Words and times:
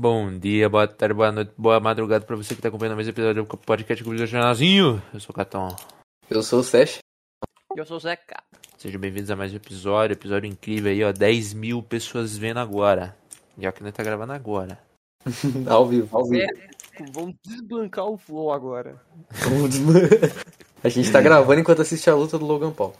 Bom 0.00 0.32
dia, 0.38 0.66
boa 0.66 0.88
tarde, 0.88 1.12
boa 1.12 1.30
noite, 1.30 1.52
boa 1.58 1.78
madrugada 1.78 2.24
pra 2.24 2.34
você 2.34 2.54
que 2.54 2.62
tá 2.62 2.68
acompanhando 2.68 2.94
mais 2.96 3.06
episódio 3.06 3.44
do 3.44 3.56
podcast 3.58 4.02
Clube 4.02 4.18
do 4.18 4.26
Jornalzinho. 4.26 5.02
Eu 5.12 5.20
sou 5.20 5.30
o 5.30 5.36
Caton. 5.36 5.76
Eu 6.30 6.42
sou 6.42 6.60
o 6.60 6.62
Sesh. 6.62 7.00
Eu 7.76 7.84
sou 7.84 7.98
o 7.98 8.00
Zeca. 8.00 8.42
Sejam 8.78 8.98
bem-vindos 8.98 9.30
a 9.30 9.36
mais 9.36 9.52
um 9.52 9.56
episódio, 9.56 10.14
episódio 10.14 10.48
incrível 10.48 10.90
aí, 10.90 11.04
ó. 11.04 11.12
10 11.12 11.52
mil 11.52 11.82
pessoas 11.82 12.34
vendo 12.34 12.60
agora. 12.60 13.14
Já 13.58 13.70
que 13.72 13.82
nós 13.82 13.92
tá 13.92 14.02
gravando 14.02 14.32
agora. 14.32 14.78
ao 15.68 15.86
vivo, 15.86 16.16
ao 16.16 16.24
vivo. 16.24 16.44
É, 16.44 17.04
vamos 17.12 17.34
desbancar 17.44 18.06
o 18.06 18.16
Flow 18.16 18.54
agora. 18.54 18.98
a 20.82 20.88
gente 20.88 21.12
tá 21.12 21.20
gravando 21.20 21.60
enquanto 21.60 21.82
assiste 21.82 22.08
a 22.08 22.14
luta 22.14 22.38
do 22.38 22.46
Logan 22.46 22.72
Paul. 22.72 22.94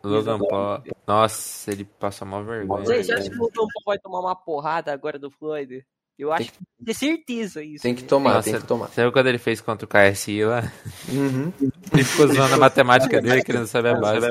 Logan 0.00 0.38
Paul. 0.38 0.80
Nossa, 1.08 1.72
ele 1.72 1.84
passa 1.84 2.24
mal 2.24 2.44
vergonha. 2.44 2.84
Você 2.84 3.02
já 3.02 3.16
acha 3.16 3.28
que 3.28 3.36
o 3.36 3.40
Logan 3.40 3.52
Paul 3.52 3.84
vai 3.84 3.98
tomar 3.98 4.20
uma 4.20 4.36
porrada 4.36 4.92
agora 4.92 5.18
do 5.18 5.28
Floyd? 5.28 5.84
Eu 6.18 6.32
acho 6.32 6.52
que 6.52 6.58
tem 6.84 6.94
certeza 6.94 7.62
isso. 7.62 7.82
Tem 7.82 7.94
que 7.94 8.04
tomar, 8.04 8.34
Nossa, 8.34 8.50
tem 8.50 8.60
que 8.60 8.66
tomar. 8.66 8.86
Você 8.86 9.02
viu 9.02 9.12
quando 9.12 9.26
ele 9.26 9.38
fez 9.38 9.60
contra 9.60 9.84
o 9.84 9.88
KSI 9.88 10.44
lá? 10.44 10.72
Uhum. 11.08 11.52
Ele 11.92 12.04
ficou 12.04 12.28
zoando 12.28 12.54
a 12.54 12.58
matemática 12.58 13.20
dele, 13.20 13.42
querendo 13.42 13.66
saber 13.66 13.96
a 13.96 14.00
base. 14.00 14.26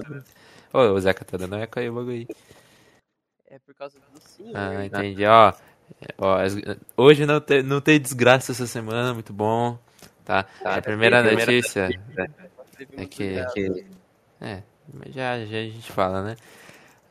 Ô, 0.72 0.80
o 0.80 1.00
Zeca 1.00 1.26
tá 1.26 1.38
dando 1.38 1.56
eco 1.56 1.80
aí 1.80 1.90
o 1.90 1.94
bagulho 1.94 2.16
aí. 2.16 2.28
É 3.50 3.60
por 3.60 3.76
causa 3.76 4.00
do 4.00 4.22
senhor. 4.22 4.56
Ah, 4.56 4.70
né? 4.70 4.86
entendi. 4.86 5.26
Ó, 5.26 5.54
ó, 6.18 6.38
hoje 6.96 7.26
não 7.26 7.42
tem, 7.42 7.62
não 7.62 7.82
tem 7.82 8.00
desgraça 8.00 8.54
essa 8.54 8.66
semana, 8.66 9.14
muito 9.14 9.34
bom. 9.34 9.78
Tá? 10.24 10.46
a 10.64 10.82
primeira 10.82 11.22
notícia 11.22 11.90
Teve 12.78 13.04
é 13.04 13.06
que. 13.06 13.86
é, 14.42 14.64
mas 14.94 15.14
já, 15.14 15.38
já 15.46 15.58
a 15.58 15.64
gente 15.64 15.92
fala, 15.92 16.24
né? 16.24 16.36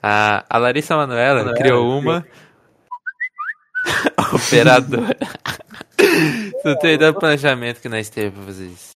A, 0.02 0.45
a 0.48 0.59
Larissa 0.59 0.96
Manoela 0.96 1.54
criou 1.54 1.96
uma 1.96 2.27
operadora. 4.34 5.16
Não 6.64 6.78
tem 6.78 6.95
ideia 6.95 7.12
do 7.12 7.18
planejamento 7.18 7.80
que 7.80 7.88
nós 7.88 8.09
teve 8.09 8.30
pra 8.30 8.45
fazer 8.45 8.66
isso. 8.66 8.90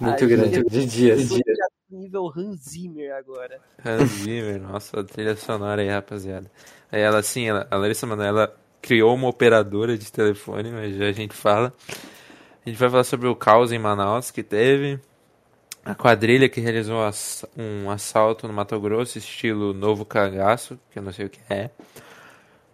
Muito 0.00 0.24
Ai, 0.24 0.30
grande, 0.30 0.54
gente, 0.56 0.70
de 0.70 0.86
dias. 0.86 1.28
Já 1.28 1.36
tô 1.90 1.96
nível 1.96 2.32
Hans 2.34 2.60
Zimmer 2.70 3.14
agora. 3.14 3.60
Hans 3.84 4.10
Zimmer, 4.10 4.60
nossa, 4.60 5.00
a 5.00 5.04
trilha 5.04 5.36
sonora 5.36 5.82
aí, 5.82 5.88
rapaziada. 5.88 6.50
Aí 6.90 7.00
ela, 7.00 7.18
assim, 7.18 7.48
ela, 7.48 7.66
a 7.70 7.76
Larissa 7.76 8.06
Manoela 8.06 8.54
criou 8.80 9.14
uma 9.14 9.28
operadora 9.28 9.96
de 9.96 10.10
telefone, 10.10 10.70
mas 10.70 10.96
já 10.96 11.06
a 11.06 11.12
gente 11.12 11.34
fala. 11.34 11.72
A 12.64 12.68
gente 12.68 12.78
vai 12.78 12.90
falar 12.90 13.04
sobre 13.04 13.28
o 13.28 13.36
caos 13.36 13.72
em 13.72 13.78
Manaus 13.78 14.30
que 14.30 14.42
teve. 14.42 14.98
A 15.84 15.94
quadrilha 15.94 16.48
que 16.48 16.60
realizou 16.60 16.98
um 17.56 17.90
assalto 17.90 18.46
no 18.46 18.54
Mato 18.54 18.78
Grosso, 18.78 19.18
estilo 19.18 19.72
novo 19.74 20.04
cagaço, 20.04 20.78
que 20.90 20.98
eu 20.98 21.02
não 21.02 21.12
sei 21.12 21.26
o 21.26 21.30
que 21.30 21.40
é. 21.50 21.70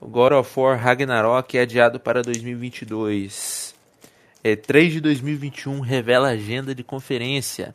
O 0.00 0.06
God 0.06 0.32
of 0.32 0.58
War 0.60 0.78
Ragnarok 0.78 1.56
é 1.58 1.62
adiado 1.62 1.98
para 1.98 2.22
2022. 2.22 3.74
É, 4.44 4.54
3 4.54 4.92
de 4.94 5.00
2021 5.00 5.80
revela 5.80 6.28
agenda 6.28 6.74
de 6.74 6.84
conferência. 6.84 7.74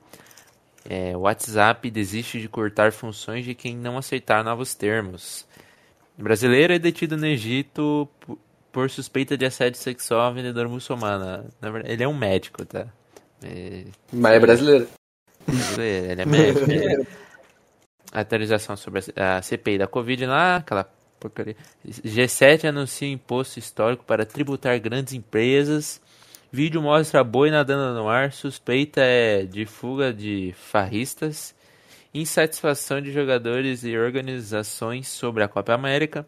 É, 0.89 1.15
WhatsApp 1.15 1.89
desiste 1.89 2.39
de 2.39 2.47
cortar 2.47 2.91
funções 2.91 3.45
de 3.45 3.53
quem 3.53 3.75
não 3.75 3.97
aceitar 3.97 4.43
novos 4.43 4.73
termos. 4.73 5.45
Brasileiro 6.17 6.73
é 6.73 6.79
detido 6.79 7.17
no 7.17 7.25
Egito 7.25 8.07
por, 8.71 8.89
suspeita 8.89 9.37
de 9.37 9.45
assédio 9.45 9.79
sexual 9.79 10.21
a 10.21 10.31
vendedora 10.31 10.69
muçulmana. 10.69 11.45
Na 11.61 11.69
verdade, 11.69 11.93
ele 11.93 12.03
é 12.03 12.07
um 12.07 12.17
médico, 12.17 12.65
tá? 12.65 12.87
É, 13.43 13.85
Mas 14.11 14.33
é 14.33 14.39
brasileiro. 14.39 14.87
brasileiro, 15.45 16.11
ele 16.11 16.21
é 16.21 16.25
médico. 16.25 16.71
ele- 16.71 17.07
Atualização 18.13 18.77
sobre 18.77 19.01
a 19.15 19.41
CPI 19.41 19.79
da 19.79 19.87
Covid 19.87 20.25
lá, 20.27 20.57
aquela 20.57 20.87
porcaria. 21.23 21.55
G7 21.87 22.65
anuncia 22.65 23.07
imposto 23.07 23.59
histórico 23.59 24.03
para 24.03 24.25
tributar 24.25 24.79
grandes 24.79 25.13
empresas. 25.13 26.01
Vídeo 26.51 26.81
mostra 26.81 27.23
boi 27.23 27.49
nadando 27.49 27.99
no 27.99 28.07
ar. 28.07 28.31
Suspeita 28.31 29.01
é 29.01 29.43
de 29.43 29.65
fuga 29.65 30.13
de 30.13 30.53
farristas. 30.55 31.55
Insatisfação 32.13 33.01
de 33.01 33.11
jogadores 33.11 33.83
e 33.83 33.97
organizações 33.97 35.07
sobre 35.07 35.43
a 35.43 35.47
Copa 35.47 35.73
América. 35.73 36.25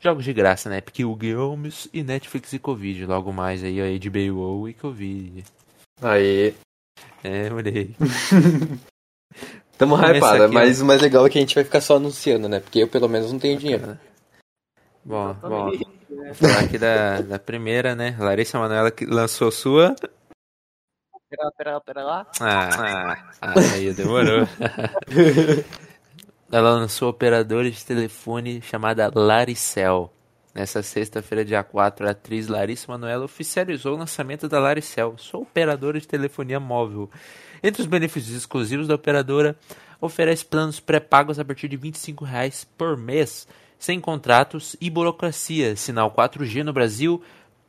Jogos 0.00 0.24
de 0.24 0.32
graça, 0.32 0.68
né? 0.68 0.80
Porque 0.80 1.04
o 1.04 1.14
Games 1.14 1.88
e 1.92 2.02
Netflix 2.02 2.52
e 2.52 2.58
Covid. 2.58 3.06
Logo 3.06 3.32
mais 3.32 3.62
aí, 3.62 3.80
a 3.80 4.10
HBO 4.10 4.68
e 4.68 4.74
Covid. 4.74 5.44
Aí. 6.02 6.54
É, 7.22 7.50
moleque. 7.50 7.94
Tamo 9.80 9.96
hypada, 9.96 10.46
mas 10.46 10.82
o 10.82 10.84
mais 10.84 11.00
legal 11.00 11.26
é 11.26 11.30
que 11.30 11.38
a 11.38 11.40
gente 11.40 11.54
vai 11.54 11.64
ficar 11.64 11.80
só 11.80 11.96
anunciando, 11.96 12.50
né? 12.50 12.60
Porque 12.60 12.80
eu 12.80 12.88
pelo 12.88 13.08
menos 13.08 13.32
não 13.32 13.38
tenho 13.38 13.58
dinheiro. 13.58 13.96
Bom, 15.04 15.34
bom. 15.34 15.70
Vou 16.08 16.34
falar 16.34 16.60
aqui 16.60 16.78
da, 16.78 17.20
da 17.20 17.38
primeira, 17.38 17.94
né? 17.94 18.16
Larissa 18.18 18.58
Manoela 18.58 18.90
que 18.90 19.06
lançou 19.06 19.50
sua. 19.50 19.94
Pera 21.30 21.44
lá, 21.44 21.52
pera 21.52 21.72
lá, 21.72 21.80
pera 21.80 22.04
lá. 22.04 22.26
Ah, 22.40 23.24
ah, 23.40 23.54
aí 23.74 23.92
demorou. 23.92 24.46
Ela 26.52 26.72
lançou 26.72 27.08
operadora 27.08 27.70
de 27.70 27.84
telefone 27.84 28.60
chamada 28.60 29.10
Laricel. 29.14 30.12
Nessa 30.52 30.82
sexta-feira, 30.82 31.44
dia 31.44 31.62
4, 31.62 32.08
a 32.08 32.10
atriz 32.10 32.48
Larissa 32.48 32.90
Manoela 32.90 33.24
oficializou 33.24 33.94
o 33.94 33.98
lançamento 33.98 34.48
da 34.48 34.58
Laricel, 34.58 35.14
sua 35.16 35.40
operadora 35.40 36.00
de 36.00 36.08
telefonia 36.08 36.58
móvel. 36.58 37.08
Entre 37.62 37.80
os 37.80 37.86
benefícios 37.86 38.36
exclusivos 38.36 38.88
da 38.88 38.96
operadora, 38.96 39.56
oferece 40.00 40.44
planos 40.44 40.80
pré-pagos 40.80 41.38
a 41.38 41.44
partir 41.44 41.68
de 41.68 41.76
25 41.76 42.24
reais 42.24 42.66
por 42.76 42.96
mês, 42.96 43.46
sem 43.80 43.98
contratos 43.98 44.76
e 44.78 44.90
burocracia, 44.90 45.74
sinal 45.74 46.12
4G 46.12 46.62
no 46.62 46.72
Brasil 46.72 47.20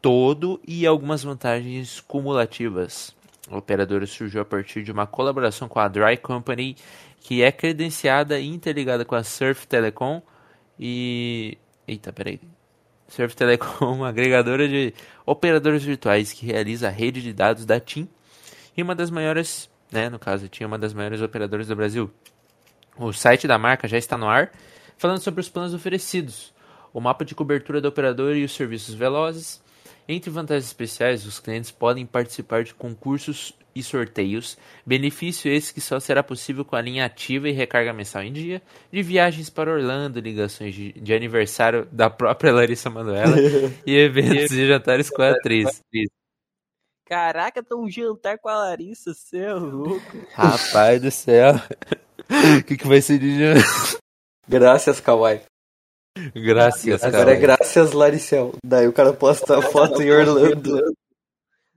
todo 0.02 0.60
e 0.68 0.86
algumas 0.86 1.24
vantagens 1.24 2.02
cumulativas. 2.02 3.16
A 3.50 3.58
operadora 3.58 4.06
surgiu 4.06 4.42
a 4.42 4.46
partir 4.46 4.84
de 4.84 4.92
uma 4.92 5.08
colaboração 5.08 5.70
com 5.70 5.80
a 5.80 5.88
Dry 5.88 6.18
Company, 6.18 6.76
que 7.22 7.42
é 7.42 7.52
credenciada 7.52 8.38
e 8.40 8.48
interligada 8.48 9.06
com 9.06 9.16
a 9.16 9.24
Surf 9.24 9.66
Telecom 9.66 10.22
e. 10.78 11.58
Eita, 11.88 12.12
peraí. 12.12 12.42
Surf 13.08 13.34
Telecom, 13.34 14.04
agregadora 14.06 14.68
de 14.68 14.94
operadores 15.26 15.84
virtuais 15.84 16.34
que 16.34 16.46
realiza 16.46 16.88
a 16.88 16.92
rede 16.92 17.22
de 17.22 17.32
dados 17.32 17.66
da 17.66 17.80
TIM 17.80 18.10
e 18.76 18.84
uma 18.84 18.96
das 18.96 19.10
maiores, 19.10 19.70
né, 19.90 20.10
no 20.10 20.20
caso, 20.20 20.50
tinha 20.50 20.68
uma 20.68 20.78
das 20.78 20.94
maiores 20.94 21.22
operadoras 21.22 21.68
do 21.68 21.76
Brasil. 21.76 22.12
O 22.98 23.14
site 23.14 23.48
da 23.48 23.58
marca 23.58 23.88
já 23.88 23.98
está 23.98 24.18
no 24.18 24.28
ar, 24.28 24.52
falando 25.02 25.20
sobre 25.20 25.42
os 25.42 25.50
planos 25.50 25.74
oferecidos, 25.74 26.54
o 26.94 27.02
mapa 27.02 27.26
de 27.26 27.34
cobertura 27.34 27.82
da 27.82 27.90
operadora 27.90 28.38
e 28.38 28.44
os 28.44 28.52
serviços 28.52 28.94
velozes. 28.94 29.60
Entre 30.08 30.30
vantagens 30.30 30.68
especiais, 30.68 31.26
os 31.26 31.40
clientes 31.40 31.72
podem 31.72 32.06
participar 32.06 32.64
de 32.64 32.76
concursos 32.76 33.52
e 33.74 33.82
sorteios, 33.82 34.60
benefício 34.86 35.52
esse 35.52 35.74
que 35.74 35.82
só 35.82 36.00
será 36.00 36.22
possível 36.22 36.64
com 36.64 36.76
a 36.76 36.82
linha 36.82 37.04
ativa 37.04 37.50
e 37.50 37.52
recarga 37.52 37.92
mensal 37.94 38.22
em 38.22 38.32
dia, 38.32 38.62
de 38.92 39.02
viagens 39.02 39.50
para 39.50 39.72
Orlando, 39.72 40.20
ligações 40.20 40.76
de, 40.76 40.92
de 40.92 41.14
aniversário 41.16 41.88
da 41.92 42.08
própria 42.08 42.54
Larissa 42.54 42.90
Manoela 42.90 43.38
e 43.88 43.96
eventos 43.96 44.52
e 44.52 44.68
jantares 44.68 45.10
com 45.10 45.24
a 45.24 45.32
atriz. 45.32 45.82
Caraca, 47.08 47.64
tá 47.64 47.76
um 47.76 47.90
jantar 47.90 48.38
com 48.38 48.50
a 48.50 48.56
Larissa, 48.56 49.16
cê 49.16 49.40
é 49.40 49.54
louco. 49.54 50.28
Rapaz 50.34 51.02
do 51.02 51.10
céu, 51.10 51.56
o 52.60 52.64
que, 52.64 52.78
que 52.78 52.88
vai 52.88 53.02
ser 53.02 53.18
de 53.18 53.40
jantar? 53.40 54.01
Graças, 54.52 55.00
Kawaii. 55.00 55.42
Graças, 56.36 57.02
Agora 57.02 57.24
cara. 57.24 57.32
é 57.32 57.40
graças, 57.40 57.94
Laricel. 57.94 58.52
Daí 58.62 58.86
o 58.86 58.92
cara 58.92 59.14
posta 59.14 59.58
a 59.58 59.62
foto 59.62 60.02
em 60.02 60.12
Orlando. 60.12 60.94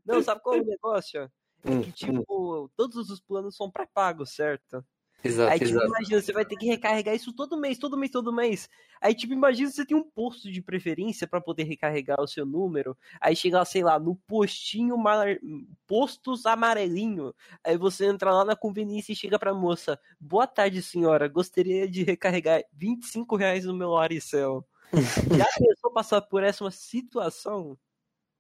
Não, 0.05 0.21
sabe 0.21 0.41
qual 0.43 0.57
é 0.57 0.61
o 0.61 0.65
negócio? 0.65 1.21
É 1.21 1.71
Hum, 1.71 1.81
que, 1.83 1.93
tipo, 1.93 2.69
todos 2.77 3.09
os 3.09 3.21
planos 3.21 3.57
são 3.57 3.71
pré-pagos, 3.71 4.35
certo? 4.35 4.85
Exato, 5.25 5.53
Aí, 5.53 5.59
tipo, 5.59 5.71
exato. 5.71 5.87
imagina, 5.87 6.21
você 6.21 6.33
vai 6.33 6.45
ter 6.45 6.57
que 6.57 6.67
recarregar 6.67 7.15
isso 7.15 7.33
todo 7.33 7.59
mês, 7.59 7.79
todo 7.79 7.97
mês, 7.97 8.13
todo 8.13 8.31
mês. 8.31 8.69
Aí, 9.01 9.15
tipo, 9.15 9.33
imagina 9.33 9.71
você 9.71 9.87
tem 9.87 9.97
um 9.97 10.03
posto 10.03 10.53
de 10.53 10.61
preferência 10.61 11.27
pra 11.27 11.41
poder 11.41 11.65
recarregar 11.65 12.21
o 12.21 12.27
seu 12.27 12.45
número. 12.45 12.95
Aí 13.19 13.35
chega, 13.35 13.59
lá, 13.59 13.65
sei 13.65 13.83
lá, 13.83 13.99
no 13.99 14.15
postinho, 14.15 14.99
mar... 14.99 15.27
postos 15.87 16.45
amarelinho. 16.45 17.35
Aí 17.65 17.79
você 17.79 18.05
entra 18.05 18.33
lá 18.33 18.45
na 18.45 18.55
conveniência 18.55 19.13
e 19.13 19.17
chega 19.17 19.39
pra 19.39 19.55
moça. 19.55 19.99
Boa 20.21 20.47
tarde, 20.47 20.83
senhora. 20.83 21.27
Gostaria 21.27 21.89
de 21.89 22.03
recarregar 22.03 22.63
25 22.75 23.35
reais 23.35 23.65
no 23.65 23.75
meu 23.75 23.91
Laricel. 23.91 24.63
Já 25.39 25.47
pensou 25.59 25.91
passar 25.91 26.21
por 26.21 26.43
essa 26.43 26.71
situação? 26.71 27.79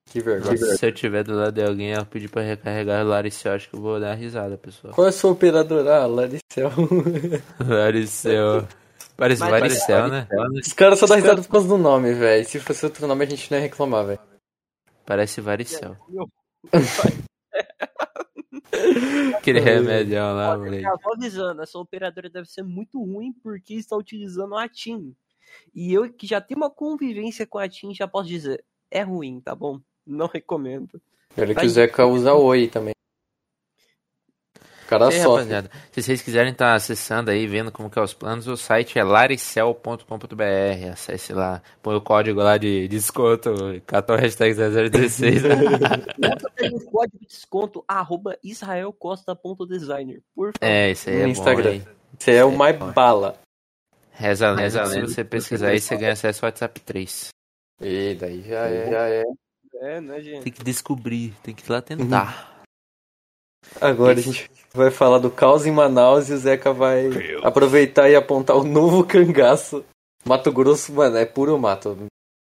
Que 0.06 0.20
vergonha. 0.20 0.52
Nossa, 0.52 0.76
se 0.76 0.86
eu 0.86 0.92
tiver 0.92 1.24
do 1.24 1.34
lado 1.34 1.52
de 1.52 1.62
alguém, 1.62 1.90
eu 1.90 2.06
pedir 2.06 2.28
pra 2.28 2.42
recarregar 2.42 3.04
o 3.04 3.08
Laricel, 3.08 3.54
acho 3.54 3.68
que 3.68 3.76
eu 3.76 3.80
vou 3.80 3.98
dar 3.98 4.14
risada, 4.14 4.56
pessoal. 4.56 4.94
Qual 4.94 5.06
é 5.06 5.10
a 5.10 5.12
sua 5.12 5.32
operadora? 5.32 6.02
Ah, 6.02 6.06
Laricel. 6.06 6.70
Laricel. 7.66 8.68
Parece 9.16 9.40
Varicel, 9.40 10.08
né? 10.08 10.28
Os 10.60 10.72
caras 10.72 10.98
só 10.98 11.06
dão 11.06 11.16
risada 11.16 11.42
por 11.42 11.48
causa 11.48 11.68
do 11.68 11.78
nome, 11.78 12.12
velho. 12.14 12.44
Se 12.44 12.58
fosse 12.58 12.84
outro 12.84 13.06
nome, 13.06 13.24
a 13.24 13.28
gente 13.28 13.50
não 13.50 13.58
ia 13.58 13.62
reclamar, 13.62 14.06
velho. 14.06 14.20
Parece 15.06 15.40
Varicel. 15.40 15.96
Aquele 19.36 19.60
remédio 19.60 20.18
lá, 20.18 20.56
moleque. 20.56 20.82
Já 20.82 20.96
vou 21.02 21.14
avisando, 21.14 21.62
essa 21.62 21.78
operadora 21.78 22.28
deve 22.28 22.48
ser 22.48 22.62
muito 22.62 23.00
ruim 23.00 23.32
porque 23.42 23.74
está 23.74 23.96
utilizando 23.96 24.56
a 24.56 24.68
TIM. 24.68 25.14
E 25.72 25.92
eu 25.92 26.12
que 26.12 26.26
já 26.26 26.40
tenho 26.40 26.58
uma 26.58 26.70
convivência 26.70 27.46
com 27.46 27.58
a 27.58 27.68
TIM, 27.68 27.94
já 27.94 28.08
posso 28.08 28.28
dizer, 28.28 28.64
é 28.90 29.02
ruim, 29.02 29.40
tá 29.40 29.54
bom? 29.54 29.80
Não 30.06 30.26
recomendo. 30.26 31.00
Olha 31.36 31.54
que 31.54 31.66
o 31.66 31.68
Zeca 31.68 32.06
usa 32.06 32.34
Oi 32.34 32.68
também. 32.68 32.94
O 34.84 34.86
cara 34.86 35.08
rapaziada. 35.08 35.70
Se 35.92 36.02
vocês 36.02 36.20
quiserem 36.20 36.52
estar 36.52 36.74
acessando 36.74 37.30
aí, 37.30 37.46
vendo 37.46 37.72
como 37.72 37.88
que 37.88 37.98
é 37.98 38.02
os 38.02 38.12
planos, 38.12 38.46
o 38.46 38.56
site 38.56 38.98
é 38.98 39.02
laricel.com.br. 39.02 40.92
Acesse 40.92 41.32
lá, 41.32 41.62
põe 41.82 41.96
o 41.96 42.02
código 42.02 42.40
lá 42.40 42.58
de 42.58 42.86
desconto, 42.86 43.50
catou 43.86 44.14
a 44.14 44.18
hashtag 44.18 44.54
0016. 44.54 45.42
Bota 45.42 46.76
o 46.76 46.84
código 46.84 47.18
de 47.18 47.26
desconto 47.26 47.84
arroba 47.88 48.36
israelcosta.designer. 48.44 50.20
Por 50.34 50.52
favor. 50.52 50.58
é, 50.60 50.90
isso 50.90 51.08
aí 51.08 51.16
é 51.16 51.18
No 51.20 51.24
bom, 51.24 51.30
Instagram. 51.30 51.80
Você 52.18 52.32
é 52.32 52.44
o 52.44 52.52
mais 52.52 52.76
bala. 52.76 53.38
Reza 54.12 54.48
a 54.48 54.52
lenda, 54.52 54.70
se 54.70 55.00
você 55.00 55.24
pesquisar 55.24 55.68
aí, 55.68 55.80
você 55.80 55.96
ganha 55.96 56.12
acesso 56.12 56.44
ao 56.44 56.48
WhatsApp 56.48 56.78
3. 56.80 57.28
E 57.80 58.14
daí 58.14 58.42
já 58.42 58.66
é, 58.66 58.90
já 58.90 59.08
é. 59.08 59.24
É, 59.84 60.00
né, 60.00 60.20
gente? 60.22 60.44
Tem 60.44 60.52
que 60.52 60.64
descobrir, 60.64 61.34
tem 61.42 61.54
que 61.54 61.62
ir 61.62 61.70
lá 61.70 61.82
tentar. 61.82 62.64
Agora 63.78 64.18
a 64.18 64.22
gente 64.22 64.50
vai 64.72 64.90
falar 64.90 65.18
do 65.18 65.30
caos 65.30 65.66
em 65.66 65.70
Manaus 65.70 66.30
e 66.30 66.32
o 66.32 66.38
Zeca 66.38 66.72
vai 66.72 67.10
aproveitar 67.42 68.08
e 68.08 68.16
apontar 68.16 68.56
o 68.56 68.64
novo 68.64 69.04
cangaço. 69.44 69.84
Mato 70.24 70.50
Grosso, 70.50 70.90
mano, 70.90 71.18
é 71.18 71.26
puro 71.26 71.58
mato. 71.58 71.98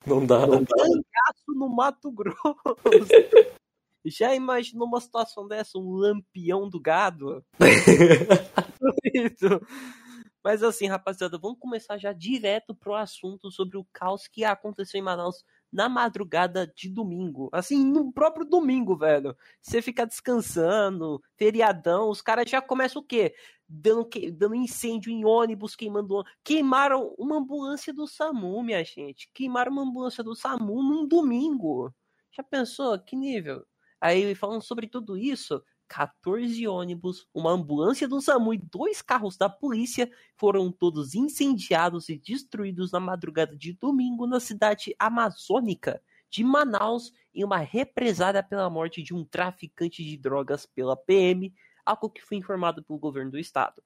Não 0.08 0.26
dá. 0.26 0.40
Cangaço 0.40 1.46
no 1.50 1.70
Mato 1.70 2.12
Grosso. 2.12 2.56
Já 4.04 4.34
imaginou 4.34 4.88
uma 4.88 5.00
situação 5.00 5.48
dessa? 5.48 5.78
Um 5.78 5.92
lampião 5.92 6.68
do 6.68 6.80
gado? 6.80 7.46
Mas 10.44 10.64
assim, 10.64 10.88
rapaziada, 10.88 11.38
vamos 11.38 11.60
começar 11.60 12.00
já 12.00 12.12
direto 12.12 12.74
pro 12.74 12.96
assunto 12.96 13.52
sobre 13.52 13.78
o 13.78 13.86
caos 13.94 14.26
que 14.26 14.44
aconteceu 14.44 15.00
em 15.00 15.04
Manaus 15.04 15.44
na 15.72 15.88
madrugada 15.88 16.66
de 16.76 16.90
domingo. 16.90 17.50
Assim, 17.52 17.84
no 17.86 18.12
próprio 18.12 18.46
domingo, 18.46 18.96
velho. 18.98 19.36
Você 19.62 19.82
fica 19.82 20.06
descansando, 20.06 21.22
feriadão, 21.38 22.10
os 22.10 22.22
caras 22.22 22.50
já 22.50 22.62
começam 22.62 23.02
o 23.02 23.06
quê? 23.06 23.36
Dando, 23.68 24.06
que- 24.06 24.32
dando 24.32 24.56
incêndio 24.56 25.12
em 25.12 25.24
ônibus, 25.26 25.76
queimando. 25.76 26.24
Queimaram 26.44 27.14
uma 27.18 27.38
ambulância 27.38 27.94
do 27.94 28.08
SAMU, 28.08 28.64
minha 28.64 28.84
gente. 28.84 29.30
Queimaram 29.34 29.72
uma 29.72 29.84
ambulância 29.84 30.24
do 30.24 30.36
SAMU 30.36 30.82
num 30.82 31.08
domingo. 31.08 31.94
Já 32.32 32.44
pensou? 32.44 32.98
Que 33.00 33.16
nível? 33.16 33.64
Aí, 34.02 34.34
falando 34.34 34.62
sobre 34.64 34.88
tudo 34.88 35.18
isso, 35.18 35.62
14 35.90 36.68
ônibus, 36.68 37.28
uma 37.34 37.52
ambulância 37.52 38.08
do 38.08 38.22
SAMU 38.22 38.54
e 38.54 38.58
dois 38.58 39.02
carros 39.02 39.36
da 39.36 39.50
polícia 39.50 40.10
foram 40.38 40.72
todos 40.72 41.16
incendiados 41.16 42.10
e 42.10 42.18
destruídos 42.18 42.92
na 42.92 43.00
madrugada 43.00 43.58
de 43.58 43.74
domingo 43.74 44.28
na 44.28 44.40
cidade 44.40 44.96
amazônica 45.00 46.02
de 46.30 46.44
Manaus, 46.44 47.12
em 47.34 47.44
uma 47.44 47.58
represália 47.58 48.44
pela 48.44 48.70
morte 48.70 49.02
de 49.02 49.16
um 49.16 49.26
traficante 49.26 50.04
de 50.04 50.16
drogas 50.16 50.68
pela 50.68 50.96
PM, 50.96 51.52
algo 51.84 52.08
que 52.08 52.22
foi 52.22 52.38
informado 52.38 52.84
pelo 52.84 53.00
governo 53.00 53.32
do 53.32 53.40
estado. 53.40 53.82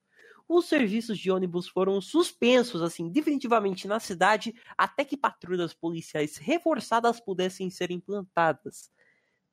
Os 0.46 0.66
serviços 0.66 1.18
de 1.18 1.32
ônibus 1.32 1.70
foram 1.70 2.02
suspensos, 2.02 2.82
assim, 2.82 3.10
definitivamente 3.10 3.88
na 3.88 3.98
cidade, 3.98 4.54
até 4.78 5.06
que 5.06 5.16
patrulhas 5.16 5.74
policiais 5.74 6.36
reforçadas 6.36 7.22
pudessem 7.22 7.70
ser 7.70 7.92
implantadas 7.92 8.92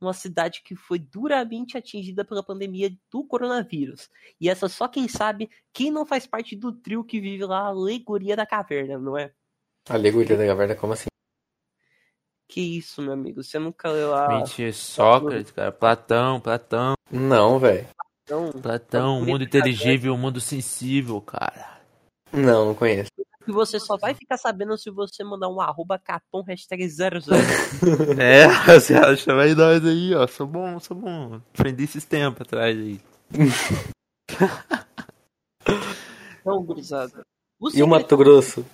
uma 0.00 0.12
cidade 0.12 0.62
que 0.64 0.74
foi 0.74 0.98
duramente 0.98 1.76
atingida 1.76 2.24
pela 2.24 2.42
pandemia 2.42 2.90
do 3.10 3.24
coronavírus. 3.24 4.08
E 4.40 4.48
essa 4.48 4.68
só 4.68 4.88
quem 4.88 5.08
sabe, 5.08 5.50
quem 5.72 5.90
não 5.90 6.06
faz 6.06 6.26
parte 6.26 6.56
do 6.56 6.72
trio 6.72 7.04
que 7.04 7.20
vive 7.20 7.44
lá, 7.44 7.60
a 7.60 7.66
alegoria 7.68 8.34
da 8.34 8.46
caverna, 8.46 8.98
não 8.98 9.16
é? 9.18 9.32
Alegoria 9.88 10.36
da 10.36 10.46
caverna, 10.46 10.74
como 10.74 10.92
assim? 10.92 11.08
Que 12.48 12.60
isso, 12.60 13.00
meu 13.00 13.12
amigo, 13.12 13.42
você 13.42 13.58
nunca 13.58 13.90
leu 13.90 14.14
a... 14.14 14.28
Mentira, 14.38 14.72
Sócrates, 14.72 15.52
cara. 15.52 15.70
Platão, 15.70 16.40
Platão, 16.40 16.94
Não, 17.10 17.58
velho. 17.58 17.86
Platão, 18.62 19.20
o 19.20 19.26
mundo 19.26 19.44
inteligível, 19.44 20.14
o 20.14 20.18
mundo 20.18 20.40
sensível, 20.40 21.20
cara. 21.20 21.80
Não, 22.32 22.66
não 22.66 22.74
conheço. 22.74 23.10
Que 23.44 23.52
você 23.52 23.80
só 23.80 23.96
vai 23.96 24.14
ficar 24.14 24.36
sabendo 24.36 24.76
se 24.76 24.90
você 24.90 25.24
mandar 25.24 25.48
um 25.48 25.60
arroba 25.60 25.98
caton 25.98 26.42
hashtag 26.42 26.86
00. 26.88 27.20
É, 28.20 28.46
você 28.78 28.94
acha, 28.94 29.34
vai 29.34 29.54
nós 29.54 29.84
aí, 29.84 30.14
ó. 30.14 30.26
Sou 30.26 30.46
bom, 30.46 30.78
sou 30.78 30.96
bom. 30.96 31.40
Aprendi 31.54 31.84
esses 31.84 32.04
tempos 32.04 32.42
atrás 32.42 32.76
aí. 32.76 33.00
Não, 36.44 36.62
gurizada. 36.62 37.24
E 37.74 37.82
o 37.82 37.86
Mato 37.86 38.16
Grosso? 38.16 38.64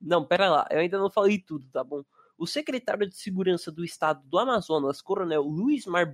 Não, 0.00 0.24
pera 0.24 0.48
lá, 0.48 0.66
eu 0.70 0.78
ainda 0.78 0.98
não 0.98 1.10
falei 1.10 1.38
tudo, 1.38 1.66
tá 1.70 1.84
bom? 1.84 2.02
O 2.38 2.46
secretário 2.46 3.06
de 3.06 3.16
Segurança 3.16 3.70
do 3.70 3.84
Estado 3.84 4.22
do 4.24 4.38
Amazonas, 4.38 5.02
Coronel 5.02 5.42
Luiz 5.42 5.84
Mar 5.86 6.06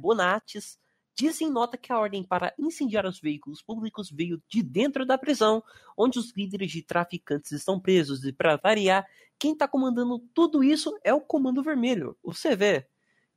Bonates, 1.17 1.27
disse 1.27 1.45
em 1.45 1.51
nota 1.51 1.77
que 1.77 1.91
a 1.91 1.99
ordem 1.99 2.23
para 2.23 2.55
incendiar 2.59 3.07
os 3.07 3.19
veículos 3.19 3.63
públicos 3.63 4.11
veio 4.11 4.41
de 4.49 4.63
dentro 4.63 5.07
da 5.07 5.17
prisão, 5.17 5.63
onde 5.97 6.19
os 6.19 6.33
líderes 6.37 6.71
de 6.71 6.83
traficantes 6.83 7.53
estão 7.53 7.81
presos. 7.81 8.25
E 8.25 8.33
para 8.33 8.57
variar, 8.57 9.07
quem 9.39 9.53
está 9.53 9.67
comandando 9.67 10.19
tudo 10.35 10.63
isso 10.63 10.97
é 11.03 11.13
o 11.13 11.21
Comando 11.21 11.63
Vermelho, 11.63 12.17
o 12.23 12.33
CV. 12.33 12.87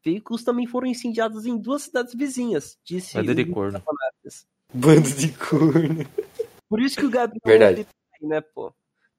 Veículos 0.04 0.44
também 0.44 0.68
foram 0.68 0.88
incendiados 0.88 1.46
em 1.46 1.58
duas 1.58 1.84
cidades 1.84 2.14
vizinhas, 2.14 2.78
disse 2.84 3.16
Banda 3.16 3.36
de 3.36 3.46
corno. 3.46 3.84
Bando 4.74 5.10
de 5.10 5.32
corno. 5.34 6.06
Por 6.70 6.80
isso 6.80 6.96
que 6.98 7.06
o 7.06 7.10
Gabriel 7.10 7.42
Verdade. 7.44 7.84
tá 7.86 7.92
aí, 8.22 8.28
né, 8.28 8.42
pô? 8.42 8.74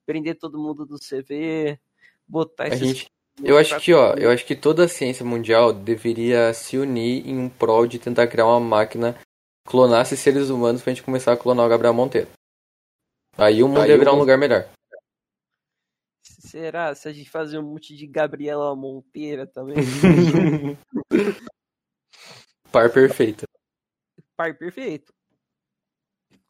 Prender 0.05 0.37
todo 0.37 0.57
mundo 0.57 0.85
do 0.85 0.97
CV, 0.97 1.79
botar 2.27 2.63
A 2.63 2.67
esses 2.69 2.79
gente, 2.79 3.11
eu 3.43 3.57
acho 3.57 3.79
que, 3.79 3.93
ó, 3.93 4.13
eu 4.13 4.29
acho 4.31 4.45
que 4.45 4.55
toda 4.55 4.85
a 4.85 4.87
ciência 4.87 5.25
mundial 5.25 5.73
deveria 5.73 6.53
se 6.53 6.77
unir 6.77 7.27
em 7.27 7.37
um 7.37 7.49
prol 7.49 7.87
de 7.87 7.99
tentar 7.99 8.27
criar 8.27 8.45
uma 8.45 8.59
máquina 8.59 9.13
que 9.13 9.71
clonasse 9.71 10.17
seres 10.17 10.49
humanos 10.49 10.81
pra 10.81 10.91
gente 10.91 11.03
começar 11.03 11.33
a 11.33 11.37
clonar 11.37 11.65
o 11.65 11.69
Gabriel 11.69 11.93
Monteiro. 11.93 12.27
Aí 13.37 13.63
o 13.63 13.67
mundo 13.67 13.81
Aí 13.81 13.89
ia 13.89 13.97
virar 13.97 14.13
um 14.13 14.19
lugar 14.19 14.37
melhor. 14.37 14.69
Será? 16.21 16.93
Se 16.93 17.07
a 17.07 17.13
gente 17.13 17.29
fazer 17.29 17.57
um 17.57 17.63
monte 17.63 17.95
de 17.95 18.05
Gabriela 18.05 18.75
Monteira 18.75 19.47
também? 19.47 19.77
Par 22.71 22.91
perfeito. 22.91 23.45
par 24.35 24.57
perfeito. 24.57 25.13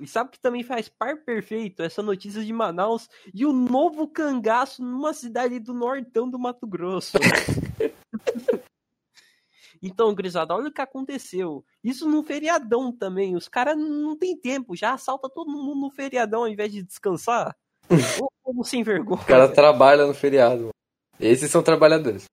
E 0.02 0.08
sabe 0.08 0.30
o 0.30 0.32
que 0.32 0.40
também 0.40 0.64
faz 0.64 0.90
par 0.90 1.18
perfeito? 1.18 1.84
Essa 1.84 2.02
notícia 2.02 2.44
de 2.44 2.52
Manaus 2.52 3.08
e 3.32 3.46
o 3.46 3.54
novo 3.54 4.08
cangaço 4.08 4.84
numa 4.84 5.14
cidade 5.14 5.60
do 5.60 5.76
nortão 5.76 6.28
do 6.28 6.40
Mato 6.40 6.66
Grosso. 6.66 7.20
então, 9.80 10.16
Grisada, 10.16 10.56
olha 10.56 10.70
o 10.70 10.74
que 10.74 10.82
aconteceu. 10.82 11.64
Isso 11.84 12.10
num 12.10 12.24
feriadão 12.24 12.92
também. 12.92 13.36
Os 13.36 13.48
caras 13.48 13.78
não 13.78 14.18
tem 14.18 14.36
tempo, 14.36 14.76
já 14.76 14.94
assalta 14.94 15.30
todo 15.30 15.52
mundo 15.52 15.80
no 15.80 15.92
feriadão 15.92 16.42
ao 16.42 16.48
invés 16.48 16.72
de 16.72 16.82
descansar. 16.82 17.56
Como 18.42 18.64
sem 18.64 18.82
vergonha. 18.82 19.22
O 19.22 19.26
cara 19.26 19.48
trabalha 19.48 20.08
no 20.08 20.16
feriado. 20.16 20.70
Esses 21.20 21.52
são 21.52 21.62
trabalhadores. 21.62 22.26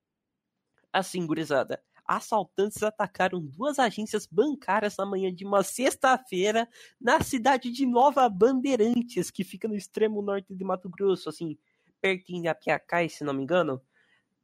Assim, 0.90 1.26
gurizada, 1.26 1.82
assaltantes 2.08 2.82
atacaram 2.82 3.40
duas 3.40 3.78
agências 3.78 4.26
bancárias 4.26 4.96
na 4.96 5.04
manhã 5.04 5.32
de 5.32 5.44
uma 5.44 5.62
sexta-feira 5.62 6.66
na 6.98 7.20
cidade 7.20 7.70
de 7.70 7.84
Nova 7.84 8.26
Bandeirantes, 8.28 9.30
que 9.30 9.44
fica 9.44 9.68
no 9.68 9.76
extremo 9.76 10.22
norte 10.22 10.54
de 10.54 10.64
Mato 10.64 10.88
Grosso, 10.88 11.28
assim, 11.28 11.58
pertinho 12.00 12.42
de 12.42 12.48
Apiacai, 12.48 13.08
se 13.08 13.22
não 13.22 13.34
me 13.34 13.42
engano. 13.42 13.80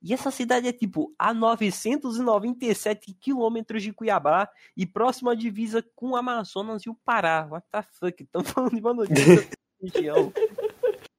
E 0.02 0.12
essa 0.12 0.30
cidade 0.30 0.68
é 0.68 0.72
tipo 0.72 1.14
a 1.18 1.32
997 1.32 3.14
quilômetros 3.14 3.82
de 3.82 3.90
Cuiabá 3.90 4.50
e 4.76 4.84
próxima 4.84 5.32
à 5.32 5.34
divisa 5.34 5.82
com 5.94 6.10
o 6.10 6.16
Amazonas 6.16 6.82
e 6.82 6.90
o 6.90 6.94
Pará. 6.94 7.48
What 7.50 7.66
the 7.72 7.82
fuck? 7.82 8.22
Estamos 8.22 8.50
falando 8.52 8.74
de 8.74 8.80
uma 8.82 8.92
notícia 8.92 9.48
região. 9.80 10.30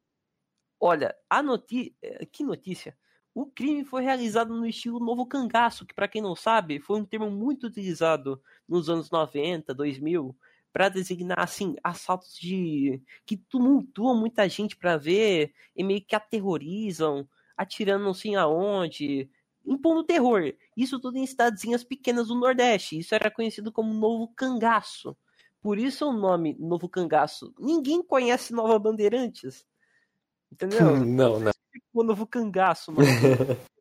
Olha, 0.79 1.15
a 1.27 1.41
notícia. 1.41 1.93
Que 2.31 2.43
notícia? 2.43 2.95
O 3.35 3.45
crime 3.45 3.83
foi 3.83 4.01
realizado 4.01 4.55
no 4.55 4.65
estilo 4.65 4.97
novo 4.97 5.25
cangaço, 5.25 5.85
que 5.85 5.93
para 5.93 6.07
quem 6.07 6.21
não 6.21 6.37
sabe, 6.37 6.79
foi 6.79 7.01
um 7.01 7.03
termo 7.05 7.29
muito 7.29 7.67
utilizado 7.67 8.41
nos 8.65 8.89
anos 8.89 9.11
90, 9.11 9.73
2000, 9.73 10.33
para 10.71 10.87
designar 10.87 11.41
assim 11.41 11.75
assaltos 11.83 12.33
de 12.39 13.01
que 13.25 13.35
tumultuam 13.35 14.17
muita 14.17 14.47
gente 14.47 14.77
para 14.77 14.95
ver 14.95 15.53
e 15.75 15.83
meio 15.83 16.01
que 16.01 16.15
aterrorizam, 16.15 17.27
atirando 17.57 18.13
sei 18.13 18.35
aonde, 18.35 19.29
impondo 19.65 20.05
terror. 20.05 20.53
Isso 20.75 20.97
tudo 20.97 21.17
em 21.17 21.27
cidadezinhas 21.27 21.83
pequenas 21.83 22.29
do 22.29 22.35
Nordeste. 22.35 22.97
Isso 22.97 23.13
era 23.13 23.29
conhecido 23.29 23.69
como 23.69 23.93
novo 23.93 24.29
cangaço. 24.29 25.13
Por 25.61 25.77
isso 25.77 26.07
o 26.07 26.13
nome 26.13 26.55
Novo 26.59 26.87
Cangaço. 26.87 27.51
Ninguém 27.59 28.03
conhece 28.03 28.53
Nova 28.53 28.77
Bandeirantes. 28.77 29.65
Entendeu? 30.51 30.79
Não, 31.03 31.39
não. 31.39 31.51
O 31.93 32.03
novo 32.03 32.25
cangaço, 32.27 32.91
mano. 32.91 33.05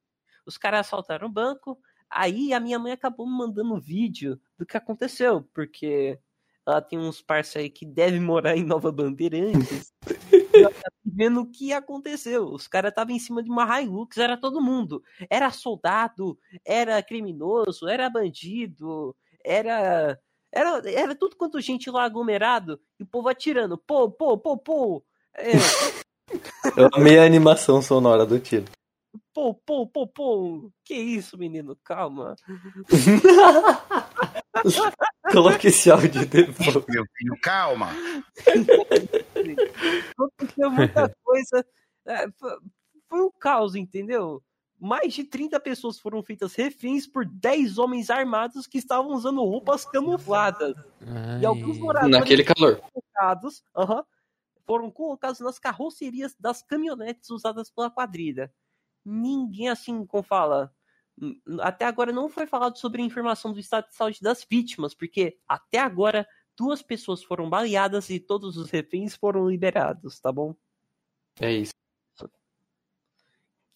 Os 0.47 0.59
caras 0.59 0.81
assaltaram 0.81 1.27
o 1.27 1.33
banco. 1.33 1.79
Aí 2.11 2.53
a 2.53 2.61
minha 2.61 2.79
mãe 2.79 2.93
acabou 2.93 3.27
me 3.27 3.37
mandando 3.37 3.75
um 3.75 3.81
vídeo 3.81 4.41
do 4.59 4.67
que 4.67 4.77
aconteceu, 4.77 5.49
porque 5.55 6.19
ela 6.67 6.81
tem 6.81 6.99
uns 6.99 7.21
parceiros 7.21 7.67
aí 7.67 7.71
que 7.71 7.85
devem 7.85 8.21
morar 8.21 8.57
em 8.57 8.65
Nova 8.65 8.93
Bandeirantes. 8.93 9.93
vendo 11.15 11.43
o 11.43 11.51
que 11.51 11.73
aconteceu. 11.73 12.47
Os 12.47 12.67
caras 12.67 12.91
estavam 12.91 13.15
em 13.15 13.19
cima 13.19 13.43
de 13.43 13.51
uma 13.51 13.81
Hilux, 13.81 14.17
era 14.17 14.37
todo 14.37 14.63
mundo. 14.63 15.03
Era 15.31 15.51
soldado, 15.51 16.39
era 16.65 17.03
criminoso, 17.03 17.89
era 17.89 18.11
bandido, 18.11 19.15
era. 19.45 20.19
Era, 20.57 20.89
era 20.89 21.15
tudo 21.17 21.35
quanto 21.35 21.61
gente 21.61 21.91
lá 21.91 22.05
aglomerado 22.05 22.81
e 22.99 23.03
o 23.03 23.07
povo 23.07 23.29
atirando. 23.29 23.77
Pô, 23.77 24.09
pô, 24.09 24.39
pô, 24.39 24.57
pô. 24.57 25.05
É, 25.37 25.51
Eu 26.77 26.89
amei 26.95 27.19
a 27.19 27.25
animação 27.25 27.81
sonora 27.83 28.25
do 28.27 28.39
tiro. 28.39 28.65
pô, 29.33 29.55
pô, 29.55 29.87
pô, 29.87 30.07
pô. 30.07 30.71
Que 30.85 30.95
isso, 30.95 31.37
menino? 31.39 31.77
Calma. 31.85 32.37
Coloque 35.33 35.69
esse 35.69 35.91
áudio 35.91 36.27
depois. 36.27 36.75
Meu 36.89 37.05
filho, 37.17 37.39
calma. 37.43 37.89
Aconteceu 40.13 40.71
muita 40.71 41.15
coisa. 41.25 41.65
É, 42.07 42.31
fo- 42.33 42.61
foi 43.09 43.21
um 43.23 43.31
caos, 43.39 43.75
entendeu? 43.75 44.43
Mais 44.79 45.15
de 45.15 45.25
30 45.25 45.59
pessoas 45.61 45.99
foram 45.99 46.23
feitas 46.23 46.55
reféns 46.55 47.07
por 47.07 47.25
10 47.25 47.79
homens 47.79 48.11
armados 48.11 48.67
que 48.67 48.77
estavam 48.79 49.13
usando 49.13 49.43
roupas 49.43 49.85
camufladas. 49.87 50.75
E 51.41 51.47
alguns 51.47 51.77
Ai. 51.77 51.83
moradores 51.83 52.19
Naquele 52.19 52.45
calor. 52.45 52.81
colocados, 52.93 53.63
aham, 53.77 54.05
foram 54.67 54.91
colocados 54.91 55.41
nas 55.41 55.59
carrocerias 55.59 56.35
das 56.39 56.63
caminhonetes 56.63 57.31
usadas 57.31 57.71
pela 57.71 57.91
quadrilha. 57.91 58.53
Ninguém 59.05 59.69
assim 59.69 60.05
como 60.07 60.23
fala. 60.23 60.75
hum, 61.21 61.41
Até 61.61 61.85
agora 61.85 62.13
não 62.13 62.29
foi 62.29 62.47
falado 62.47 62.79
sobre 62.79 63.03
a 63.03 63.05
informação 63.05 63.53
do 63.53 63.61
estado 63.61 63.89
de 63.89 63.95
saúde 63.95 64.21
das 64.21 64.47
vítimas, 64.49 64.95
porque 64.95 65.39
até 65.47 65.79
agora 65.79 66.27
duas 66.57 66.83
pessoas 66.83 67.23
foram 67.23 67.51
baleadas 67.51 68.11
e 68.11 68.19
todos 68.19 68.57
os 68.57 68.71
reféns 68.71 69.15
foram 69.15 69.49
liberados, 69.49 70.21
tá 70.21 70.33
bom? 70.33 70.55
É 71.41 71.53
isso. 71.53 71.75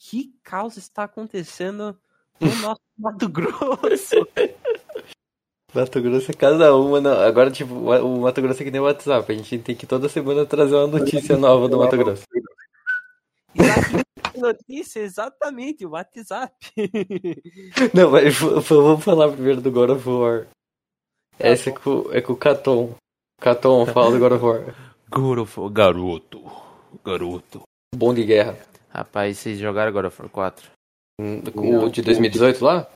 Que 0.00 0.33
caos 0.45 0.76
está 0.76 1.04
acontecendo 1.04 2.00
no 2.40 2.54
nosso 2.62 2.80
Mato 2.97 3.28
Grosso? 3.28 4.14
Mato 5.75 6.01
Grosso 6.01 6.31
é 6.31 6.35
cada 6.35 6.75
uma. 6.75 7.01
Não. 7.01 7.21
Agora, 7.21 7.51
tipo, 7.51 7.75
o 7.75 8.21
Mato 8.21 8.41
Grosso 8.41 8.63
é 8.63 8.65
que 8.65 8.71
nem 8.71 8.81
o 8.81 8.85
WhatsApp. 8.85 9.31
A 9.31 9.35
gente 9.35 9.59
tem 9.59 9.77
que 9.77 9.87
toda 9.87 10.09
semana 10.09 10.47
trazer 10.47 10.75
uma 10.75 10.87
notícia 10.87 11.37
nova 11.37 11.69
do 11.69 11.79
Mato 11.79 11.97
Grosso. 11.97 12.23
Exatamente, 13.55 14.09
Notícia, 14.37 15.01
exatamente, 15.01 15.85
o 15.85 15.91
WhatsApp. 15.91 16.55
Não, 17.93 18.11
mas 18.11 18.39
vamos 18.39 19.05
falar 19.05 19.33
primeiro 19.33 19.61
do 19.61 19.71
God 19.71 19.91
of 19.91 20.09
War. 20.09 20.47
Essa 21.39 21.71
é 21.71 21.73
com, 21.73 22.07
é 22.13 22.21
com 22.21 22.33
o 22.33 22.37
Caton. 22.37 22.95
Caton, 23.41 23.87
fala 23.87 24.13
do 24.13 24.19
God 24.19 24.33
of 24.33 24.45
War. 24.45 24.75
Gorofo, 25.11 25.69
garoto. 25.71 26.43
Garoto. 27.05 27.63
Bom 27.95 28.13
de 28.13 28.25
guerra. 28.25 28.57
Rapaz, 28.91 29.39
vocês 29.39 29.59
jogaram 29.59 29.89
agora 29.89 30.11
for 30.11 30.29
4? 30.29 30.71
Hum, 31.21 31.43
O 31.55 31.89
de 31.89 32.03
2018 32.03 32.65
lá? 32.65 32.89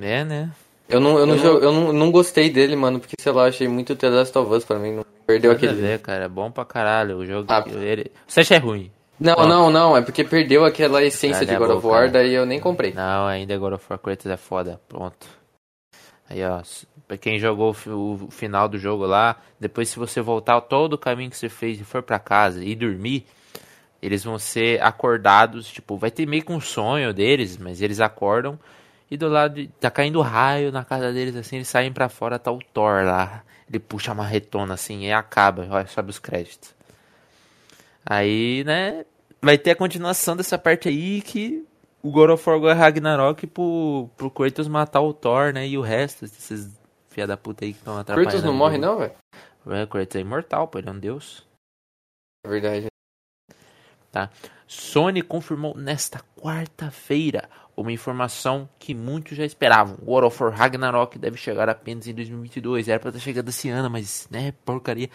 É, 0.00 0.24
né? 0.24 0.52
Eu 0.88 1.00
não, 1.00 1.18
eu 1.18 1.26
não, 1.26 1.36
eu 1.36 1.72
não, 1.72 1.92
não 1.92 2.10
gostei 2.12 2.48
dele, 2.48 2.76
mano, 2.76 3.00
porque 3.00 3.16
sei 3.20 3.32
lá, 3.32 3.46
achei 3.46 3.66
muito 3.66 3.96
The 3.96 4.08
Last 4.08 4.38
of 4.38 4.52
Us 4.52 4.64
pra 4.64 4.78
mim. 4.78 4.92
Não 4.92 5.04
perdeu 5.26 5.52
Nada 5.52 5.66
aquele. 5.66 5.80
ver, 5.80 5.98
cara. 6.00 6.24
É 6.24 6.28
bom 6.28 6.50
pra 6.50 6.64
caralho. 6.64 7.18
O 7.18 7.26
jogo. 7.26 7.46
Ah. 7.50 7.64
Ele... 7.68 8.10
O 8.28 8.30
7 8.32 8.54
é 8.54 8.58
ruim. 8.58 8.90
Não, 9.18 9.48
não, 9.48 9.70
não, 9.70 9.96
é 9.96 10.02
porque 10.02 10.22
perdeu 10.22 10.64
aquela 10.64 11.02
essência 11.02 11.44
de 11.46 11.54
a 11.54 11.58
God 11.58 11.70
of. 11.70 11.86
War, 11.86 12.10
daí 12.10 12.34
eu 12.34 12.44
nem 12.46 12.60
comprei. 12.60 12.92
Não, 12.92 13.26
ainda 13.26 13.54
é 13.54 13.58
God 13.58 13.72
of 13.72 13.84
War 13.88 13.98
Kratos 13.98 14.26
é 14.26 14.36
foda. 14.36 14.80
Pronto. 14.88 15.26
Aí, 16.28 16.44
ó. 16.44 16.60
Pra 17.08 17.16
quem 17.16 17.38
jogou 17.38 17.70
o 17.70 17.72
fi- 17.72 17.88
o 17.90 18.28
final 18.30 18.68
do 18.68 18.78
jogo 18.78 19.06
lá, 19.06 19.36
depois 19.60 19.88
se 19.88 19.96
você 19.98 20.20
voltar 20.20 20.60
todo 20.60 20.94
o 20.94 20.98
caminho 20.98 21.30
que 21.30 21.36
você 21.36 21.48
fez 21.48 21.80
e 21.80 21.84
for 21.84 22.02
pra 22.02 22.18
casa 22.18 22.64
e 22.64 22.74
dormir, 22.74 23.24
eles 24.02 24.24
vão 24.24 24.38
ser 24.38 24.82
acordados, 24.82 25.68
tipo, 25.68 25.96
vai 25.96 26.10
ter 26.10 26.26
meio 26.26 26.44
que 26.44 26.50
um 26.52 26.60
sonho 26.60 27.14
deles, 27.14 27.56
mas 27.56 27.80
eles 27.80 28.00
acordam 28.00 28.58
e 29.10 29.16
do 29.16 29.28
lado 29.28 29.54
de, 29.54 29.68
tá 29.68 29.90
caindo 29.90 30.20
raio 30.20 30.72
na 30.72 30.84
casa 30.84 31.12
deles 31.12 31.36
assim, 31.36 31.56
eles 31.56 31.68
saem 31.68 31.92
pra 31.92 32.08
fora, 32.08 32.38
tá 32.38 32.50
o 32.50 32.58
Thor 32.58 33.04
lá. 33.04 33.42
Ele 33.68 33.78
puxa 33.78 34.12
a 34.12 34.14
marretona 34.14 34.74
assim 34.74 35.04
e 35.04 35.12
acaba, 35.12 35.66
olha, 35.70 35.86
sobe 35.86 36.10
os 36.10 36.18
créditos. 36.18 36.74
Aí, 38.04 38.62
né, 38.64 39.04
vai 39.42 39.58
ter 39.58 39.72
a 39.72 39.76
continuação 39.76 40.36
dessa 40.36 40.56
parte 40.56 40.88
aí 40.88 41.20
que 41.20 41.64
o 42.02 42.10
God 42.10 42.30
of 42.30 42.48
War 42.48 42.76
Ragnarok 42.76 43.46
pro, 43.48 44.08
pro 44.16 44.30
Kratos 44.30 44.68
matar 44.68 45.00
o 45.00 45.12
Thor, 45.12 45.52
né? 45.52 45.66
E 45.66 45.76
o 45.76 45.82
resto, 45.82 46.24
esses 46.24 46.70
filha 47.08 47.26
da 47.26 47.36
puta 47.36 47.64
aí 47.64 47.72
que 47.72 47.78
estão 47.78 47.98
atrapalhando. 47.98 48.30
Kratos 48.30 48.44
não 48.44 48.52
o 48.52 48.56
morre, 48.56 48.78
não, 48.78 48.98
velho? 48.98 49.14
É, 49.68 49.86
Kratos 49.86 50.16
é 50.16 50.20
imortal, 50.20 50.68
pô, 50.68 50.78
ele 50.78 50.88
é 50.88 50.92
um 50.92 50.98
deus. 50.98 51.44
É 52.44 52.48
verdade. 52.48 52.86
Sony 54.66 55.22
confirmou 55.22 55.76
nesta 55.76 56.20
quarta-feira 56.40 57.48
uma 57.76 57.92
informação 57.92 58.68
que 58.78 58.94
muitos 58.94 59.36
já 59.36 59.44
esperavam. 59.44 59.96
God 60.02 60.24
of 60.24 60.42
War 60.42 60.52
Ragnarok 60.52 61.18
deve 61.18 61.36
chegar 61.36 61.68
apenas 61.68 62.08
em 62.08 62.14
2022. 62.14 62.88
Era 62.88 62.98
pra 62.98 63.10
estar 63.10 63.20
chegando 63.20 63.50
esse 63.50 63.68
ano, 63.68 63.90
mas, 63.90 64.26
né, 64.30 64.54
porcaria. 64.64 65.10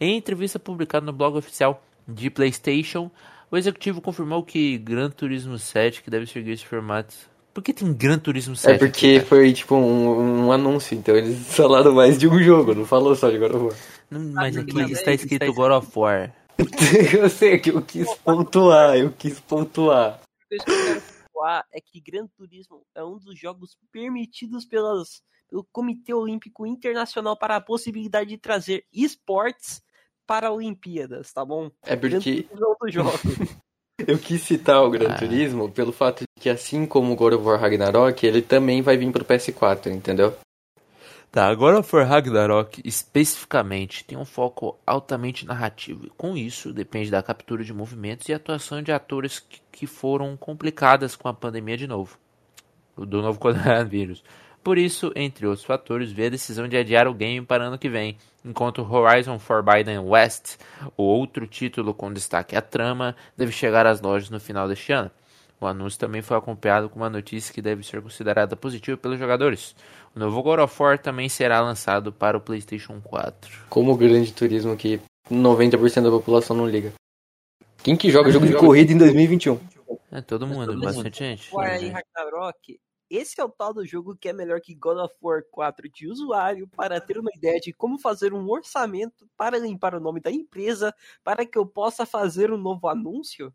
Em 0.00 0.16
entrevista 0.16 0.58
publicada 0.58 1.04
no 1.04 1.12
blog 1.12 1.36
oficial 1.36 1.82
de 2.08 2.30
PlayStation, 2.30 3.10
o 3.50 3.56
executivo 3.56 4.00
confirmou 4.00 4.42
que 4.42 4.78
Gran 4.78 5.10
Turismo 5.10 5.58
7, 5.58 6.02
que 6.02 6.10
deve 6.10 6.26
seguir 6.26 6.52
esse 6.52 6.64
formato... 6.64 7.14
Por 7.52 7.62
que 7.62 7.72
tem 7.72 7.92
Gran 7.92 8.18
Turismo 8.18 8.56
7? 8.56 8.74
É 8.74 8.78
porque 8.78 9.14
cara? 9.14 9.26
foi 9.26 9.52
tipo 9.52 9.76
um, 9.76 10.46
um 10.46 10.52
anúncio, 10.52 10.96
então 10.96 11.14
eles 11.16 11.38
falaram 11.54 11.94
mais 11.94 12.18
de 12.18 12.28
um 12.28 12.42
jogo, 12.42 12.74
não 12.74 12.84
falou 12.84 13.14
só 13.14 13.30
de 13.30 13.38
God 13.38 13.54
of 13.54 13.64
War. 13.64 13.74
Não, 14.10 14.20
mas 14.32 14.56
aqui 14.56 14.78
está 14.92 15.10
é- 15.10 15.14
escrito 15.14 15.42
está 15.42 15.54
God 15.54 15.72
of 15.72 15.88
War. 15.94 16.32
eu 17.12 17.28
sei 17.28 17.58
que 17.58 17.70
eu 17.70 17.82
quis 17.82 18.08
pontuar, 18.16 18.96
eu 18.96 19.12
quis 19.16 19.38
pontuar. 19.40 20.20
Pontuar 21.46 21.64
é 21.72 21.80
que 21.80 22.00
Gran 22.00 22.26
Turismo 22.26 22.84
é 22.94 23.04
um 23.04 23.18
dos 23.18 23.38
jogos 23.38 23.76
permitidos 23.92 24.64
pelas, 24.64 25.22
pelo 25.48 25.64
Comitê 25.72 26.12
Olímpico 26.12 26.66
Internacional 26.66 27.36
para 27.36 27.56
a 27.56 27.60
possibilidade 27.60 28.30
de 28.30 28.38
trazer 28.38 28.84
esportes 28.92 29.82
para 30.26 30.50
Olimpíadas, 30.50 31.32
tá 31.32 31.44
bom? 31.44 31.70
É 31.82 31.94
porque 31.94 32.16
é 32.16 32.20
eu 34.06 34.18
quis 34.18 34.42
citar 34.42 34.82
o 34.82 34.90
Gran 34.90 35.12
Ah. 35.12 35.18
Turismo 35.18 35.70
pelo 35.70 35.92
fato 35.92 36.20
de 36.20 36.42
que, 36.42 36.50
assim 36.50 36.84
como 36.84 37.12
o 37.12 37.16
God 37.16 37.34
of 37.34 37.44
War 37.44 37.60
Ragnarok, 37.60 38.26
ele 38.26 38.42
também 38.42 38.82
vai 38.82 38.96
vir 38.96 39.12
pro 39.12 39.24
PS4, 39.24 39.86
entendeu? 39.86 40.36
Tá, 41.30 41.48
agora 41.48 41.82
For 41.82 42.04
Ragnarok 42.04 42.80
especificamente 42.84 44.04
tem 44.04 44.16
um 44.16 44.24
foco 44.24 44.78
altamente 44.86 45.44
narrativo. 45.44 46.06
E 46.06 46.10
com 46.10 46.36
isso, 46.36 46.72
depende 46.72 47.10
da 47.10 47.22
captura 47.22 47.62
de 47.62 47.74
movimentos 47.74 48.28
e 48.28 48.32
atuação 48.32 48.80
de 48.80 48.90
atores 48.90 49.38
que, 49.40 49.60
que 49.70 49.86
foram 49.86 50.36
complicadas 50.36 51.14
com 51.14 51.28
a 51.28 51.34
pandemia 51.34 51.76
de 51.76 51.86
novo. 51.86 52.18
Do 52.96 53.20
novo 53.20 53.38
coronavírus. 53.40 54.24
Por 54.66 54.78
isso, 54.78 55.12
entre 55.14 55.46
outros 55.46 55.64
fatores, 55.64 56.10
veio 56.10 56.26
a 56.26 56.30
decisão 56.32 56.66
de 56.66 56.76
adiar 56.76 57.06
o 57.06 57.14
game 57.14 57.46
para 57.46 57.66
ano 57.66 57.78
que 57.78 57.88
vem, 57.88 58.16
enquanto 58.44 58.82
Horizon 58.82 59.38
Forbidden 59.38 60.00
West, 60.00 60.56
o 60.96 61.04
outro 61.04 61.46
título 61.46 61.94
com 61.94 62.12
destaque 62.12 62.56
à 62.56 62.60
trama, 62.60 63.14
deve 63.36 63.52
chegar 63.52 63.86
às 63.86 64.00
lojas 64.00 64.28
no 64.28 64.40
final 64.40 64.66
deste 64.66 64.90
ano. 64.90 65.08
O 65.60 65.66
anúncio 65.66 65.98
também 65.98 66.20
foi 66.20 66.36
acompanhado 66.36 66.88
com 66.88 66.96
uma 66.96 67.08
notícia 67.08 67.52
que 67.52 67.62
deve 67.62 67.82
ser 67.82 68.02
considerada 68.02 68.54
positiva 68.54 68.96
pelos 68.96 69.18
jogadores. 69.18 69.74
O 70.14 70.18
novo 70.18 70.42
God 70.42 70.60
of 70.60 70.82
War 70.82 70.98
também 70.98 71.28
será 71.28 71.60
lançado 71.60 72.12
para 72.12 72.36
o 72.36 72.40
PlayStation 72.40 73.00
4. 73.00 73.64
Como 73.70 73.92
o 73.92 73.96
Grande 73.96 74.32
Turismo 74.32 74.76
que 74.76 75.00
90% 75.30 76.02
da 76.02 76.10
população 76.10 76.56
não 76.56 76.68
liga. 76.68 76.92
Quem 77.82 77.96
que 77.96 78.10
joga 78.10 78.30
jogo 78.30 78.46
de 78.46 78.54
corrida 78.56 78.92
em 78.92 78.98
2021? 78.98 79.58
É 80.12 80.20
todo 80.20 80.46
mundo, 80.46 80.78
bastante 80.78 81.18
gente. 81.18 81.54
War 81.54 81.82
e 81.82 81.88
Ragnarok, 81.88 82.78
esse 83.08 83.40
é 83.40 83.44
o 83.44 83.48
tal 83.48 83.72
do 83.72 83.86
jogo 83.86 84.16
que 84.16 84.28
é 84.28 84.32
melhor 84.32 84.60
que 84.60 84.74
God 84.74 84.98
of 84.98 85.14
War 85.22 85.42
4 85.50 85.88
de 85.88 86.08
usuário 86.08 86.68
para 86.68 87.00
ter 87.00 87.18
uma 87.18 87.30
ideia 87.34 87.60
de 87.60 87.72
como 87.72 87.98
fazer 87.98 88.34
um 88.34 88.48
orçamento 88.50 89.28
para 89.36 89.58
limpar 89.58 89.94
o 89.94 90.00
nome 90.00 90.20
da 90.20 90.30
empresa 90.30 90.92
para 91.22 91.46
que 91.46 91.56
eu 91.56 91.64
possa 91.64 92.04
fazer 92.04 92.50
um 92.52 92.56
novo 92.56 92.88
anúncio? 92.88 93.54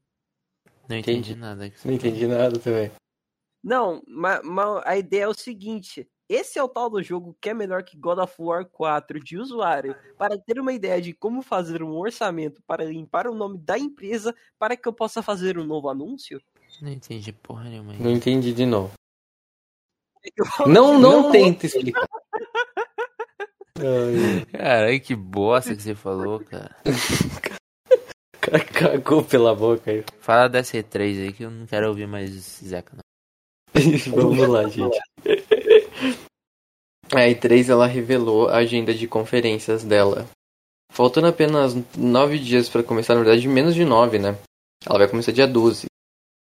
Não 0.92 0.98
entendi 0.98 1.36
nada. 1.36 1.74
Não 1.86 1.94
entendi 1.94 2.28
nada 2.28 2.60
também. 2.60 2.92
Não, 3.64 4.02
mas 4.08 4.42
a 4.86 4.98
ideia 4.98 5.24
é 5.24 5.28
o 5.28 5.34
seguinte: 5.34 6.10
esse 6.28 6.58
é 6.58 6.64
o 6.64 6.68
tal 6.70 6.90
do 6.90 7.04
jogo 7.04 7.38
que 7.40 7.50
é 7.50 7.54
melhor 7.54 7.84
que 7.84 7.98
God 7.98 8.18
of 8.20 8.34
War 8.40 8.66
4 8.66 9.20
de 9.20 9.38
usuário, 9.38 9.96
para 10.18 10.38
ter 10.38 10.60
uma 10.60 10.74
ideia 10.74 11.02
de 11.02 11.14
como 11.14 11.42
fazer 11.42 11.84
um 11.84 11.92
orçamento 11.96 12.62
para 12.66 12.84
limpar 12.86 13.28
o 13.28 13.36
nome 13.36 13.58
da 13.60 13.78
empresa 13.78 14.34
para 14.58 14.76
que 14.76 14.88
eu 14.88 14.94
possa 14.94 15.22
fazer 15.22 15.58
um 15.60 15.64
novo 15.66 15.90
anúncio? 15.90 16.42
Não 16.82 16.92
entendi 16.92 17.32
porra 17.32 17.66
nenhuma. 17.66 17.94
Não 17.94 18.10
entendi 18.10 18.54
de 18.54 18.66
novo. 18.66 18.94
Eu- 20.36 20.68
Não, 20.68 21.00
não 21.00 21.32
tenta 21.32 21.66
explicar. 21.66 22.08
Caralho, 24.52 25.02
que 25.02 25.16
bosta 25.16 25.76
que 25.76 25.82
você 25.82 25.96
falou, 25.96 26.40
cara. 26.40 26.76
cara 28.52 28.66
cagou 29.00 29.24
pela 29.24 29.56
boca 29.56 29.92
aí. 29.92 30.04
Fala 30.20 30.50
dessa 30.50 30.78
E3 30.78 31.24
aí 31.24 31.34
que 31.34 31.44
eu 31.44 31.52
não 31.52 31.66
quero 31.66 31.88
ouvir 31.88 32.08
mais 32.08 32.36
esse 32.36 32.68
Zeca, 32.68 32.96
não. 32.96 33.02
Vamos 34.14 34.48
lá, 34.48 34.68
gente. 34.68 35.00
A 37.14 37.28
E3 37.28 37.70
ela 37.70 37.88
revelou 37.88 38.48
a 38.48 38.58
agenda 38.58 38.94
de 38.94 39.06
conferências 39.06 39.84
dela. 39.84 40.26
Faltando 40.94 41.28
apenas 41.28 41.76
nove 41.98 42.40
dias 42.40 42.70
para 42.70 42.84
começar, 42.84 43.16
na 43.16 43.22
verdade, 43.22 43.46
menos 43.50 43.76
de 43.76 43.84
nove, 43.84 44.18
né? 44.18 44.38
Ela 44.86 45.00
vai 45.00 45.10
começar 45.10 45.34
dia 45.34 45.46
12. 45.46 45.88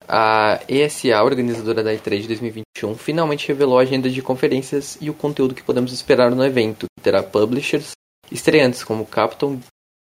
A 0.08 0.60
ESA, 0.67 1.24
organizadora 1.24 1.84
da 1.84 1.91
E3 1.91 2.22
de 2.22 2.27
2021, 2.27 2.96
finalmente 2.96 3.48
revelou 3.48 3.79
a 3.79 3.81
agenda 3.81 4.08
de 4.08 4.22
conferências 4.22 5.00
e 5.01 5.10
o 5.10 5.15
conteúdo 5.15 5.55
que 5.55 5.63
podemos 5.63 5.91
esperar 5.91 6.29
no 6.29 6.46
evento, 6.46 6.86
que 6.96 7.03
terá 7.03 7.24
publishers 7.24 7.93
estreantes 8.31 8.84
como 8.84 9.05
Capcom, 9.05 9.60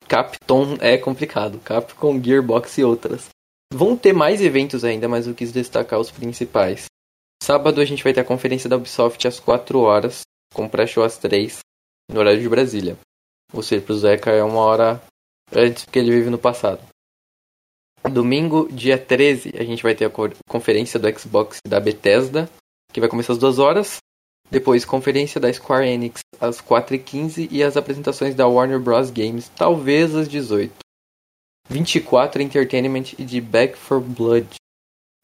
Capcom 0.07 0.77
é 0.79 0.97
complicado, 0.97 1.59
Capcom, 1.59 2.21
Gearbox 2.21 2.77
e 2.77 2.83
outras. 2.83 3.27
Vão 3.73 3.97
ter 3.97 4.13
mais 4.13 4.41
eventos 4.41 4.83
ainda, 4.83 5.09
mas 5.09 5.27
eu 5.27 5.33
quis 5.33 5.51
destacar 5.51 5.99
os 5.99 6.11
principais. 6.11 6.85
Sábado 7.41 7.81
a 7.81 7.85
gente 7.85 8.03
vai 8.03 8.13
ter 8.13 8.21
a 8.21 8.25
conferência 8.25 8.69
da 8.69 8.77
Ubisoft 8.77 9.27
às 9.27 9.39
4 9.39 9.79
horas, 9.79 10.21
com 10.53 10.69
pré-show 10.69 11.03
às 11.03 11.17
3, 11.17 11.59
no 12.09 12.19
horário 12.19 12.39
de 12.39 12.47
Brasília. 12.47 12.97
Ou 13.51 13.61
seja, 13.61 13.81
pro 13.83 13.97
Zeca 13.97 14.31
é 14.31 14.43
uma 14.43 14.59
hora 14.59 15.01
antes, 15.51 15.85
porque 15.85 15.99
ele 15.99 16.11
vive 16.11 16.29
no 16.29 16.37
passado. 16.37 16.81
Domingo, 18.11 18.67
dia 18.71 18.97
13, 18.97 19.53
a 19.57 19.63
gente 19.63 19.81
vai 19.81 19.95
ter 19.95 20.05
a 20.05 20.11
conferência 20.47 20.99
do 20.99 21.19
Xbox 21.19 21.59
da 21.67 21.79
Bethesda, 21.79 22.49
que 22.93 22.99
vai 22.99 23.09
começar 23.09 23.33
às 23.33 23.39
2 23.39 23.59
horas. 23.59 23.97
Depois, 24.49 24.85
conferência 24.85 25.39
da 25.41 25.51
Square 25.51 25.87
Enix 25.87 26.19
às 26.39 26.61
4h15 26.61 27.47
e 27.51 27.63
as 27.63 27.75
apresentações 27.75 28.35
da 28.35 28.47
Warner 28.47 28.79
Bros. 28.79 29.09
Games, 29.09 29.49
talvez 29.55 30.15
às 30.15 30.27
18 30.27 30.73
24 31.69 32.41
Entertainment 32.41 33.13
e 33.17 33.23
de 33.23 33.41
Back 33.41 33.77
for 33.77 33.99
Blood. 33.99 34.47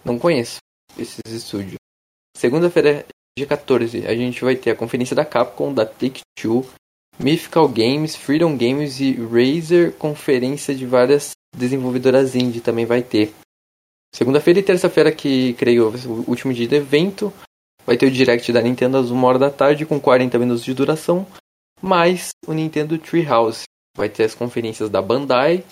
Não 0.04 0.18
conheço 0.18 0.58
esses 0.98 1.20
estúdios. 1.28 1.76
Segunda-feira, 2.36 3.06
dia 3.38 3.46
14, 3.46 4.08
a 4.08 4.16
gente 4.16 4.44
vai 4.44 4.56
ter 4.56 4.72
a 4.72 4.76
conferência 4.76 5.16
da 5.16 5.24
Capcom, 5.24 5.72
da 5.72 5.86
Take-Two, 5.86 6.66
Mythical 7.20 7.68
Games, 7.68 8.16
Freedom 8.16 8.58
Games 8.58 9.00
e 9.00 9.14
Razer, 9.14 9.94
conferência 9.94 10.74
de 10.74 10.86
várias 10.86 11.32
desenvolvedoras 11.56 12.36
indie 12.36 12.62
também 12.62 12.86
vai 12.86 13.04
ter. 13.04 13.34
Segunda-feira 14.14 14.60
e 14.60 14.64
terça-feira, 14.64 15.12
que 15.12 15.54
creio 15.54 15.90
o 15.90 16.30
último 16.30 16.54
dia 16.54 16.68
do 16.68 16.76
evento, 16.76 17.32
vai 17.86 17.98
ter 17.98 18.06
o 18.06 18.12
direct 18.12 18.52
da 18.52 18.62
Nintendo 18.62 18.98
às 18.98 19.12
1 19.12 19.24
hora 19.24 19.40
da 19.40 19.50
tarde 19.50 19.86
com 19.86 20.00
40 20.00 20.38
minutos 20.40 20.64
de 20.64 20.74
duração, 20.74 21.26
mais 21.82 22.30
o 22.46 22.54
Nintendo 22.54 22.98
Treehouse. 22.98 23.64
Vai 23.96 24.10
ter 24.10 24.24
as 24.24 24.36
conferências 24.36 24.90
da 24.90 25.02
Bandai, 25.02 25.64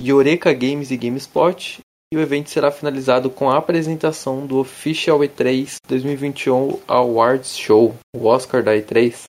Yoreka 0.00 0.52
Games 0.52 0.90
e 0.90 0.96
GameSpot, 0.96 1.80
e 2.12 2.16
o 2.16 2.20
evento 2.20 2.50
será 2.50 2.70
finalizado 2.70 3.30
com 3.30 3.50
a 3.50 3.56
apresentação 3.56 4.46
do 4.46 4.58
Official 4.58 5.18
E3 5.20 5.76
2021 5.88 6.80
Awards 6.86 7.56
Show, 7.56 7.96
o 8.14 8.26
Oscar 8.26 8.62
da 8.62 8.72
E3. 8.72 9.24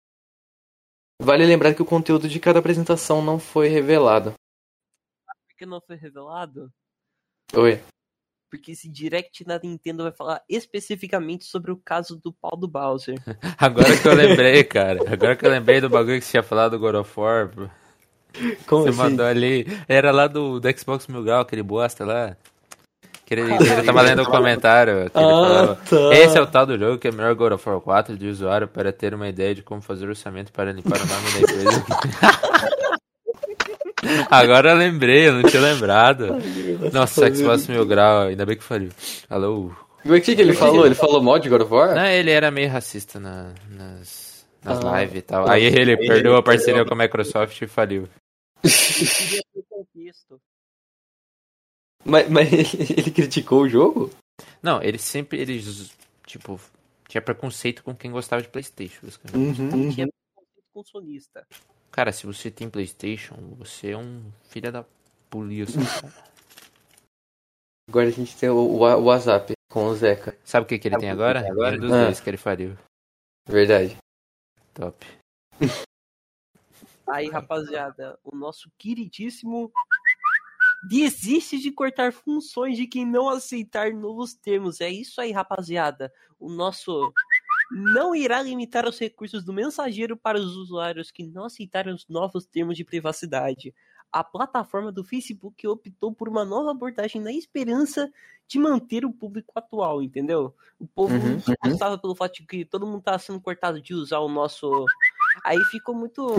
Vale 1.20 1.44
lembrar 1.44 1.74
que 1.74 1.82
o 1.82 1.86
conteúdo 1.86 2.28
de 2.28 2.40
cada 2.40 2.58
apresentação 2.58 3.22
não 3.22 3.38
foi 3.38 3.68
revelado. 3.68 4.32
Por 4.32 5.56
que 5.56 5.66
não 5.66 5.80
foi 5.80 5.96
revelado? 5.96 6.70
Oi. 7.54 7.80
Porque 8.52 8.72
esse 8.72 8.86
direct 8.86 9.42
da 9.44 9.58
Nintendo 9.58 10.02
vai 10.02 10.12
falar 10.12 10.42
especificamente 10.46 11.46
sobre 11.46 11.72
o 11.72 11.76
caso 11.82 12.20
do 12.22 12.30
pau 12.30 12.54
do 12.54 12.68
Bowser. 12.68 13.18
Agora 13.56 13.96
que 13.96 14.06
eu 14.06 14.12
lembrei, 14.12 14.62
cara. 14.62 15.00
Agora 15.10 15.34
que 15.34 15.46
eu 15.46 15.50
lembrei 15.50 15.80
do 15.80 15.88
bagulho 15.88 16.18
que 16.18 16.24
você 16.26 16.32
tinha 16.32 16.42
falado 16.42 16.72
do 16.72 16.78
God 16.78 16.96
of 16.96 17.10
War. 17.18 17.48
Como 18.66 18.82
você 18.82 18.90
assim? 18.90 18.98
mandou 18.98 19.24
ali. 19.24 19.66
Era 19.88 20.10
lá 20.10 20.26
do, 20.26 20.60
do 20.60 20.78
Xbox 20.78 21.06
Mil 21.06 21.24
Grau, 21.24 21.40
aquele 21.40 21.62
bosta 21.62 22.04
lá. 22.04 22.36
Que 23.24 23.32
ele, 23.32 23.56
que 23.56 23.64
ele 23.64 23.82
tava 23.84 24.02
lendo 24.02 24.20
o 24.20 24.26
comentário. 24.26 25.10
Que 25.10 25.16
ele 25.18 25.24
Ah, 25.26 25.30
falava, 25.30 25.74
tá. 25.88 26.14
Esse 26.14 26.36
é 26.36 26.40
o 26.42 26.46
tal 26.46 26.66
do 26.66 26.78
jogo 26.78 26.98
que 26.98 27.08
é 27.08 27.10
melhor 27.10 27.34
God 27.34 27.52
of 27.52 27.66
War 27.66 27.80
4 27.80 28.18
de 28.18 28.28
usuário 28.28 28.68
para 28.68 28.92
ter 28.92 29.14
uma 29.14 29.28
ideia 29.30 29.54
de 29.54 29.62
como 29.62 29.80
fazer 29.80 30.06
orçamento 30.06 30.52
para 30.52 30.72
limpar 30.72 30.98
o 31.00 31.06
nome 31.06 31.30
da 31.32 31.40
empresa. 31.40 31.86
Agora 34.30 34.70
eu 34.70 34.76
lembrei, 34.76 35.28
eu 35.28 35.34
não 35.34 35.42
tinha 35.42 35.62
lembrado. 35.62 36.28
Nossa, 36.92 37.32
Xbox 37.34 37.66
Mil 37.68 37.84
Grau, 37.86 38.22
ainda 38.22 38.44
bem 38.46 38.56
que 38.56 38.62
faliu. 38.64 38.90
Alô? 39.28 39.72
O 40.04 40.20
que, 40.20 40.34
que 40.34 40.42
ele 40.42 40.52
falou? 40.52 40.84
Ele 40.84 40.94
falou 40.94 41.22
mal 41.22 41.38
de 41.38 41.48
God 41.48 41.62
of 41.62 41.72
War? 41.72 41.94
Não, 41.94 42.04
ele 42.06 42.30
era 42.30 42.50
meio 42.50 42.68
racista 42.68 43.20
na- 43.20 43.54
nas, 43.70 44.44
nas 44.64 44.84
Ah. 44.84 45.00
lives 45.00 45.18
e 45.18 45.22
tal. 45.22 45.48
Aí 45.48 45.64
ele 45.64 45.96
perdeu 45.96 46.34
a 46.36 46.42
parceria 46.42 46.84
com 46.84 46.94
a 46.94 46.96
Microsoft 46.96 47.60
e 47.62 47.66
faliu. 47.66 48.08
Mas, 52.04 52.28
mas 52.28 52.52
ele, 52.52 52.92
ele 52.98 53.10
criticou 53.12 53.62
o 53.62 53.68
jogo? 53.68 54.10
Não, 54.62 54.82
ele 54.82 54.98
sempre, 54.98 55.38
ele, 55.40 55.62
tipo, 56.26 56.60
tinha 57.08 57.22
preconceito 57.22 57.82
com 57.84 57.94
quem 57.94 58.10
gostava 58.10 58.42
de 58.42 58.48
Playstation. 58.48 58.98
basicamente. 59.04 59.60
Uhum. 59.60 59.90
Tinha 59.90 60.08
preconceito 60.08 60.64
com 60.74 60.82
sonista. 60.82 61.46
Cara, 61.92 62.10
se 62.10 62.26
você 62.26 62.50
tem 62.50 62.70
Playstation, 62.70 63.36
você 63.58 63.90
é 63.90 63.96
um 63.98 64.32
filho 64.44 64.72
da 64.72 64.84
polícia. 65.28 65.78
Agora 67.88 68.08
a 68.08 68.10
gente 68.10 68.34
tem 68.36 68.48
o, 68.48 68.56
o, 68.56 68.78
o 68.78 69.04
WhatsApp 69.04 69.52
com 69.70 69.86
o 69.86 69.94
Zeca. 69.94 70.36
Sabe 70.42 70.64
o 70.64 70.68
que, 70.68 70.78
que 70.78 70.88
ele 70.88 70.96
tem 70.96 71.10
agora? 71.10 71.42
Nenhum 71.42 71.78
dos 71.80 71.92
Ah. 71.92 72.04
dois 72.04 72.20
que 72.20 72.30
ele 72.30 72.36
faliu. 72.38 72.78
Verdade. 73.46 73.98
Top. 74.72 75.04
Aí, 77.06 77.28
rapaziada, 77.28 78.18
o 78.24 78.34
nosso 78.34 78.70
queridíssimo 78.78 79.70
desiste 80.88 81.58
de 81.58 81.70
cortar 81.70 82.12
funções 82.12 82.76
de 82.76 82.86
quem 82.86 83.04
não 83.04 83.28
aceitar 83.28 83.92
novos 83.92 84.32
termos. 84.34 84.80
É 84.80 84.88
isso 84.88 85.20
aí, 85.20 85.30
rapaziada. 85.32 86.10
O 86.38 86.48
nosso 86.48 87.12
não 87.72 88.14
irá 88.14 88.42
limitar 88.42 88.86
os 88.86 88.98
recursos 88.98 89.42
do 89.42 89.52
mensageiro 89.52 90.16
para 90.16 90.38
os 90.38 90.56
usuários 90.56 91.10
que 91.10 91.26
não 91.26 91.44
aceitarem 91.44 91.94
os 91.94 92.06
novos 92.08 92.44
termos 92.44 92.76
de 92.76 92.84
privacidade. 92.84 93.74
A 94.12 94.22
plataforma 94.22 94.92
do 94.92 95.02
Facebook 95.02 95.66
optou 95.66 96.12
por 96.12 96.28
uma 96.28 96.44
nova 96.44 96.70
abordagem 96.70 97.20
na 97.20 97.32
esperança 97.32 98.12
de 98.46 98.58
manter 98.58 99.06
o 99.06 99.12
público 99.12 99.52
atual, 99.54 100.02
entendeu? 100.02 100.54
O 100.78 100.86
povo 100.86 101.14
Uhum, 101.14 101.38
não 101.46 101.70
gostava 101.70 101.96
pelo 101.96 102.14
fato 102.14 102.34
de 102.34 102.46
que 102.46 102.64
todo 102.64 102.86
mundo 102.86 103.02
tá 103.02 103.18
sendo 103.18 103.40
cortado 103.40 103.80
de 103.80 103.94
usar 103.94 104.18
o 104.18 104.28
nosso. 104.28 104.84
Aí 105.44 105.58
ficou 105.70 105.94
muito. 105.94 106.36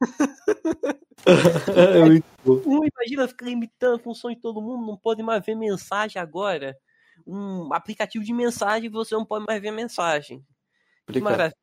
É 1.24 2.04
muito 2.04 2.26
bom. 2.44 2.60
Um, 2.66 2.80
imagina 2.84 3.28
ficar 3.28 3.46
limitando 3.46 3.94
a 3.94 3.98
função 4.00 4.28
de 4.28 4.40
todo 4.40 4.60
mundo, 4.60 4.84
não 4.84 4.96
pode 4.96 5.22
mais 5.22 5.44
ver 5.44 5.54
mensagem 5.54 6.20
agora. 6.20 6.76
Um 7.26 7.72
aplicativo 7.72 8.24
de 8.24 8.32
mensagem 8.32 8.90
você 8.90 9.14
não 9.14 9.24
pode 9.24 9.44
mais 9.46 9.60
ver 9.60 9.70
mensagem. 9.70 10.40
Que 11.06 11.14
Complicado. 11.14 11.30
maravilha. 11.30 11.56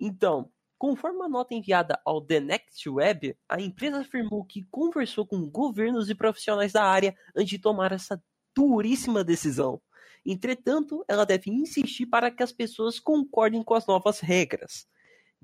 Então, 0.00 0.50
conforme 0.78 1.22
a 1.22 1.28
nota 1.28 1.54
enviada 1.54 2.00
ao 2.04 2.20
The 2.20 2.40
Next 2.40 2.88
Web, 2.88 3.36
a 3.48 3.60
empresa 3.60 4.00
afirmou 4.00 4.44
que 4.44 4.66
conversou 4.70 5.26
com 5.26 5.48
governos 5.48 6.10
e 6.10 6.14
profissionais 6.14 6.72
da 6.72 6.84
área 6.84 7.16
antes 7.34 7.50
de 7.50 7.58
tomar 7.58 7.92
essa 7.92 8.22
duríssima 8.54 9.24
decisão. 9.24 9.80
Entretanto, 10.24 11.04
ela 11.08 11.26
deve 11.26 11.50
insistir 11.50 12.06
para 12.06 12.30
que 12.30 12.42
as 12.42 12.52
pessoas 12.52 12.98
concordem 12.98 13.62
com 13.62 13.74
as 13.74 13.86
novas 13.86 14.20
regras. 14.20 14.86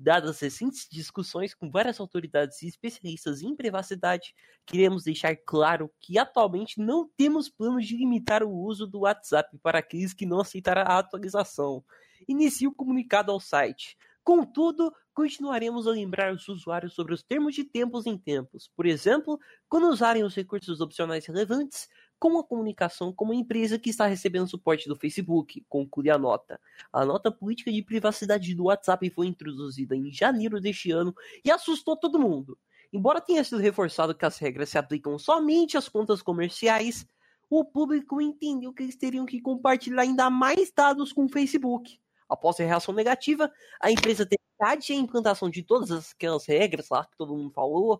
Dadas 0.03 0.31
as 0.31 0.39
recentes 0.39 0.87
discussões 0.89 1.53
com 1.53 1.69
várias 1.69 1.99
autoridades 1.99 2.63
e 2.63 2.67
especialistas 2.67 3.43
em 3.43 3.55
privacidade, 3.55 4.33
queremos 4.65 5.03
deixar 5.03 5.35
claro 5.45 5.91
que 5.99 6.17
atualmente 6.17 6.79
não 6.79 7.07
temos 7.15 7.47
planos 7.47 7.85
de 7.85 7.95
limitar 7.95 8.41
o 8.41 8.51
uso 8.51 8.87
do 8.87 9.01
WhatsApp 9.01 9.55
para 9.59 9.77
aqueles 9.77 10.11
que 10.11 10.25
não 10.25 10.39
aceitaram 10.39 10.81
a 10.81 10.97
atualização. 10.97 11.83
Inicie 12.27 12.65
o 12.65 12.73
comunicado 12.73 13.31
ao 13.31 13.39
site. 13.39 13.95
Contudo, 14.23 14.91
continuaremos 15.13 15.85
a 15.85 15.91
lembrar 15.91 16.33
os 16.33 16.47
usuários 16.47 16.95
sobre 16.95 17.13
os 17.13 17.21
termos 17.21 17.53
de 17.53 17.63
tempos 17.63 18.07
em 18.07 18.17
tempos. 18.17 18.71
Por 18.75 18.87
exemplo, 18.87 19.39
quando 19.69 19.87
usarem 19.87 20.23
os 20.23 20.33
recursos 20.33 20.81
opcionais 20.81 21.27
relevantes, 21.27 21.87
com 22.21 22.37
a 22.37 22.43
comunicação 22.43 23.11
com 23.11 23.25
uma 23.25 23.33
empresa 23.33 23.79
que 23.79 23.89
está 23.89 24.05
recebendo 24.05 24.47
suporte 24.47 24.87
do 24.87 24.95
Facebook, 24.95 25.65
conclui 25.67 26.07
a 26.07 26.19
nota. 26.19 26.61
A 26.93 27.03
nota 27.03 27.31
política 27.31 27.71
de 27.71 27.81
privacidade 27.81 28.53
do 28.53 28.65
WhatsApp 28.65 29.09
foi 29.09 29.25
introduzida 29.25 29.95
em 29.95 30.13
janeiro 30.13 30.61
deste 30.61 30.91
ano 30.91 31.15
e 31.43 31.49
assustou 31.49 31.97
todo 31.97 32.19
mundo. 32.19 32.55
Embora 32.93 33.19
tenha 33.19 33.43
sido 33.43 33.57
reforçado 33.57 34.13
que 34.13 34.23
as 34.23 34.37
regras 34.37 34.69
se 34.69 34.77
aplicam 34.77 35.17
somente 35.17 35.75
às 35.75 35.89
contas 35.89 36.21
comerciais, 36.21 37.07
o 37.49 37.65
público 37.65 38.21
entendeu 38.21 38.71
que 38.71 38.83
eles 38.83 38.95
teriam 38.95 39.25
que 39.25 39.41
compartilhar 39.41 40.03
ainda 40.03 40.29
mais 40.29 40.71
dados 40.71 41.11
com 41.11 41.25
o 41.25 41.29
Facebook. 41.29 41.99
Após 42.29 42.59
a 42.59 42.63
reação 42.63 42.93
negativa, 42.93 43.51
a 43.81 43.89
empresa 43.89 44.27
teve 44.27 44.39
a 44.63 44.75
implantação 44.93 45.49
de 45.49 45.63
todas 45.63 46.11
aquelas 46.11 46.45
regras 46.45 46.87
lá 46.89 47.03
que 47.03 47.17
todo 47.17 47.35
mundo 47.35 47.49
falou, 47.49 47.99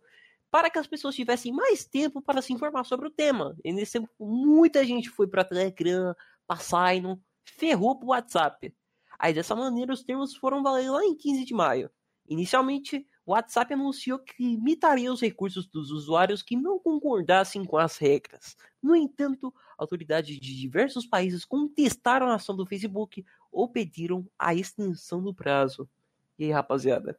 para 0.52 0.70
que 0.70 0.78
as 0.78 0.86
pessoas 0.86 1.16
tivessem 1.16 1.54
mais 1.54 1.86
tempo 1.86 2.22
para 2.22 2.42
se 2.42 2.52
informar 2.52 2.84
sobre 2.84 3.08
o 3.08 3.12
tema. 3.12 3.56
E 3.64 3.72
nesse 3.72 3.94
tempo, 3.94 4.10
muita 4.20 4.86
gente 4.86 5.10
foi 5.10 5.26
para 5.26 5.46
Telegram, 5.46 6.14
para 6.46 6.60
Sinon, 6.60 7.18
ferrou 7.46 7.98
para 7.98 8.06
o 8.06 8.10
WhatsApp. 8.10 8.76
Aí 9.18 9.34
dessa 9.34 9.56
maneira 9.56 9.94
os 9.94 10.04
termos 10.04 10.36
foram 10.36 10.62
valer 10.62 10.92
lá 10.92 11.06
em 11.06 11.16
15 11.16 11.46
de 11.46 11.54
maio. 11.54 11.90
Inicialmente, 12.28 13.06
o 13.26 13.32
WhatsApp 13.32 13.74
anunciou 13.74 14.20
que 14.20 14.34
limitaria 14.44 15.12
os 15.12 15.22
recursos 15.22 15.68
dos 15.68 15.90
usuários 15.90 16.42
que 16.42 16.56
não 16.56 16.78
concordassem 16.78 17.64
com 17.64 17.78
as 17.78 17.98
regras. 17.98 18.58
No 18.82 18.96
entanto, 18.96 19.54
autoridades 19.78 20.38
de 20.38 20.56
diversos 20.60 21.06
países 21.06 21.46
contestaram 21.46 22.28
a 22.28 22.36
ação 22.36 22.56
do 22.56 22.66
Facebook 22.66 23.24
ou 23.52 23.70
pediram 23.70 24.28
a 24.38 24.54
extensão 24.54 25.24
do 25.24 25.34
prazo. 25.34 25.90
E 26.38 26.46
aí, 26.46 26.52
rapaziada? 26.52 27.18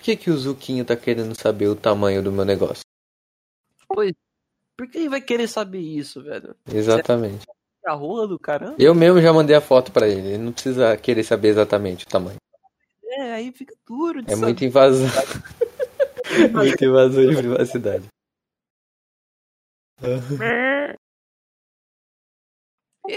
Por 0.00 0.04
que, 0.04 0.16
que 0.16 0.30
o 0.30 0.38
Zuquinho 0.38 0.82
tá 0.82 0.96
querendo 0.96 1.38
saber 1.38 1.68
o 1.68 1.76
tamanho 1.76 2.22
do 2.22 2.32
meu 2.32 2.42
negócio? 2.42 2.80
Pois, 3.86 4.14
por 4.74 4.88
que 4.88 4.96
ele 4.96 5.10
vai 5.10 5.20
querer 5.20 5.46
saber 5.46 5.80
isso, 5.80 6.22
velho? 6.22 6.56
Exatamente. 6.72 7.44
A 7.84 7.92
rola 7.92 8.26
do 8.26 8.38
caramba? 8.38 8.76
Eu 8.78 8.94
mesmo 8.94 9.20
já 9.20 9.30
mandei 9.30 9.54
a 9.54 9.60
foto 9.60 9.92
pra 9.92 10.08
ele. 10.08 10.28
Ele 10.28 10.38
não 10.38 10.52
precisa 10.52 10.96
querer 10.96 11.22
saber 11.22 11.48
exatamente 11.48 12.06
o 12.06 12.08
tamanho. 12.08 12.38
É, 13.04 13.32
aí 13.34 13.52
fica 13.52 13.74
duro 13.86 14.22
de 14.22 14.28
É 14.32 14.36
saber. 14.36 14.46
muito 14.46 14.64
invasão. 14.64 15.06
muito 16.54 16.82
invasão 16.82 17.26
de 17.26 17.36
privacidade. 17.36 18.04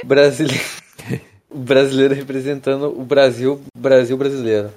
Brasileiro. 0.04 0.54
O 1.50 1.60
brasileiro 1.60 2.16
representando 2.16 2.88
o 3.00 3.06
Brasil, 3.06 3.62
Brasil 3.78 4.18
brasileiro. 4.18 4.74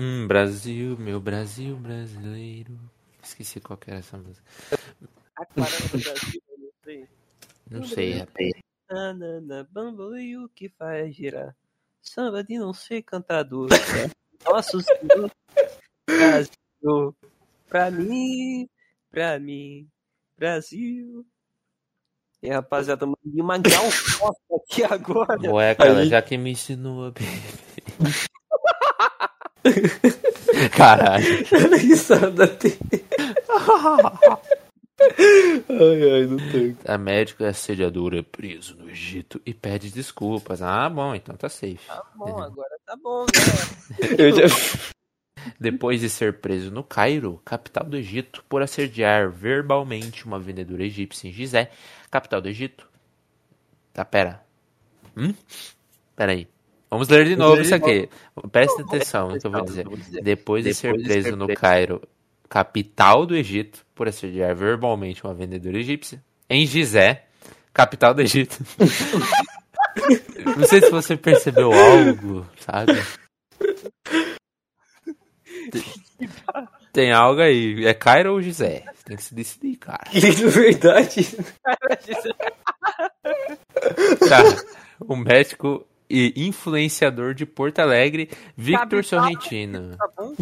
Hum, 0.00 0.28
Brasil, 0.28 0.96
meu 0.96 1.20
Brasil 1.20 1.74
brasileiro. 1.76 2.78
Esqueci 3.20 3.58
qual 3.58 3.76
que 3.76 3.90
era 3.90 3.98
essa 3.98 4.16
música. 4.16 4.44
A 5.36 5.42
Aquarela 5.42 5.80
do 5.88 5.98
Brasil, 5.98 6.42
não 6.56 6.70
sei. 6.84 7.08
Não 7.68 7.84
sei, 7.84 8.12
rapaz. 8.12 8.50
Nanana, 8.88 9.68
bambolê, 9.72 10.36
o 10.36 10.48
que 10.48 10.68
faz 10.68 11.16
girar? 11.16 11.52
Samba 12.00 12.44
de 12.44 12.56
não 12.60 12.72
ser 12.72 13.02
cantador. 13.02 13.68
Nosso 14.44 14.80
Senhor 14.80 15.30
Brasil. 16.06 17.16
Pra 17.68 17.90
mim, 17.90 18.68
pra 19.10 19.36
mim, 19.40 19.88
Brasil. 20.36 21.26
E 22.40 22.48
rapaziada, 22.50 23.04
mandei 23.04 23.42
uma 23.42 23.58
galfosta 23.58 24.44
aqui 24.62 24.84
agora. 24.84 25.52
Ué, 25.52 25.74
cara, 25.74 25.98
Aí- 25.98 26.08
já 26.08 26.22
que 26.22 26.38
me 26.38 26.52
ensinou 26.52 27.06
a 27.06 27.10
beber. 27.10 28.28
Caralho. 30.76 31.24
risada 31.76 32.46
dele. 32.46 32.78
ai, 35.68 36.10
ai, 36.12 36.26
não 36.26 36.36
tem. 36.50 36.76
A 36.84 36.98
médica 36.98 37.48
assediadora 37.48 38.18
é 38.18 38.22
preso 38.22 38.76
no 38.76 38.90
Egito 38.90 39.40
e 39.44 39.54
pede 39.54 39.90
desculpas. 39.90 40.62
Ah, 40.62 40.88
bom, 40.88 41.14
então 41.14 41.36
tá 41.36 41.48
safe. 41.48 41.80
Tá 41.86 42.02
bom, 42.14 42.38
agora 42.38 42.78
tá 42.86 42.96
bom, 42.96 43.24
né? 43.24 44.16
Eu 44.18 44.32
já. 44.32 44.42
Depois 45.58 46.00
de 46.00 46.10
ser 46.10 46.40
preso 46.40 46.70
no 46.70 46.82
Cairo, 46.82 47.40
capital 47.44 47.84
do 47.84 47.96
Egito, 47.96 48.44
por 48.48 48.60
assediar 48.60 49.30
verbalmente 49.30 50.26
uma 50.26 50.38
vendedora 50.38 50.84
egípcia 50.84 51.28
em 51.28 51.32
Gizé, 51.32 51.70
capital 52.10 52.40
do 52.40 52.48
Egito. 52.48 52.88
Tá, 53.92 54.04
pera. 54.04 54.44
Hum? 55.16 55.34
Pera 56.14 56.32
aí. 56.32 56.48
Vamos 56.90 57.08
ler 57.08 57.26
de 57.26 57.36
novo 57.36 57.60
isso 57.60 57.74
aqui. 57.74 58.08
Presta 58.50 58.82
atenção 58.82 59.28
no 59.28 59.38
que 59.38 59.46
eu 59.46 59.50
vou 59.50 59.62
dizer. 59.62 59.86
Depois 60.22 60.64
de 60.64 60.72
ser 60.74 60.94
preso 61.02 61.36
no 61.36 61.46
Cairo, 61.54 62.00
capital 62.48 63.26
do 63.26 63.36
Egito, 63.36 63.84
por 63.94 64.08
assediar 64.08 64.54
verbalmente 64.54 65.24
uma 65.24 65.34
vendedora 65.34 65.78
egípcia, 65.78 66.22
em 66.48 66.66
Gizé, 66.66 67.26
capital 67.72 68.14
do 68.14 68.22
Egito. 68.22 68.58
Não 70.56 70.66
sei 70.66 70.80
se 70.80 70.90
você 70.90 71.16
percebeu 71.16 71.72
algo, 71.72 72.46
sabe? 72.60 72.92
Tem 76.92 77.12
algo 77.12 77.40
aí. 77.40 77.86
É 77.86 77.94
Cairo 77.94 78.32
ou 78.32 78.40
Gizé? 78.40 78.84
Tem 79.04 79.16
que 79.16 79.22
se 79.22 79.34
decidir, 79.34 79.76
cara. 79.76 80.10
De 80.10 80.30
verdade. 80.48 81.36
Tá. 84.28 84.42
O 85.00 85.14
médico 85.14 85.86
e 86.08 86.32
influenciador 86.36 87.34
de 87.34 87.44
Porto 87.44 87.80
Alegre, 87.80 88.30
Victor. 88.56 89.04
Sorrentino. 89.04 89.96
Tá 89.96 90.08
bom? 90.16 90.34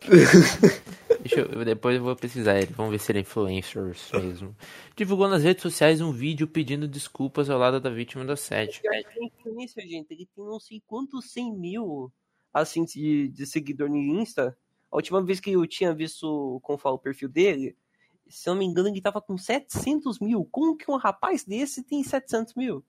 Eu, 1.36 1.64
depois 1.64 1.96
eu 1.96 2.02
vou 2.02 2.16
pesquisar 2.16 2.58
ele. 2.58 2.72
Vamos 2.74 2.92
ver 2.92 2.98
se 2.98 3.12
ele 3.12 3.18
é 3.18 3.22
influencer 3.22 3.82
mesmo. 4.14 4.56
Divulgou 4.96 5.28
nas 5.28 5.42
redes 5.42 5.62
sociais 5.62 6.00
um 6.00 6.12
vídeo 6.12 6.46
pedindo 6.46 6.88
desculpas 6.88 7.50
ao 7.50 7.58
lado 7.58 7.78
da 7.78 7.90
vítima 7.90 8.24
do 8.24 8.32
assédio. 8.32 8.80
Ele 8.84 9.04
tem 9.04 9.26
influência, 9.26 9.82
gente. 9.82 10.12
Ele 10.12 10.26
tem 10.34 10.44
não 10.44 10.58
sei 10.58 10.82
quantos 10.86 11.30
100 11.32 11.54
mil 11.54 12.12
assim, 12.52 12.84
de, 12.84 13.28
de 13.28 13.46
seguidor 13.46 13.88
no 13.88 13.96
Insta. 13.96 14.56
A 14.90 14.96
última 14.96 15.22
vez 15.22 15.40
que 15.40 15.50
eu 15.50 15.66
tinha 15.66 15.94
visto 15.94 16.58
como 16.62 16.78
fala 16.78 16.96
o 16.96 16.98
perfil 16.98 17.28
dele, 17.28 17.76
se 18.28 18.48
eu 18.48 18.54
não 18.54 18.58
me 18.58 18.64
engano, 18.64 18.88
ele 18.88 19.00
tava 19.00 19.20
com 19.20 19.36
700 19.36 20.18
mil. 20.20 20.48
Como 20.50 20.76
que 20.76 20.90
um 20.90 20.96
rapaz 20.96 21.44
desse 21.44 21.82
tem 21.82 22.02
700 22.02 22.54
mil? 22.54 22.84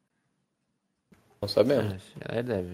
Não 1.42 1.48
sabemos. 1.48 2.04
É, 2.20 2.44
deve. 2.44 2.70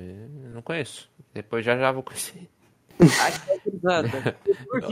Não 0.53 0.61
conheço. 0.61 1.09
Depois 1.33 1.63
já 1.65 1.77
já 1.77 1.91
vou 1.91 2.03
conhecer. 2.03 2.49
Exato. 2.99 4.09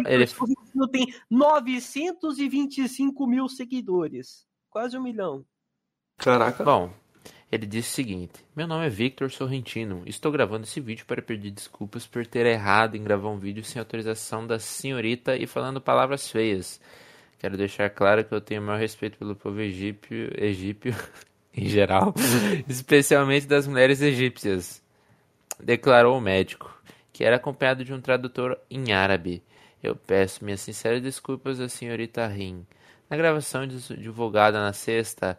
Ele- 0.08 0.24
Ele 0.24 0.88
tem 0.92 1.14
925 1.30 3.28
mil 3.28 3.50
seguidores. 3.50 4.46
Quase 4.70 4.98
um 4.98 5.02
milhão. 5.04 5.46
Caraca. 6.18 6.64
Bom, 6.64 6.94
ele 7.52 7.66
disse 7.66 7.90
o 7.92 7.96
seguinte: 7.96 8.34
Meu 8.56 8.68
nome 8.68 8.86
é 8.86 8.90
Victor 8.90 9.30
Sorrentino. 9.32 10.04
Estou 10.06 10.32
gravando 10.32 10.64
esse 10.64 10.80
vídeo 10.80 11.06
para 11.06 11.22
pedir 11.22 11.52
desculpas 11.52 12.06
por 12.08 12.26
ter 12.26 12.46
errado 12.46 12.96
em 12.96 13.04
gravar 13.04 13.30
um 13.30 13.40
vídeo 13.40 13.64
sem 13.64 13.80
autorização 13.80 14.46
da 14.48 14.60
senhorita 14.60 15.36
e 15.36 15.46
falando 15.48 15.82
palavras 15.82 16.30
feias. 16.30 16.80
Quero 17.40 17.58
deixar 17.58 17.90
claro 17.90 18.24
que 18.24 18.34
eu 18.34 18.40
tenho 18.40 18.62
o 18.62 18.66
maior 18.66 18.80
respeito 18.80 19.18
pelo 19.18 19.36
povo 19.36 19.60
egípcio, 19.60 20.32
egípcio 20.42 20.94
em 21.56 21.68
geral, 21.68 22.14
especialmente 22.68 23.48
das 23.48 23.68
mulheres 23.68 24.02
egípcias, 24.02 24.84
declarou 25.60 26.18
o 26.18 26.22
médico, 26.22 26.74
que 27.14 27.24
era 27.24 27.38
acompanhado 27.38 27.86
de 27.86 27.94
um 27.94 28.02
tradutor 28.02 28.58
em 28.70 28.92
árabe. 28.92 29.42
Eu 29.82 29.96
peço 29.96 30.44
minhas 30.44 30.62
sinceras 30.62 31.02
desculpas 31.02 31.60
à 31.60 31.70
senhorita 31.70 32.28
Rim. 32.28 32.66
Na 33.10 33.16
gravação 33.16 33.68
divulgada 33.68 34.60
na 34.60 34.74
sexta, 34.74 35.38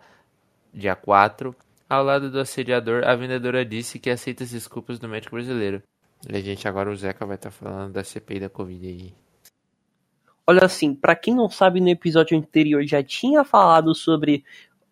dia 0.72 0.94
4, 0.94 1.54
ao 1.88 2.02
lado 2.02 2.30
do 2.30 2.40
assediador, 2.40 3.04
a 3.04 3.14
vendedora 3.14 3.64
disse 3.64 3.98
que 3.98 4.10
aceita 4.10 4.44
as 4.44 4.50
desculpas 4.50 4.98
do 4.98 5.08
médico 5.08 5.36
brasileiro. 5.36 5.82
E, 6.28 6.40
gente, 6.40 6.66
agora 6.66 6.90
o 6.90 6.96
Zeca 6.96 7.26
vai 7.26 7.36
estar 7.36 7.50
falando 7.50 7.92
da 7.92 8.02
CPI 8.02 8.40
da 8.40 8.48
Covid 8.48 8.86
aí. 8.86 9.14
Olha 10.46 10.64
assim, 10.64 10.94
pra 10.94 11.16
quem 11.16 11.34
não 11.34 11.48
sabe, 11.48 11.80
no 11.80 11.88
episódio 11.88 12.38
anterior 12.38 12.84
já 12.84 13.02
tinha 13.02 13.44
falado 13.44 13.94
sobre 13.94 14.44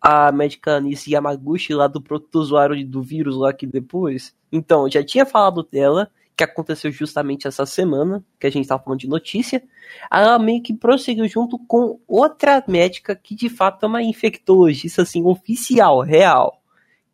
a 0.07 0.31
médica 0.31 0.75
Anice 0.75 1.11
Yamaguchi 1.11 1.73
lá 1.73 1.87
do 1.87 1.99
protozoário 1.99 2.87
do 2.87 3.01
vírus 3.01 3.35
lá 3.35 3.51
que 3.51 3.65
depois. 3.65 4.35
Então, 4.51 4.87
já 4.87 5.03
tinha 5.03 5.25
falado 5.25 5.63
dela, 5.63 6.11
que 6.37 6.43
aconteceu 6.43 6.91
justamente 6.91 7.47
essa 7.47 7.65
semana, 7.65 8.23
que 8.39 8.45
a 8.45 8.51
gente 8.51 8.67
tava 8.67 8.83
falando 8.83 8.99
de 8.99 9.07
notícia. 9.07 9.63
Ela 10.11 10.37
meio 10.37 10.61
que 10.61 10.75
prosseguiu 10.75 11.27
junto 11.27 11.57
com 11.57 11.99
outra 12.07 12.63
médica 12.67 13.15
que 13.15 13.33
de 13.33 13.49
fato 13.49 13.83
é 13.83 13.89
uma 13.89 14.03
infectologista 14.03 15.01
assim 15.01 15.23
oficial, 15.25 16.01
real, 16.01 16.61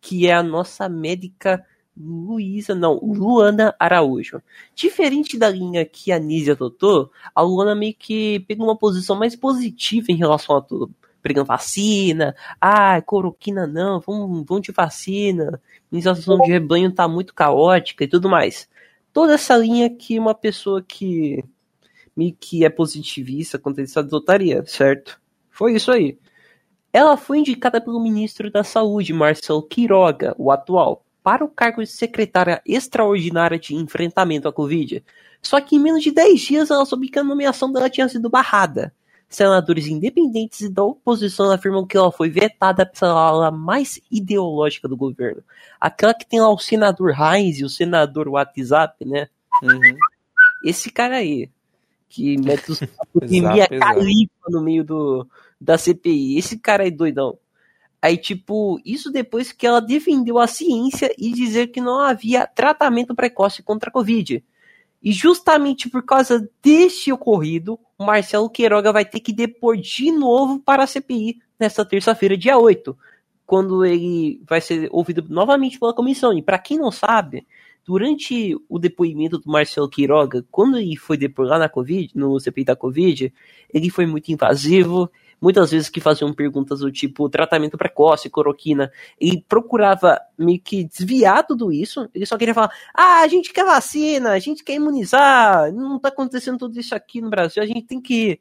que 0.01 0.27
é 0.27 0.34
a 0.34 0.43
nossa 0.43 0.89
médica 0.89 1.65
Luísa, 1.95 2.75
não, 2.75 2.95
Luana 2.95 3.73
Araújo. 3.80 4.41
Diferente 4.75 5.38
da 5.38 5.49
linha 5.49 5.86
que 5.86 6.12
a 6.12 6.19
Nise 6.19 6.51
adotou, 6.51 7.10
a 7.34 7.41
Luana 7.41 7.73
meio 7.73 7.93
que 7.97 8.41
pegou 8.41 8.67
uma 8.67 8.77
posição 8.77 9.15
mais 9.15 9.34
positiva 9.34 10.08
em 10.10 10.15
relação 10.15 10.58
a 10.58 10.62
tudo. 10.62 10.93
Pregando 11.21 11.47
vacina, 11.47 12.36
ah, 12.60 13.01
coroquina 13.01 13.67
não, 13.67 13.99
vamos, 13.99 14.45
vamos 14.47 14.63
de 14.63 14.71
vacina, 14.71 15.62
imunização 15.91 16.39
de 16.39 16.51
rebanho 16.51 16.91
tá 16.91 17.07
muito 17.07 17.34
caótica 17.34 18.03
e 18.03 18.07
tudo 18.07 18.29
mais. 18.29 18.67
Toda 19.13 19.34
essa 19.34 19.55
linha 19.57 19.89
que 19.89 20.17
uma 20.17 20.34
pessoa 20.34 20.81
que 20.81 21.43
meio 22.15 22.36
que 22.39 22.65
é 22.65 22.69
positivista 22.69 23.60
quanto 23.60 23.81
a 23.81 23.84
isso 23.84 23.99
adotaria, 23.99 24.63
certo? 24.65 25.19
Foi 25.49 25.73
isso 25.75 25.91
aí. 25.91 26.17
Ela 26.93 27.15
foi 27.15 27.39
indicada 27.39 27.79
pelo 27.79 28.01
ministro 28.01 28.51
da 28.51 28.63
Saúde, 28.63 29.13
Marcelo 29.13 29.63
Quiroga, 29.63 30.36
o 30.38 30.51
atual, 30.51 31.05
para 31.23 31.43
o 31.43 31.47
cargo 31.47 31.81
de 31.81 31.89
secretária 31.89 32.62
extraordinária 32.65 33.57
de 33.57 33.75
enfrentamento 33.75 34.47
à 34.47 34.53
Covid. 34.53 35.03
Só 35.41 35.60
que 35.62 35.75
em 35.75 35.79
menos 35.79 36.03
de 36.03 36.12
10 36.12 36.41
dias 36.41 36.71
ela 36.71 36.86
soube 36.86 37.10
que 37.10 37.19
a 37.19 37.23
nomeação 37.23 37.71
dela 37.71 37.89
tinha 37.89 38.10
sido 38.10 38.29
barrada. 38.29 38.93
Senadores 39.32 39.88
independentes 39.88 40.62
e 40.62 40.70
da 40.70 40.84
oposição 40.84 41.52
afirmam 41.52 41.86
que 41.88 41.96
ela 41.96 42.12
foi 42.12 42.30
vetada 42.30 42.86
pela 42.86 43.13
ala 43.13 43.50
mais 43.50 44.00
ideológica 44.12 44.88
do 44.88 44.98
governo. 44.98 45.41
Aquela 45.80 46.13
que 46.13 46.28
tem 46.28 46.41
lá 46.41 46.50
o 46.50 46.60
senador 46.60 47.15
Heinz 47.17 47.60
e 47.60 47.63
o 47.63 47.70
senador 47.70 48.28
WhatsApp, 48.28 49.06
né? 49.06 49.30
Uhum. 49.63 49.98
Esse 50.65 50.91
cara 50.91 51.15
aí, 51.15 51.50
que 52.10 52.38
mete 52.38 52.72
os 52.72 52.82
exato. 53.24 53.80
califa 53.80 54.50
no 54.50 54.62
meio 54.62 54.84
do, 54.84 55.26
da 55.60 55.78
CPI. 55.78 56.38
Esse 56.38 56.60
cara 56.60 56.84
aí 56.84 56.91
doidão. 56.91 57.38
Aí, 58.02 58.17
tipo, 58.17 58.82
isso 58.84 59.12
depois 59.12 59.52
que 59.52 59.65
ela 59.65 59.80
defendeu 59.80 60.39
a 60.39 60.48
ciência 60.48 61.13
e 61.17 61.32
dizer 61.32 61.67
que 61.67 61.80
não 61.80 62.00
havia 62.00 62.48
tratamento 62.48 63.15
precoce 63.15 63.62
contra 63.63 63.89
a 63.89 63.94
Covid. 63.94 64.44
E 65.01 65.11
justamente 65.11 65.89
por 65.89 66.03
causa 66.03 66.47
deste 66.61 67.11
ocorrido, 67.11 67.79
o 67.97 68.05
Marcelo 68.05 68.49
Queiroga 68.49 68.93
vai 68.93 69.03
ter 69.03 69.19
que 69.19 69.33
depor 69.33 69.77
de 69.77 70.11
novo 70.11 70.59
para 70.59 70.83
a 70.83 70.87
CPI 70.87 71.41
nesta 71.59 71.83
terça-feira, 71.83 72.37
dia 72.37 72.57
8, 72.57 72.95
quando 73.45 73.83
ele 73.83 74.41
vai 74.47 74.61
ser 74.61 74.87
ouvido 74.91 75.25
novamente 75.27 75.79
pela 75.79 75.93
comissão. 75.93 76.33
E 76.33 76.41
para 76.41 76.59
quem 76.59 76.77
não 76.77 76.91
sabe, 76.91 77.47
durante 77.85 78.55
o 78.69 78.77
depoimento 78.77 79.39
do 79.39 79.51
Marcelo 79.51 79.89
Quiroga, 79.89 80.45
quando 80.51 80.77
ele 80.77 80.95
foi 80.95 81.17
depor 81.17 81.45
lá 81.47 81.57
na 81.57 81.67
Covid, 81.67 82.11
no 82.15 82.39
CPI 82.39 82.63
da 82.63 82.75
Covid, 82.75 83.33
ele 83.73 83.89
foi 83.89 84.05
muito 84.05 84.31
invasivo, 84.31 85.11
muitas 85.41 85.71
vezes 85.71 85.89
que 85.89 85.99
faziam 85.99 86.32
perguntas 86.32 86.82
do 86.82 86.91
tipo 86.91 87.27
tratamento 87.27 87.77
precoce, 87.77 88.30
cloroquina, 88.30 88.91
ele 89.19 89.43
procurava 89.49 90.21
meio 90.38 90.62
que 90.62 90.84
desviar 90.84 91.45
tudo 91.45 91.71
isso, 91.71 92.08
ele 92.13 92.27
só 92.27 92.38
queria 92.38 92.54
falar, 92.54 92.71
ah, 92.93 93.21
a 93.21 93.27
gente 93.27 93.51
quer 93.51 93.65
vacina, 93.65 94.30
a 94.32 94.39
gente 94.39 94.63
quer 94.63 94.75
imunizar, 94.75 95.73
não 95.73 95.97
tá 95.97 96.10
acontecendo 96.10 96.60
tudo 96.60 96.80
isso 96.80 96.93
aqui 96.93 97.19
no 97.19 97.30
Brasil, 97.32 97.63
a 97.63 97.65
gente 97.65 97.82
tem 97.82 97.99
que 97.99 98.39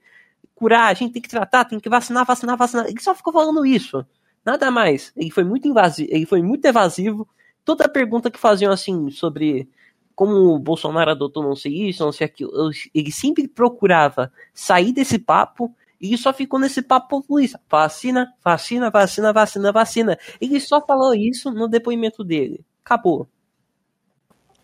curar, 0.54 0.88
a 0.88 0.94
gente 0.94 1.12
tem 1.14 1.22
que 1.22 1.28
tratar, 1.28 1.64
tem 1.64 1.80
que 1.80 1.88
vacinar, 1.88 2.26
vacinar, 2.26 2.56
vacinar, 2.58 2.86
ele 2.86 3.00
só 3.00 3.14
ficou 3.14 3.32
falando 3.32 3.64
isso, 3.64 4.04
nada 4.44 4.70
mais, 4.70 5.10
ele 5.16 5.30
foi 5.30 5.42
muito 5.42 5.66
invasivo, 5.66 6.10
ele 6.12 6.26
foi 6.26 6.42
muito 6.42 6.66
evasivo, 6.66 7.26
toda 7.64 7.88
pergunta 7.88 8.30
que 8.30 8.38
faziam 8.38 8.70
assim 8.70 9.10
sobre 9.10 9.66
como 10.14 10.54
o 10.54 10.58
Bolsonaro 10.58 11.12
adotou 11.12 11.42
não 11.42 11.56
sei 11.56 11.88
isso, 11.88 12.04
não 12.04 12.12
sei 12.12 12.26
aquilo, 12.26 12.52
ele 12.94 13.10
sempre 13.10 13.48
procurava 13.48 14.30
sair 14.52 14.92
desse 14.92 15.18
papo 15.18 15.74
e 16.00 16.16
só 16.16 16.32
ficou 16.32 16.58
nesse 16.58 16.80
papo 16.80 17.08
populista. 17.08 17.60
Vacina, 17.68 18.34
vacina, 18.42 18.90
vacina, 18.90 19.32
vacina, 19.32 19.72
vacina. 19.72 20.18
Ele 20.40 20.58
só 20.58 20.80
falou 20.84 21.14
isso 21.14 21.50
no 21.50 21.68
depoimento 21.68 22.24
dele. 22.24 22.64
Acabou. 22.84 23.28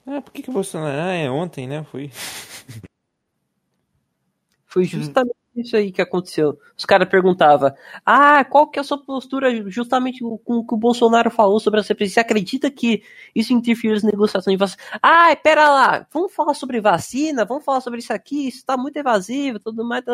Ah, 0.06 0.22
por 0.22 0.32
que, 0.32 0.42
que 0.42 0.50
o 0.50 0.52
Bolsonaro. 0.52 0.96
Ah, 0.98 1.12
é 1.12 1.30
ontem, 1.30 1.66
né? 1.66 1.84
Foi. 1.84 2.10
Foi 4.64 4.84
justamente 4.84 5.36
isso 5.60 5.76
aí 5.76 5.90
que 5.90 6.02
aconteceu. 6.02 6.58
Os 6.76 6.84
caras 6.84 7.08
perguntavam, 7.08 7.72
ah, 8.04 8.44
qual 8.44 8.66
que 8.68 8.78
é 8.78 8.82
a 8.82 8.84
sua 8.84 8.98
postura 8.98 9.70
justamente 9.70 10.20
com 10.20 10.58
o 10.58 10.66
que 10.66 10.74
o 10.74 10.76
Bolsonaro 10.76 11.30
falou 11.30 11.58
sobre 11.58 11.80
a 11.80 11.82
CPI? 11.82 12.08
Você 12.08 12.20
acredita 12.20 12.70
que 12.70 13.02
isso 13.34 13.52
interfere 13.52 13.94
nas 13.94 14.02
negociações 14.02 14.54
de 14.54 14.58
vacina? 14.58 14.82
Ah, 15.02 15.34
pera 15.36 15.68
lá, 15.68 16.06
vamos 16.12 16.34
falar 16.34 16.54
sobre 16.54 16.80
vacina, 16.80 17.44
vamos 17.44 17.64
falar 17.64 17.80
sobre 17.80 18.00
isso 18.00 18.12
aqui, 18.12 18.48
isso 18.48 18.64
tá 18.64 18.76
muito 18.76 18.96
evasivo, 18.96 19.58
tudo 19.58 19.84
mais. 19.84 20.04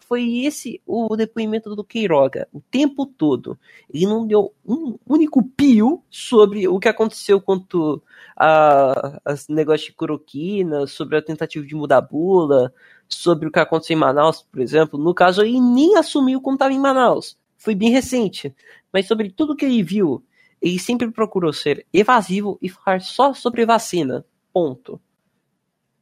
Foi 0.00 0.44
esse 0.44 0.80
o 0.86 1.16
depoimento 1.16 1.74
do 1.74 1.84
Queiroga, 1.84 2.48
o 2.52 2.60
tempo 2.60 3.06
todo. 3.06 3.58
Ele 3.92 4.06
não 4.06 4.26
deu 4.26 4.52
um 4.66 4.98
único 5.06 5.42
pio 5.42 6.02
sobre 6.10 6.66
o 6.68 6.78
que 6.78 6.88
aconteceu 6.88 7.40
quanto 7.40 8.02
a, 8.36 9.20
a 9.24 9.34
negócio 9.48 9.86
de 9.86 9.92
cloroquina, 9.92 10.86
sobre 10.86 11.16
a 11.16 11.22
tentativa 11.22 11.64
de 11.64 11.74
mudar 11.74 11.98
a 11.98 12.00
bula, 12.00 12.72
sobre 13.14 13.48
o 13.48 13.52
que 13.52 13.58
aconteceu 13.58 13.96
em 13.96 14.00
Manaus, 14.00 14.42
por 14.42 14.60
exemplo. 14.60 14.98
No 14.98 15.14
caso, 15.14 15.42
ele 15.42 15.60
nem 15.60 15.96
assumiu 15.96 16.40
quando 16.40 16.56
estava 16.56 16.72
em 16.72 16.78
Manaus. 16.78 17.38
Foi 17.56 17.74
bem 17.74 17.90
recente. 17.90 18.54
Mas 18.92 19.06
sobre 19.06 19.30
tudo 19.30 19.56
que 19.56 19.64
ele 19.64 19.82
viu, 19.82 20.24
ele 20.60 20.78
sempre 20.78 21.10
procurou 21.10 21.52
ser 21.52 21.86
evasivo 21.92 22.58
e 22.60 22.68
falar 22.68 23.00
só 23.00 23.34
sobre 23.34 23.66
vacina. 23.66 24.24
Ponto. 24.52 25.00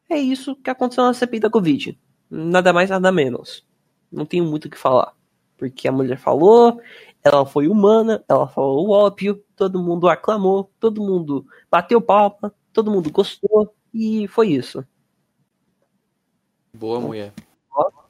É 0.09 0.19
isso 0.19 0.55
que 0.57 0.71
aconteceu 0.71 1.05
na 1.05 1.15
CPI 1.15 1.41
da 1.41 1.51
Covid. 1.51 1.99
Nada 2.31 2.73
mais, 2.73 2.91
nada 2.91 3.11
menos. 3.11 3.67
Não 4.11 4.27
tenho 4.27 4.45
muito 4.45 4.67
o 4.67 4.71
que 4.71 4.79
falar. 4.79 5.15
Porque 5.57 5.89
a 5.89 5.93
mulher 5.93 6.19
falou, 6.19 6.81
ela 7.25 7.47
foi 7.47 7.69
humana, 7.69 8.23
ela 8.29 8.47
falou 8.47 8.89
o 8.89 8.91
óbvio, 8.91 9.43
todo 9.57 9.83
mundo 9.83 10.09
aclamou, 10.09 10.71
todo 10.79 11.01
mundo 11.01 11.47
bateu 11.71 12.01
palma, 12.01 12.53
todo 12.73 12.91
mundo 12.91 13.11
gostou, 13.11 13.75
e 13.95 14.27
foi 14.29 14.49
isso. 14.49 14.85
Boa 16.75 17.01
mulher. 17.01 17.33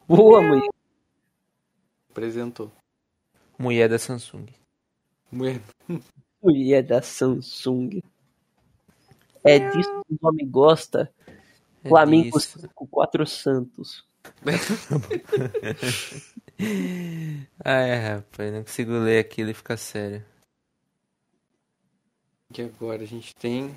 Boa 0.07 0.41
mulher. 0.41 0.69
Apresentou. 2.11 2.71
Mulher 3.59 3.89
da 3.89 3.99
Samsung. 3.99 4.47
Mulher. 5.31 5.61
Mulher 6.43 6.83
da 6.83 7.03
Samsung. 7.03 8.01
É 9.45 9.59
disso 9.59 9.91
que 10.07 10.15
o 10.15 10.29
homem 10.29 10.49
gosta. 10.49 11.13
É 11.85 11.89
Flamengo 11.89 12.39
disso. 12.39 12.69
com 12.75 12.87
quatro 12.87 13.27
Santos. 13.27 14.05
Ah, 17.65 17.81
é, 17.81 18.15
rapaz, 18.15 18.53
não 18.53 18.63
consigo 18.63 18.93
ler 18.93 19.19
aquilo 19.19 19.51
e 19.51 19.55
ficar 19.55 19.77
sério. 19.77 20.25
E 22.57 22.63
agora 22.63 23.03
a 23.03 23.07
gente 23.07 23.35
tem. 23.35 23.75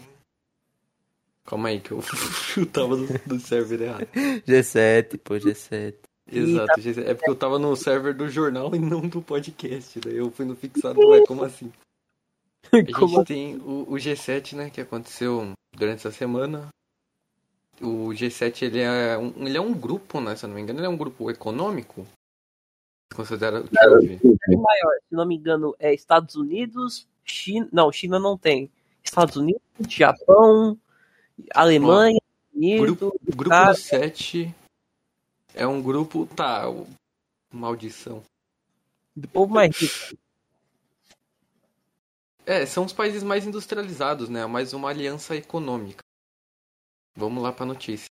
Calma 1.46 1.70
aí, 1.70 1.80
que 1.80 1.92
eu, 1.92 2.00
eu 2.58 2.66
tava 2.66 2.98
no, 2.98 3.08
no 3.28 3.40
server 3.40 3.82
errado. 3.82 4.08
G7, 4.48 5.20
pô, 5.20 5.36
G7. 5.36 5.96
Exato, 6.28 6.82
gente, 6.82 7.00
é 7.02 7.14
porque 7.14 7.30
eu 7.30 7.36
tava 7.36 7.60
no 7.60 7.76
server 7.76 8.16
do 8.16 8.28
jornal 8.28 8.74
e 8.76 8.80
não 8.80 9.08
do 9.08 9.22
podcast. 9.22 10.00
Daí 10.00 10.18
eu 10.18 10.32
fui 10.32 10.44
no 10.44 10.56
fixado, 10.56 11.00
ué, 11.00 11.24
como 11.28 11.44
assim? 11.44 11.72
A 12.72 12.78
gente 12.78 12.94
Como 12.94 13.24
tem 13.24 13.58
o, 13.58 13.84
o 13.88 13.94
G7, 13.94 14.56
né, 14.56 14.70
que 14.72 14.82
aconteceu 14.82 15.52
durante 15.76 16.00
essa 16.00 16.12
semana. 16.12 16.70
O 17.80 18.10
G7, 18.10 18.64
ele 18.64 18.80
é 18.80 19.16
um, 19.18 19.46
ele 19.46 19.58
é 19.58 19.62
um 19.62 19.74
grupo, 19.74 20.20
né, 20.20 20.36
se 20.36 20.46
eu 20.46 20.48
não 20.48 20.56
me 20.56 20.62
engano, 20.62 20.80
ele 20.80 20.88
é 20.88 20.90
um 20.90 20.98
grupo 20.98 21.30
econômico. 21.30 22.08
Considera, 23.14 23.62
deixa 23.62 23.88
eu 23.88 24.02
ver. 24.02 24.20
o 24.24 24.58
maior, 24.58 24.94
se 25.08 25.16
não 25.16 25.28
me 25.28 25.36
engano, 25.36 25.76
é 25.78 25.94
Estados 25.94 26.36
Unidos, 26.36 27.08
China. 27.24 27.70
Não, 27.72 27.92
China 27.92 28.20
não 28.20 28.36
tem. 28.36 28.72
Estados 29.04 29.36
Unidos, 29.36 29.62
Japão, 29.88 30.78
Alemanha, 31.54 32.20
Unido, 32.54 32.96
Grupo, 32.96 33.08
o 33.28 33.36
grupo 33.36 33.50
tá. 33.50 33.72
do 33.72 33.78
7 33.78 34.56
é 35.54 35.68
um 35.68 35.82
grupo, 35.82 36.26
tá, 36.36 36.70
o- 36.70 36.88
maldição. 37.54 38.24
do 39.16 39.28
povo 39.28 39.54
mais 39.54 39.76
rico. 39.78 40.18
É, 42.46 42.66
são 42.66 42.86
os 42.86 42.94
países 42.94 43.24
mais 43.24 43.46
industrializados, 43.46 44.30
né? 44.30 44.46
Mais 44.46 44.72
uma 44.74 44.90
aliança 44.90 45.36
econômica. 45.36 46.04
Vamos 47.16 47.42
lá 47.42 47.52
para 47.52 47.64
a 47.64 47.68
notícia. 47.68 48.08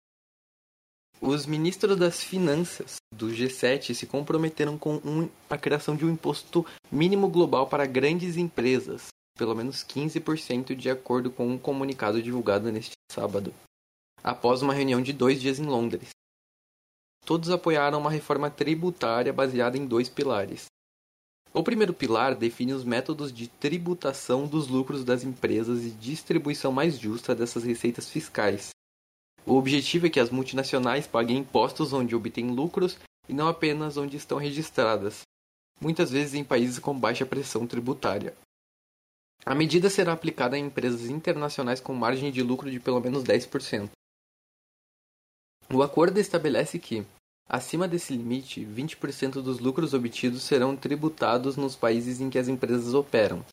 Os 1.20 1.44
ministros 1.46 1.96
das 1.98 2.22
finanças 2.22 2.96
do 3.14 3.28
G7 3.28 3.94
se 3.94 4.06
comprometeram 4.06 4.76
com 4.78 4.96
um- 5.04 5.28
a 5.50 5.58
criação 5.58 5.94
de 5.94 6.04
um 6.04 6.10
imposto 6.10 6.66
mínimo 6.90 7.28
global 7.28 7.68
para 7.68 7.84
grandes 7.86 8.36
empresas, 8.36 9.08
pelo 9.36 9.54
menos 9.54 9.84
15% 9.84 10.74
de 10.74 10.90
acordo 10.90 11.30
com 11.30 11.48
um 11.48 11.58
comunicado 11.58 12.22
divulgado 12.22 12.70
neste 12.70 12.92
sábado, 13.10 13.52
após 14.22 14.62
uma 14.62 14.74
reunião 14.74 15.00
de 15.00 15.12
dois 15.12 15.40
dias 15.40 15.58
em 15.58 15.66
Londres. 15.66 16.10
Todos 17.24 17.50
apoiaram 17.50 17.98
uma 17.98 18.10
reforma 18.10 18.50
tributária 18.50 19.32
baseada 19.32 19.78
em 19.78 19.86
dois 19.86 20.08
pilares. 20.08 20.66
O 21.54 21.62
primeiro 21.62 21.92
pilar 21.92 22.34
define 22.34 22.72
os 22.72 22.82
métodos 22.82 23.32
de 23.32 23.46
tributação 23.46 24.46
dos 24.46 24.68
lucros 24.68 25.04
das 25.04 25.22
empresas 25.22 25.84
e 25.84 25.90
distribuição 25.90 26.72
mais 26.72 26.98
justa 26.98 27.34
dessas 27.34 27.62
receitas 27.62 28.08
fiscais. 28.08 28.70
O 29.44 29.56
objetivo 29.56 30.06
é 30.06 30.10
que 30.10 30.20
as 30.20 30.30
multinacionais 30.30 31.06
paguem 31.06 31.38
impostos 31.38 31.92
onde 31.92 32.16
obtêm 32.16 32.50
lucros 32.50 32.98
e 33.28 33.34
não 33.34 33.48
apenas 33.48 33.96
onde 33.96 34.16
estão 34.16 34.38
registradas, 34.38 35.22
muitas 35.80 36.10
vezes 36.10 36.34
em 36.34 36.44
países 36.44 36.78
com 36.78 36.98
baixa 36.98 37.26
pressão 37.26 37.66
tributária. 37.66 38.34
A 39.44 39.54
medida 39.54 39.90
será 39.90 40.12
aplicada 40.12 40.56
em 40.56 40.66
empresas 40.66 41.06
internacionais 41.06 41.80
com 41.80 41.92
margem 41.92 42.30
de 42.30 42.42
lucro 42.42 42.70
de 42.70 42.78
pelo 42.78 43.00
menos 43.00 43.24
10%. 43.24 43.90
O 45.72 45.82
acordo 45.82 46.18
estabelece 46.18 46.78
que, 46.78 47.04
acima 47.48 47.88
desse 47.88 48.14
limite, 48.14 48.64
20% 48.64 49.42
dos 49.42 49.58
lucros 49.58 49.94
obtidos 49.94 50.42
serão 50.42 50.76
tributados 50.76 51.56
nos 51.56 51.74
países 51.74 52.20
em 52.20 52.30
que 52.30 52.38
as 52.38 52.46
empresas 52.46 52.94
operam. 52.94 53.44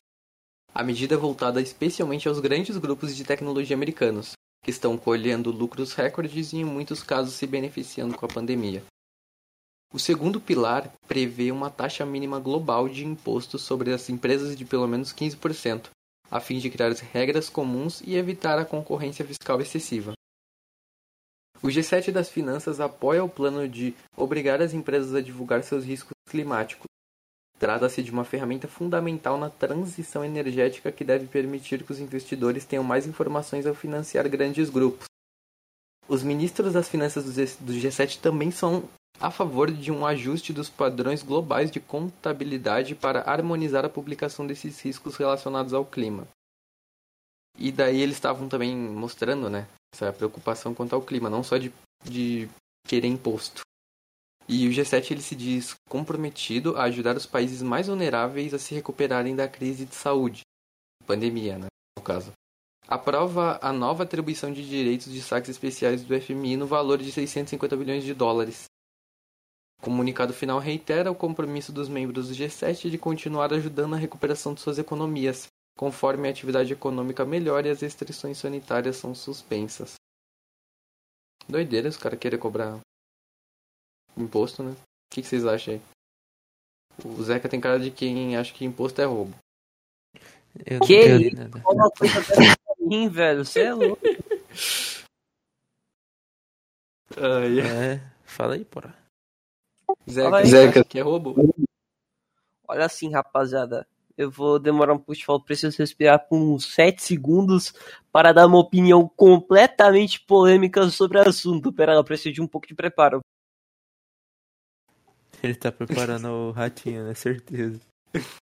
A 0.72 0.84
medida 0.84 1.14
é 1.14 1.18
voltada 1.18 1.60
especialmente 1.60 2.28
aos 2.28 2.38
grandes 2.38 2.76
grupos 2.76 3.16
de 3.16 3.24
tecnologia 3.24 3.74
americanos, 3.74 4.32
que 4.62 4.70
estão 4.70 4.96
colhendo 4.96 5.50
lucros 5.50 5.94
recordes 5.94 6.52
e 6.52 6.58
em 6.58 6.64
muitos 6.64 7.02
casos 7.02 7.34
se 7.34 7.46
beneficiando 7.46 8.16
com 8.16 8.26
a 8.26 8.28
pandemia. 8.28 8.84
O 9.92 9.98
segundo 9.98 10.40
pilar 10.40 10.92
prevê 11.08 11.50
uma 11.50 11.68
taxa 11.68 12.06
mínima 12.06 12.38
global 12.38 12.88
de 12.88 13.04
imposto 13.04 13.58
sobre 13.58 13.92
as 13.92 14.08
empresas 14.08 14.54
de 14.54 14.64
pelo 14.64 14.86
menos 14.86 15.12
15%, 15.12 15.90
a 16.30 16.38
fim 16.40 16.58
de 16.58 16.70
criar 16.70 16.92
regras 16.92 17.48
comuns 17.48 18.00
e 18.02 18.14
evitar 18.14 18.56
a 18.58 18.64
concorrência 18.64 19.24
fiscal 19.24 19.60
excessiva. 19.60 20.12
O 21.62 21.66
G7 21.66 22.12
das 22.12 22.30
Finanças 22.30 22.80
apoia 22.80 23.24
o 23.24 23.28
plano 23.28 23.68
de 23.68 23.94
obrigar 24.16 24.62
as 24.62 24.72
empresas 24.72 25.12
a 25.12 25.20
divulgar 25.20 25.62
seus 25.64 25.84
riscos 25.84 26.12
climáticos. 26.28 26.86
Trata-se 27.58 28.02
de 28.02 28.10
uma 28.10 28.24
ferramenta 28.24 28.66
fundamental 28.66 29.36
na 29.36 29.50
transição 29.50 30.24
energética 30.24 30.90
que 30.90 31.04
deve 31.04 31.26
permitir 31.26 31.84
que 31.84 31.92
os 31.92 31.98
investidores 31.98 32.64
tenham 32.64 32.84
mais 32.84 33.06
informações 33.06 33.66
ao 33.66 33.74
financiar 33.74 34.26
grandes 34.28 34.70
grupos. 34.70 35.04
Os 36.08 36.22
ministros 36.22 36.72
das 36.72 36.88
finanças 36.88 37.24
do 37.24 37.32
G- 37.32 37.56
do 37.60 37.72
G7 37.72 38.20
também 38.20 38.50
são 38.50 38.88
a 39.20 39.30
favor 39.30 39.70
de 39.70 39.92
um 39.92 40.06
ajuste 40.06 40.50
dos 40.50 40.70
padrões 40.70 41.22
globais 41.22 41.70
de 41.70 41.78
contabilidade 41.78 42.94
para 42.94 43.20
harmonizar 43.30 43.84
a 43.84 43.88
publicação 43.88 44.46
desses 44.46 44.80
riscos 44.80 45.16
relacionados 45.16 45.74
ao 45.74 45.84
clima. 45.84 46.26
E 47.58 47.70
daí 47.70 48.00
eles 48.00 48.16
estavam 48.16 48.48
também 48.48 48.74
mostrando, 48.74 49.50
né, 49.50 49.68
essa 49.94 50.10
preocupação 50.10 50.74
quanto 50.74 50.94
ao 50.94 51.02
clima, 51.02 51.28
não 51.28 51.42
só 51.42 51.58
de, 51.58 51.70
de 52.02 52.48
querer 52.86 53.08
imposto. 53.08 53.60
E 54.48 54.66
o 54.66 54.70
G7 54.70 55.10
ele 55.10 55.20
se 55.20 55.36
diz 55.36 55.74
comprometido 55.86 56.76
a 56.76 56.84
ajudar 56.84 57.14
os 57.14 57.26
países 57.26 57.60
mais 57.60 57.88
vulneráveis 57.88 58.54
a 58.54 58.58
se 58.58 58.74
recuperarem 58.74 59.36
da 59.36 59.46
crise 59.46 59.84
de 59.84 59.94
saúde, 59.94 60.40
pandemia, 61.06 61.58
né, 61.58 61.66
no 61.98 62.02
caso. 62.02 62.32
aprova 62.88 63.58
a 63.60 63.70
nova 63.70 64.04
atribuição 64.04 64.50
de 64.50 64.66
direitos 64.66 65.12
de 65.12 65.20
saques 65.20 65.50
especiais 65.50 66.02
do 66.02 66.18
FMI 66.18 66.56
no 66.56 66.66
valor 66.66 66.98
de 66.98 67.12
650 67.12 67.76
bilhões 67.76 68.02
de 68.02 68.14
dólares. 68.14 68.64
O 69.80 69.84
comunicado 69.84 70.34
final 70.34 70.58
reitera 70.58 71.10
o 71.10 71.14
compromisso 71.14 71.72
dos 71.72 71.88
membros 71.88 72.28
do 72.28 72.34
G7 72.34 72.90
de 72.90 72.98
continuar 72.98 73.52
ajudando 73.52 73.92
na 73.92 73.96
recuperação 73.96 74.52
de 74.52 74.60
suas 74.60 74.78
economias, 74.78 75.46
conforme 75.76 76.28
a 76.28 76.30
atividade 76.30 76.72
econômica 76.72 77.24
melhora 77.24 77.66
e 77.66 77.70
as 77.70 77.80
restrições 77.80 78.36
sanitárias 78.36 78.96
são 78.96 79.14
suspensas. 79.14 79.94
Doideira 81.48 81.88
os 81.88 81.96
caras 81.96 82.18
querem 82.18 82.38
cobrar 82.38 82.78
imposto, 84.16 84.62
né? 84.62 84.72
O 84.72 85.14
que, 85.14 85.22
que 85.22 85.28
vocês 85.28 85.46
acham 85.46 85.74
aí? 85.74 85.80
O 87.02 87.22
Zeca 87.22 87.48
tem 87.48 87.60
cara 87.60 87.80
de 87.80 87.90
quem 87.90 88.36
acha 88.36 88.52
que 88.52 88.64
imposto 88.64 89.00
é 89.00 89.06
roubo. 89.06 89.34
Eu 90.66 90.80
Que 90.80 91.06
isso? 91.06 91.36
Uma 91.64 91.90
coisa 91.90 92.20
mim, 92.90 93.08
velho. 93.08 93.44
Você 93.44 93.60
é 93.60 93.72
louco. 93.72 94.02
Ai, 97.16 97.60
É, 97.60 98.00
fala 98.24 98.54
aí, 98.54 98.64
porra. 98.64 98.99
Zeca, 100.08 100.36
aí. 100.36 100.46
Zeca, 100.46 100.84
que 100.84 100.98
é 100.98 101.02
roubo? 101.02 101.34
Olha 102.68 102.86
assim, 102.86 103.10
rapaziada. 103.10 103.86
Eu 104.16 104.30
vou 104.30 104.58
demorar 104.58 104.92
um 104.92 104.98
pouco 104.98 105.14
de 105.14 105.24
falar. 105.24 105.38
eu 105.38 105.44
Preciso 105.44 105.78
respirar 105.78 106.28
por 106.28 106.36
uns 106.36 106.72
7 106.74 107.02
segundos 107.02 107.72
para 108.12 108.32
dar 108.32 108.46
uma 108.46 108.58
opinião 108.58 109.08
completamente 109.08 110.20
polêmica 110.20 110.88
sobre 110.90 111.18
o 111.18 111.28
assunto. 111.28 111.72
Pera 111.72 111.94
lá, 111.94 112.00
eu 112.00 112.04
preciso 112.04 112.34
de 112.34 112.42
um 112.42 112.46
pouco 112.46 112.66
de 112.66 112.74
preparo. 112.74 113.20
Ele 115.42 115.54
tá 115.54 115.72
preparando 115.72 116.28
o 116.28 116.50
ratinho, 116.50 117.04
né? 117.04 117.14
Certeza. 117.14 117.80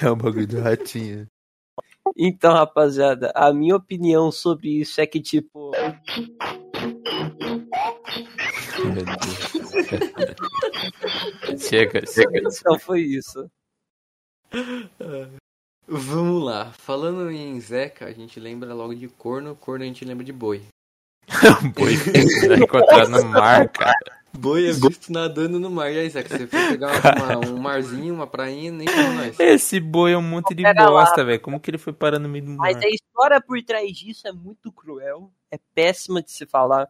É 0.00 0.08
o 0.08 0.14
bagulho 0.14 0.46
do 0.46 0.60
ratinho. 0.60 1.26
Então, 2.16 2.52
rapaziada, 2.52 3.32
a 3.34 3.52
minha 3.52 3.74
opinião 3.74 4.30
sobre 4.30 4.80
isso 4.80 5.00
é 5.00 5.06
que, 5.08 5.20
tipo. 5.20 5.72
chega, 11.58 12.06
chega. 12.06 12.38
então 12.38 12.78
foi 12.78 13.00
isso. 13.02 13.50
Vamos 15.86 16.42
lá. 16.44 16.72
Falando 16.78 17.30
em 17.30 17.58
Zeca, 17.60 18.06
a 18.06 18.12
gente 18.12 18.40
lembra 18.40 18.72
logo 18.74 18.94
de 18.94 19.08
corno, 19.08 19.54
corno 19.56 19.84
a 19.84 19.86
gente 19.86 20.04
lembra 20.04 20.24
de 20.24 20.32
boi. 20.32 20.62
Boi 21.74 21.96
vai 21.96 22.58
encontrar 22.58 23.08
no 23.08 23.24
mar, 23.26 23.68
cara. 23.68 23.94
Boi 24.32 24.68
é 24.68 24.72
visto 24.72 25.10
nadando 25.10 25.58
no 25.58 25.68
mar. 25.70 25.90
E 25.92 25.98
aí, 25.98 26.08
Zeca, 26.10 26.28
você 26.36 26.46
foi 26.46 26.68
pegar 26.68 26.92
uma- 27.16 27.38
um 27.48 27.56
marzinho, 27.58 28.14
uma 28.14 28.26
prainha, 28.26 28.70
nem 28.70 28.86
como 28.86 29.12
nós. 29.14 29.40
Esse 29.40 29.80
boi 29.80 30.12
é 30.12 30.16
um 30.16 30.22
monte 30.22 30.54
de 30.54 30.62
Pera 30.62 30.86
bosta, 30.86 31.24
velho. 31.24 31.40
Como 31.40 31.58
que 31.58 31.68
ele 31.70 31.78
foi 31.78 31.92
parar 31.92 32.18
no 32.20 32.28
meio 32.28 32.44
do 32.44 32.50
mar? 32.52 32.72
Mas 32.72 32.76
a 32.76 32.88
história 32.88 33.40
por 33.40 33.60
trás 33.62 33.90
disso 33.96 34.28
é 34.28 34.32
muito 34.32 34.70
cruel, 34.70 35.32
é 35.50 35.58
péssima 35.74 36.22
de 36.22 36.30
se 36.30 36.46
falar 36.46 36.88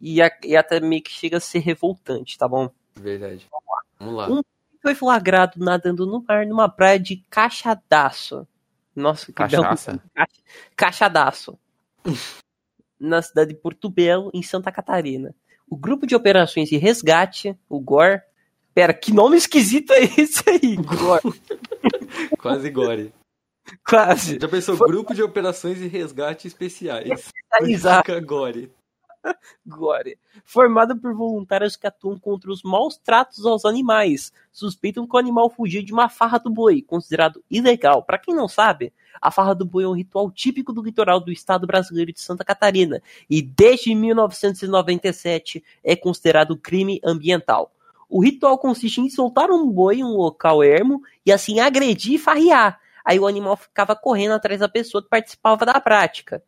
e, 0.00 0.20
a- 0.22 0.30
e 0.44 0.56
até 0.56 0.80
meio 0.80 1.02
que 1.02 1.10
chega 1.10 1.36
a 1.36 1.40
ser 1.40 1.58
revoltante, 1.60 2.36
tá 2.38 2.46
bom? 2.48 2.70
Verdade. 2.94 3.46
Vamos 3.98 4.14
lá. 4.14 4.28
Um- 4.30 4.42
Foi 4.82 4.94
flagrado 4.94 5.58
nadando 5.58 6.06
no 6.06 6.22
mar 6.28 6.46
numa 6.46 6.68
praia 6.68 6.98
de 6.98 7.16
Caixadaço. 7.28 8.46
Nossa, 8.94 9.26
que 9.26 9.32
belo 9.32 9.62
Cachaça? 9.64 10.00
Caixa- 10.14 10.32
Caixadaço. 10.76 11.58
na 12.98 13.20
cidade 13.20 13.52
de 13.52 13.56
Porto 13.60 13.90
Belo, 13.90 14.30
em 14.32 14.42
Santa 14.42 14.70
Catarina. 14.72 15.34
O 15.68 15.76
grupo 15.76 16.06
de 16.06 16.14
operações 16.14 16.68
de 16.68 16.76
resgate, 16.76 17.58
o 17.68 17.80
GOR. 17.80 18.22
Pera, 18.72 18.94
que 18.94 19.12
nome 19.12 19.36
esquisito 19.36 19.92
é 19.92 20.04
esse 20.04 20.42
aí? 20.48 20.76
GOR. 20.80 21.20
Quase 22.38 22.70
gore. 22.70 23.12
Quase. 23.86 24.38
Já 24.40 24.48
pensou? 24.48 24.76
Grupo 24.78 25.12
de 25.14 25.22
Operações 25.22 25.80
e 25.80 25.88
Resgate 25.88 26.46
Especiais. 26.46 27.32
Exato. 27.62 28.18
Gore. 28.24 28.70
Glória. 29.66 30.18
Formado 30.44 30.96
por 30.96 31.14
voluntários 31.14 31.76
que 31.76 31.86
atuam 31.86 32.18
contra 32.18 32.50
os 32.50 32.62
maus 32.62 32.96
tratos 32.96 33.44
aos 33.44 33.64
animais. 33.64 34.32
Suspeitam 34.52 35.06
que 35.06 35.14
o 35.14 35.18
animal 35.18 35.50
fugiu 35.50 35.82
de 35.82 35.92
uma 35.92 36.08
farra 36.08 36.38
do 36.38 36.50
boi, 36.50 36.82
considerado 36.82 37.42
ilegal. 37.50 38.02
Para 38.02 38.18
quem 38.18 38.34
não 38.34 38.48
sabe, 38.48 38.92
a 39.20 39.30
farra 39.30 39.54
do 39.54 39.64
boi 39.64 39.84
é 39.84 39.88
um 39.88 39.92
ritual 39.92 40.30
típico 40.30 40.72
do 40.72 40.82
litoral 40.82 41.20
do 41.20 41.32
estado 41.32 41.66
brasileiro 41.66 42.12
de 42.12 42.20
Santa 42.20 42.44
Catarina 42.44 43.02
e 43.28 43.42
desde 43.42 43.94
1997 43.94 45.64
é 45.82 45.96
considerado 45.96 46.56
crime 46.56 47.00
ambiental. 47.04 47.72
O 48.08 48.22
ritual 48.22 48.56
consiste 48.58 49.00
em 49.00 49.10
soltar 49.10 49.50
um 49.50 49.68
boi 49.68 49.96
em 49.96 50.04
um 50.04 50.16
local 50.16 50.62
ermo 50.62 51.02
e 51.24 51.32
assim 51.32 51.58
agredir 51.58 52.14
e 52.14 52.18
farrear. 52.18 52.80
Aí 53.04 53.18
o 53.18 53.26
animal 53.26 53.56
ficava 53.56 53.96
correndo 53.96 54.32
atrás 54.32 54.60
da 54.60 54.68
pessoa 54.68 55.02
que 55.02 55.08
participava 55.08 55.64
da 55.64 55.80
prática. 55.80 56.42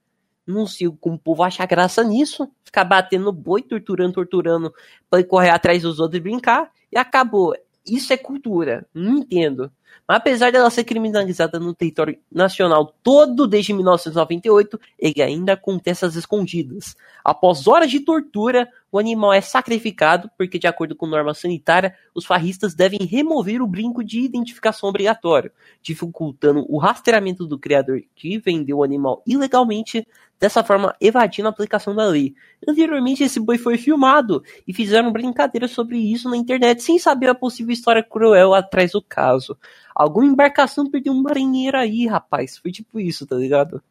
Não 0.48 0.66
sei 0.66 0.88
como 1.00 1.16
o 1.16 1.18
povo 1.18 1.42
acha 1.42 1.66
graça 1.66 2.02
nisso. 2.02 2.50
Ficar 2.64 2.84
batendo 2.84 3.30
boi, 3.32 3.62
torturando, 3.62 4.14
torturando, 4.14 4.72
pra 5.10 5.22
correr 5.22 5.50
atrás 5.50 5.82
dos 5.82 6.00
outros 6.00 6.18
e 6.18 6.22
brincar. 6.22 6.70
E 6.90 6.96
acabou. 6.98 7.54
Isso 7.86 8.12
é 8.14 8.16
cultura. 8.16 8.86
Não 8.94 9.18
entendo. 9.18 9.70
Apesar 10.06 10.50
dela 10.50 10.70
ser 10.70 10.84
criminalizada 10.84 11.60
no 11.60 11.74
território 11.74 12.18
nacional 12.32 12.94
todo 13.02 13.46
desde 13.46 13.74
1998, 13.74 14.80
ele 14.98 15.20
ainda 15.20 15.52
acontece 15.52 16.04
às 16.04 16.14
escondidas. 16.14 16.96
Após 17.22 17.66
horas 17.66 17.90
de 17.90 18.00
tortura, 18.00 18.66
o 18.90 18.98
animal 18.98 19.34
é 19.34 19.42
sacrificado, 19.42 20.30
porque, 20.38 20.58
de 20.58 20.66
acordo 20.66 20.96
com 20.96 21.06
norma 21.06 21.34
sanitária, 21.34 21.94
os 22.14 22.24
farristas 22.24 22.74
devem 22.74 23.00
remover 23.00 23.60
o 23.60 23.66
brinco 23.66 24.02
de 24.02 24.20
identificação 24.20 24.88
obrigatório, 24.88 25.52
dificultando 25.82 26.64
o 26.68 26.78
rastreamento 26.78 27.46
do 27.46 27.58
criador 27.58 28.00
que 28.16 28.38
vendeu 28.38 28.78
o 28.78 28.82
animal 28.82 29.22
ilegalmente, 29.26 30.06
dessa 30.40 30.62
forma 30.62 30.94
evadindo 31.00 31.48
a 31.48 31.50
aplicação 31.50 31.94
da 31.94 32.06
lei. 32.06 32.34
Anteriormente, 32.66 33.24
esse 33.24 33.40
boi 33.40 33.58
foi 33.58 33.76
filmado 33.76 34.42
e 34.66 34.72
fizeram 34.72 35.12
brincadeiras 35.12 35.72
sobre 35.72 35.98
isso 35.98 36.30
na 36.30 36.36
internet 36.36 36.82
sem 36.82 36.98
saber 36.98 37.28
a 37.28 37.34
possível 37.34 37.72
história 37.72 38.02
cruel 38.02 38.54
atrás 38.54 38.92
do 38.92 39.02
caso. 39.02 39.58
Alguma 39.98 40.26
embarcação 40.26 40.88
perdeu 40.88 41.12
um 41.12 41.20
marinheiro 41.20 41.76
aí, 41.76 42.06
rapaz. 42.06 42.56
Foi 42.56 42.70
tipo 42.70 43.00
isso, 43.00 43.26
tá 43.26 43.34
ligado? 43.34 43.82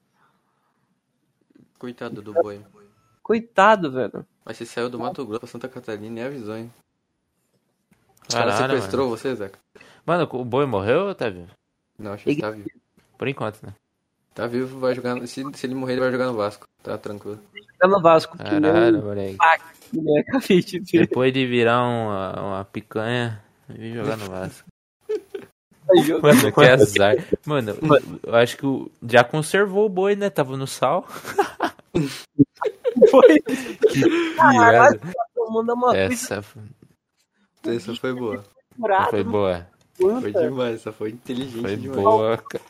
Coitado 1.78 2.22
do 2.22 2.34
boi. 2.34 2.66
Coitado, 3.22 3.92
velho. 3.92 4.26
Mas 4.46 4.56
você 4.56 4.66
saiu 4.66 4.90
do 4.90 4.98
Mato 4.98 5.26
Grosso 5.26 5.42
pra 5.42 5.50
Santa 5.50 5.68
Catarina 5.68 6.22
e 6.22 6.24
avisou, 6.24 6.56
hein? 6.56 6.72
Os 8.26 8.34
caras 8.34 8.56
Caralho, 8.56 8.74
sequestrou 8.78 9.06
mano. 9.08 9.18
você, 9.18 9.36
Zeca? 9.36 9.60
Mano, 10.06 10.30
o 10.32 10.46
boi 10.46 10.66
morreu 10.66 11.08
ou 11.08 11.14
tá 11.16 11.30
vivo? 11.30 11.52
Não, 12.00 12.14
acho 12.14 12.24
que 12.24 12.30
ele 12.30 12.42
tá 12.42 12.52
vivo. 12.52 12.70
Por 13.18 13.28
enquanto, 13.28 13.62
né? 13.64 13.74
Tá 14.34 14.48
vivo, 14.48 14.80
vai 14.80 14.96
jogar. 14.96 15.16
no- 15.16 15.28
Se, 15.28 15.44
se 15.56 15.66
ele 15.68 15.76
morrer, 15.76 15.94
ele 15.94 16.02
vai 16.02 16.12
jogar 16.12 16.28
no 16.28 16.36
Vasco. 16.36 16.64
Tá 16.82 16.98
tranquilo. 16.98 17.42
Tá 17.78 17.86
no 17.86 18.02
Vasco. 18.02 18.38
Caralho, 18.38 19.04
moleque. 19.04 19.38
ver. 19.92 21.06
Depois 21.06 21.34
de 21.34 21.46
virar 21.46 21.84
uma, 21.84 22.42
uma 22.42 22.66
picanha, 22.66 23.44
vim 23.68 23.94
jogar 23.94 24.16
no 24.16 24.28
Vasco. 24.28 24.68
Mano, 26.22 26.52
que 26.52 26.62
azar. 26.66 27.16
Mano, 27.46 27.76
eu 28.24 28.36
acho 28.36 28.58
que 28.58 28.92
já 29.10 29.24
conservou 29.24 29.86
o 29.86 29.90
boi, 29.90 30.16
né? 30.16 30.30
Tava 30.30 30.58
no 30.58 30.68
sal. 30.68 31.06
Foi. 33.10 33.42
Que 33.92 34.36
Caralho, 34.36 35.00
piada. 35.00 35.14
Manda 35.50 35.74
uma 35.74 35.94
coisa 35.94 36.14
Essa 36.14 36.44
Essa 37.66 37.96
foi 37.96 38.14
boa. 38.14 38.44
curada, 38.76 39.10
foi 39.10 39.24
boa. 39.24 39.68
Foi 39.96 40.32
demais, 40.32 40.76
essa 40.76 40.92
foi 40.92 41.10
inteligente 41.12 41.62
Foi 41.62 41.76
demais. 41.76 42.02
boa. 42.02 42.38
cara. 42.38 42.64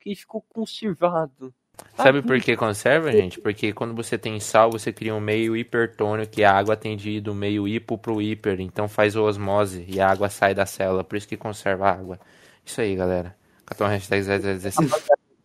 que 0.00 0.14
ficou 0.14 0.42
conservado. 0.48 1.52
Sabe 1.96 2.22
por 2.22 2.40
que 2.40 2.56
conserva, 2.56 3.10
gente? 3.12 3.40
Porque 3.40 3.72
quando 3.72 3.94
você 3.94 4.18
tem 4.18 4.38
sal, 4.40 4.70
você 4.70 4.92
cria 4.92 5.14
um 5.14 5.20
meio 5.20 5.56
hipertônio, 5.56 6.26
que 6.28 6.44
a 6.44 6.52
água 6.52 6.74
atende 6.74 7.20
do 7.20 7.34
meio 7.34 7.66
hipo 7.66 7.96
pro 7.98 8.20
hiper, 8.20 8.60
então 8.60 8.88
faz 8.88 9.16
osmose 9.16 9.84
e 9.88 10.00
a 10.00 10.10
água 10.10 10.28
sai 10.28 10.54
da 10.54 10.66
célula, 10.66 11.04
por 11.04 11.16
isso 11.16 11.28
que 11.28 11.36
conserva 11.36 11.88
a 11.88 11.92
água. 11.92 12.18
Isso 12.64 12.80
aí, 12.80 12.94
galera. 12.94 13.36
Cartão 13.66 13.86
hashtag 13.86 14.22
016. 14.24 14.90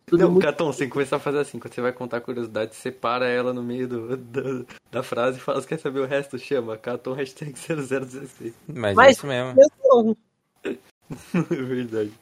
Tudo 0.06 0.28
Não, 0.28 0.38
Caton, 0.38 0.72
você 0.72 0.80
tem 0.80 0.88
que 0.88 0.92
começar 0.92 1.16
a 1.16 1.20
fazer 1.20 1.38
assim. 1.38 1.58
Quando 1.58 1.74
você 1.74 1.80
vai 1.80 1.92
contar 1.92 2.18
a 2.18 2.20
curiosidade, 2.20 2.76
separa 2.76 3.26
ela 3.28 3.52
no 3.52 3.62
meio 3.62 3.88
do, 3.88 4.16
do- 4.16 4.66
da 4.90 5.02
frase 5.02 5.38
e 5.38 5.40
fala, 5.40 5.60
você 5.60 5.66
quer 5.66 5.78
saber 5.80 5.98
o 5.98 6.06
resto? 6.06 6.38
Chama, 6.38 6.78
Caton 6.78 7.12
hashtag 7.12 7.52
0016. 7.58 8.54
Mas, 8.68 8.94
Mas- 8.94 9.08
é 9.08 9.10
isso 9.10 9.26
mesmo. 9.26 10.16
É 11.34 11.62
verdade. 11.62 12.12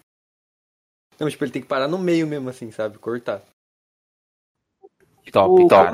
Não, 1.19 1.29
tipo, 1.31 1.45
ele 1.45 1.53
tem 1.53 1.63
que 1.63 1.69
parar 1.69 1.89
no 1.89 1.97
meio 1.99 2.27
mesmo, 2.27 2.49
assim, 2.51 2.71
sabe? 2.71 2.99
Cortar. 2.99 3.43
Top, 5.33 5.63
o- 5.63 5.69
top. 5.69 5.91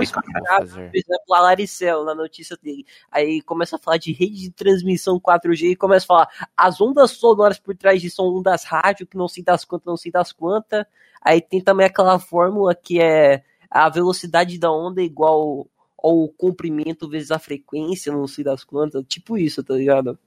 Por 0.91 0.97
exemplo, 0.97 1.35
a 1.35 1.41
Laricel, 1.41 2.05
na 2.05 2.14
notícia 2.14 2.57
dele. 2.62 2.85
Aí 3.11 3.41
começa 3.43 3.76
a 3.76 3.78
falar 3.78 3.97
de 3.97 4.12
rede 4.12 4.37
de 4.43 4.51
transmissão 4.51 5.18
4G 5.20 5.70
e 5.70 5.76
começa 5.76 6.05
a 6.05 6.07
falar 6.07 6.28
as 6.57 6.81
ondas 6.81 7.12
sonoras 7.12 7.59
por 7.59 7.76
trás 7.76 8.01
disso 8.01 8.16
são 8.16 8.26
ondas 8.26 8.64
rádio, 8.64 9.07
que 9.07 9.16
não 9.16 9.28
sei 9.28 9.43
das 9.43 9.64
quantas, 9.64 9.87
não 9.87 9.97
sei 9.97 10.11
das 10.12 10.33
quantas. 10.33 10.85
Aí 11.22 11.41
tem 11.41 11.61
também 11.62 11.87
aquela 11.87 12.18
fórmula 12.18 12.74
que 12.74 13.01
é 13.01 13.43
a 13.70 13.89
velocidade 13.89 14.59
da 14.59 14.72
onda 14.72 15.01
é 15.01 15.05
igual 15.05 15.66
ao 16.03 16.28
comprimento 16.28 17.09
vezes 17.09 17.31
a 17.31 17.39
frequência, 17.39 18.12
não 18.12 18.26
sei 18.26 18.43
das 18.43 18.64
quantas. 18.64 19.05
Tipo 19.07 19.39
isso, 19.39 19.62
tá 19.62 19.74
ligado? 19.74 20.18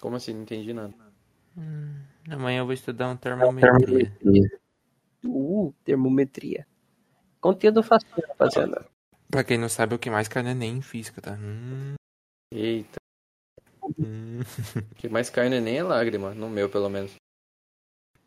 Como 0.00 0.16
assim? 0.16 0.34
Não 0.34 0.42
entendi 0.42 0.72
nada. 0.72 0.92
Hum, 1.56 1.94
amanhã 2.28 2.60
eu 2.60 2.64
vou 2.64 2.74
estudar 2.74 3.08
um 3.08 3.16
termometria. 3.16 4.12
Uh, 5.24 5.72
termometria. 5.84 6.66
Conteúdo 7.42 7.82
fácil, 7.82 8.06
rapaziada. 8.28 8.86
Pra 9.28 9.42
quem 9.42 9.58
não 9.58 9.68
sabe, 9.68 9.94
o 9.94 9.98
que 9.98 10.08
mais 10.08 10.28
cai 10.28 10.42
no 10.42 10.50
Enem 10.50 10.78
em 10.78 10.82
física, 10.82 11.20
tá? 11.20 11.32
Hum, 11.32 11.94
Eita. 12.52 13.00
hum. 13.98 14.40
O 14.92 14.94
que 14.94 15.08
mais 15.08 15.28
cai 15.28 15.48
no 15.48 15.56
Enem 15.56 15.78
é 15.78 15.82
lágrima, 15.82 16.32
no 16.34 16.48
meu 16.48 16.68
pelo 16.70 16.88
menos. 16.88 17.12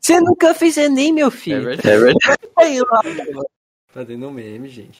Você 0.01 0.19
nunca 0.19 0.53
fez 0.53 0.77
Enem, 0.77 1.13
meu 1.13 1.27
É 1.29 1.31
filho. 1.31 1.63
verdade. 1.63 2.37
Aí 2.57 2.79
lá. 2.79 3.01
Fazendo 3.89 4.27
um 4.27 4.31
meme, 4.31 4.67
gente. 4.69 4.97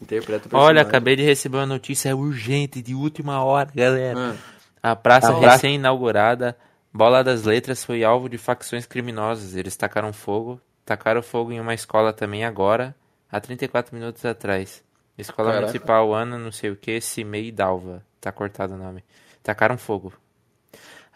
Interpreta 0.00 0.54
o 0.54 0.58
Olha, 0.58 0.82
acabei 0.82 1.16
de 1.16 1.22
receber 1.22 1.56
uma 1.58 1.66
notícia 1.66 2.14
urgente, 2.16 2.82
de 2.82 2.94
última 2.94 3.42
hora, 3.42 3.70
galera. 3.74 4.36
Ah, 4.82 4.90
A 4.92 4.96
praça 4.96 5.32
A 5.32 5.38
praça- 5.38 5.54
recém-inaugurada, 5.56 6.56
Bola 6.92 7.22
das 7.24 7.44
Letras, 7.44 7.84
foi 7.84 8.04
alvo 8.04 8.28
de 8.28 8.36
facções 8.38 8.84
criminosas. 8.86 9.54
Eles 9.56 9.76
tacaram 9.76 10.12
fogo, 10.12 10.60
tacaram 10.84 11.22
fogo 11.22 11.52
em 11.52 11.60
uma 11.60 11.74
escola 11.74 12.12
também 12.12 12.44
agora, 12.44 12.94
há 13.32 13.40
34 13.40 13.96
minutos 13.96 14.24
atrás. 14.24 14.84
Escola 15.18 15.48
Caraca. 15.48 15.66
Municipal 15.66 16.14
Ana, 16.14 16.38
não 16.38 16.52
sei 16.52 16.70
o 16.70 16.76
que, 16.76 17.00
Cimei 17.00 17.50
Dalva. 17.50 18.04
Tá 18.20 18.30
cortado 18.30 18.74
o 18.74 18.78
nome. 18.78 19.02
Tacaram 19.42 19.76
fogo. 19.76 20.12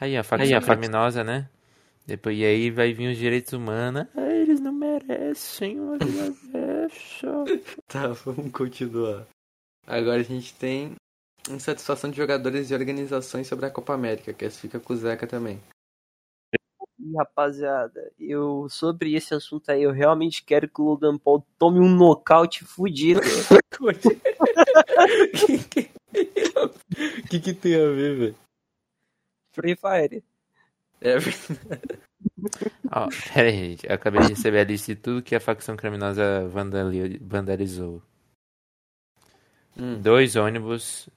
Aí, 0.01 0.17
a 0.17 0.25
facção 0.25 0.57
Aí, 0.57 0.61
fac- 0.61 0.79
criminosa, 0.79 1.23
né? 1.23 1.49
Depois, 2.07 2.37
e 2.39 2.45
aí 2.45 2.71
vai 2.71 2.93
vir 2.93 3.11
os 3.13 3.19
direitos 3.19 3.53
humanos. 3.53 4.07
Ah, 4.17 4.31
eles 4.33 4.61
não 4.61 4.73
merecem 4.73 5.79
tá, 7.89 8.09
vamos 8.25 8.51
continuar. 8.53 9.27
Agora 9.87 10.21
a 10.21 10.23
gente 10.23 10.55
tem 10.55 10.95
insatisfação 11.51 12.11
de 12.11 12.17
jogadores 12.17 12.71
e 12.71 12.75
organizações 12.75 13.47
sobre 13.47 13.67
a 13.67 13.71
Copa 13.71 13.95
América, 13.95 14.33
que 14.33 14.45
essa 14.45 14.59
fica 14.61 14.81
com 14.81 14.93
o 14.93 14.97
Zeca 14.97 15.27
também. 15.27 15.61
E, 17.07 17.17
rapaziada, 17.17 18.11
eu 18.19 18.67
sobre 18.69 19.15
esse 19.15 19.35
assunto 19.35 19.71
aí, 19.71 19.83
eu 19.83 19.93
realmente 19.93 20.43
quero 20.43 20.69
que 20.69 20.81
o 20.81 20.85
Logan 20.85 21.17
Paul 21.19 21.45
tome 21.59 21.79
um 21.79 21.89
nocaute 21.95 22.65
fudido. 22.65 23.21
O 23.21 23.93
que, 27.29 27.41
que 27.41 27.55
tem 27.55 27.75
a 27.77 27.87
ver, 27.91 28.17
velho? 28.17 28.35
Free 29.53 29.77
Fire. 29.77 30.25
É, 31.01 31.17
Ó, 32.91 33.09
pera 33.33 33.49
aí, 33.49 33.71
gente. 33.71 33.87
Eu 33.87 33.95
acabei 33.95 34.21
de 34.23 34.29
receber 34.29 34.61
a 34.61 34.65
lista 34.65 34.95
de 34.95 35.01
tudo 35.01 35.23
que 35.23 35.35
a 35.35 35.41
facção 35.41 35.77
criminosa 35.77 36.47
vandali- 36.49 37.19
vandalizou. 37.19 38.03
hum, 39.77 40.01
Dois 40.01 40.37
ônibus 40.37 41.09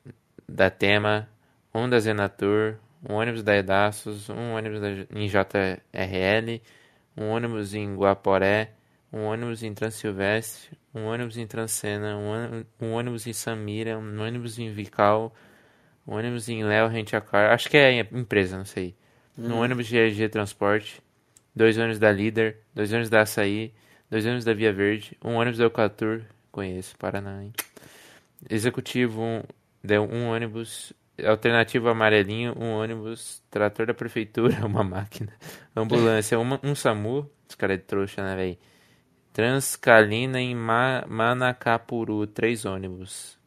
da 0.48 0.70
Tema, 0.70 1.30
um 1.74 1.90
da 1.90 2.00
Zenatur, 2.00 2.78
um 3.08 3.16
ônibus 3.16 3.44
da 3.44 3.56
Edaços, 3.56 4.30
um 4.30 4.54
ônibus 4.56 4.82
da, 4.82 4.90
em 5.12 5.28
JRL, 5.28 6.62
um 7.16 7.30
ônibus 7.30 7.74
em 7.74 7.96
Guaporé, 7.96 8.72
um 9.12 9.26
ônibus 9.26 9.64
em 9.64 9.74
Transilvestre, 9.74 10.78
um 10.94 11.06
ônibus 11.06 11.38
em 11.38 11.48
Transcena, 11.48 12.16
um, 12.18 12.30
ônibus- 12.30 12.66
um 12.82 12.92
ônibus 12.94 13.28
em 13.28 13.34
Samira, 13.34 13.98
um 13.98 14.22
ônibus 14.22 14.60
em 14.60 14.72
Vical, 14.72 15.34
um 16.08 16.16
ônibus 16.16 16.50
em 16.50 16.64
Léo 16.64 16.88
Rentacar, 16.88 17.52
acho 17.52 17.70
que 17.70 17.78
é 17.78 18.00
empresa, 18.00 18.58
não 18.58 18.66
sei. 18.66 18.96
Um 19.38 19.54
hum. 19.54 19.60
ônibus 19.60 19.88
de 19.88 19.98
EG 19.98 20.30
Transporte, 20.30 21.02
dois 21.56 21.78
ônibus 21.78 22.00
da 22.00 22.12
Líder, 22.12 22.58
dois 22.74 22.92
ônibus 22.92 23.10
da 23.10 23.22
Açaí, 23.22 23.74
dois 24.10 24.26
ônibus 24.26 24.44
da 24.44 24.54
Via 24.54 24.74
Verde, 24.74 25.18
um 25.24 25.36
ônibus 25.36 25.58
da 25.58 25.66
Eucatur, 25.66 26.24
conheço, 26.52 26.98
Paraná, 26.98 27.44
hein? 27.44 27.54
Executivo, 28.50 29.22
um, 29.22 29.44
deu 29.84 30.04
um 30.04 30.30
ônibus, 30.30 30.94
alternativo 31.26 31.90
amarelinho, 31.90 32.54
um 32.58 32.74
ônibus, 32.74 33.44
trator 33.50 33.86
da 33.86 33.94
prefeitura, 33.94 34.56
uma 34.66 34.84
máquina, 34.84 35.34
ambulância, 35.76 36.40
uma, 36.40 36.60
um 36.64 36.76
SAMU, 36.76 37.30
os 37.48 37.56
caras 37.56 37.78
de 37.78 37.84
trouxa, 37.84 38.24
né, 38.24 38.36
velho? 38.36 38.58
Transcalina 39.32 40.40
em 40.40 40.56
Ma 40.56 41.06
Manacapuru, 41.08 42.26
três 42.28 42.66
ônibus. 42.66 43.38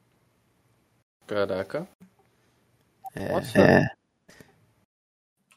Caraca. 1.27 1.89
Nossa. 3.15 3.91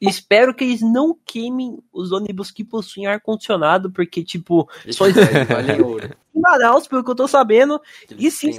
Espero 0.01 0.53
que 0.53 0.63
eles 0.63 0.82
não 0.82 1.18
queimem 1.26 1.82
os 1.91 2.11
ônibus 2.11 2.51
que 2.51 2.63
possuem 2.63 3.07
ar-condicionado, 3.07 3.91
porque, 3.91 4.24
tipo, 4.24 4.70
Só 4.91 5.05
vale 5.05 5.72
em 5.74 5.82
ouro. 5.82 6.16
em 6.36 6.39
Manaus, 6.41 6.88
pelo 6.88 7.03
que 7.03 7.11
eu 7.11 7.16
tô 7.16 7.28
sabendo, 7.28 7.82
E 8.18 8.30
sim, 8.30 8.51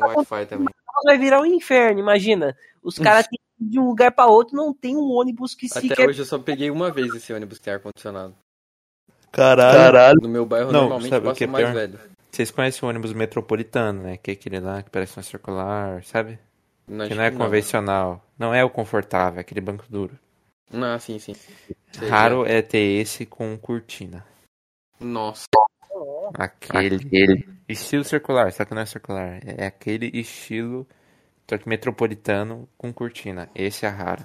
vai 1.04 1.18
virar 1.18 1.40
um 1.40 1.46
inferno, 1.46 2.00
imagina. 2.00 2.56
Os 2.82 2.98
caras 2.98 3.26
têm 3.26 3.38
de 3.58 3.78
um 3.78 3.86
lugar 3.88 4.12
pra 4.12 4.26
outro, 4.26 4.56
não 4.56 4.72
tem 4.72 4.96
um 4.96 5.10
ônibus 5.10 5.54
que 5.54 5.66
Até 5.66 5.80
sequer 5.80 6.08
hoje 6.08 6.20
eu 6.20 6.26
só 6.26 6.38
peguei 6.38 6.70
uma 6.70 6.90
vez 6.90 7.14
esse 7.14 7.32
ônibus 7.32 7.58
que 7.58 7.64
tem 7.64 7.74
ar-condicionado. 7.74 8.34
Caralho. 9.32 10.18
No 10.22 10.28
meu 10.28 10.46
bairro 10.46 10.72
Não, 10.72 10.82
normalmente 10.82 11.10
sabe 11.10 11.26
o 11.26 11.28
passa 11.28 11.38
que 11.38 11.44
é 11.44 11.46
o 11.46 11.50
mais 11.50 11.64
pior? 11.64 11.74
velho. 11.74 12.00
Vocês 12.30 12.50
conhecem 12.50 12.86
o 12.86 12.90
ônibus 12.90 13.12
metropolitano, 13.12 14.02
né? 14.02 14.16
Que 14.16 14.30
é 14.30 14.34
aquele 14.34 14.60
lá 14.60 14.82
que 14.82 14.90
parece 14.90 15.16
uma 15.16 15.22
circular, 15.22 16.02
sabe? 16.04 16.38
Não, 16.86 17.08
Que 17.08 17.14
não 17.14 17.22
é 17.22 17.28
acho 17.28 17.36
convencional. 17.36 18.24
Não 18.38 18.54
é 18.54 18.64
o 18.64 18.70
confortável, 18.70 19.38
é 19.38 19.40
aquele 19.40 19.60
banco 19.60 19.84
duro. 19.88 20.18
Não, 20.70 20.94
ah, 20.94 20.98
sim, 20.98 21.18
sim. 21.18 21.34
Sei, 21.92 22.08
Raro 22.08 22.44
é 22.46 22.60
ter 22.60 23.00
esse 23.00 23.24
com 23.24 23.56
cortina. 23.56 24.24
Nossa. 25.00 25.46
Aquele. 26.34 27.48
Estilo 27.68 28.04
circular, 28.04 28.52
só 28.52 28.64
que 28.64 28.74
não 28.74 28.82
é 28.82 28.86
circular. 28.86 29.40
É 29.44 29.66
aquele 29.66 30.10
estilo, 30.14 30.86
só 31.48 31.58
que 31.58 31.68
metropolitano 31.68 32.68
com 32.76 32.92
cortina. 32.92 33.48
Esse 33.54 33.86
é 33.86 33.88
raro. 33.88 34.24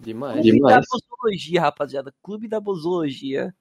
Demais. 0.00 0.40
Clube 0.42 0.60
da 0.60 0.80
Bozologia, 0.80 1.60
rapaziada. 1.60 2.14
Clube 2.22 2.48
da 2.48 2.60
Bozologia. 2.60 3.54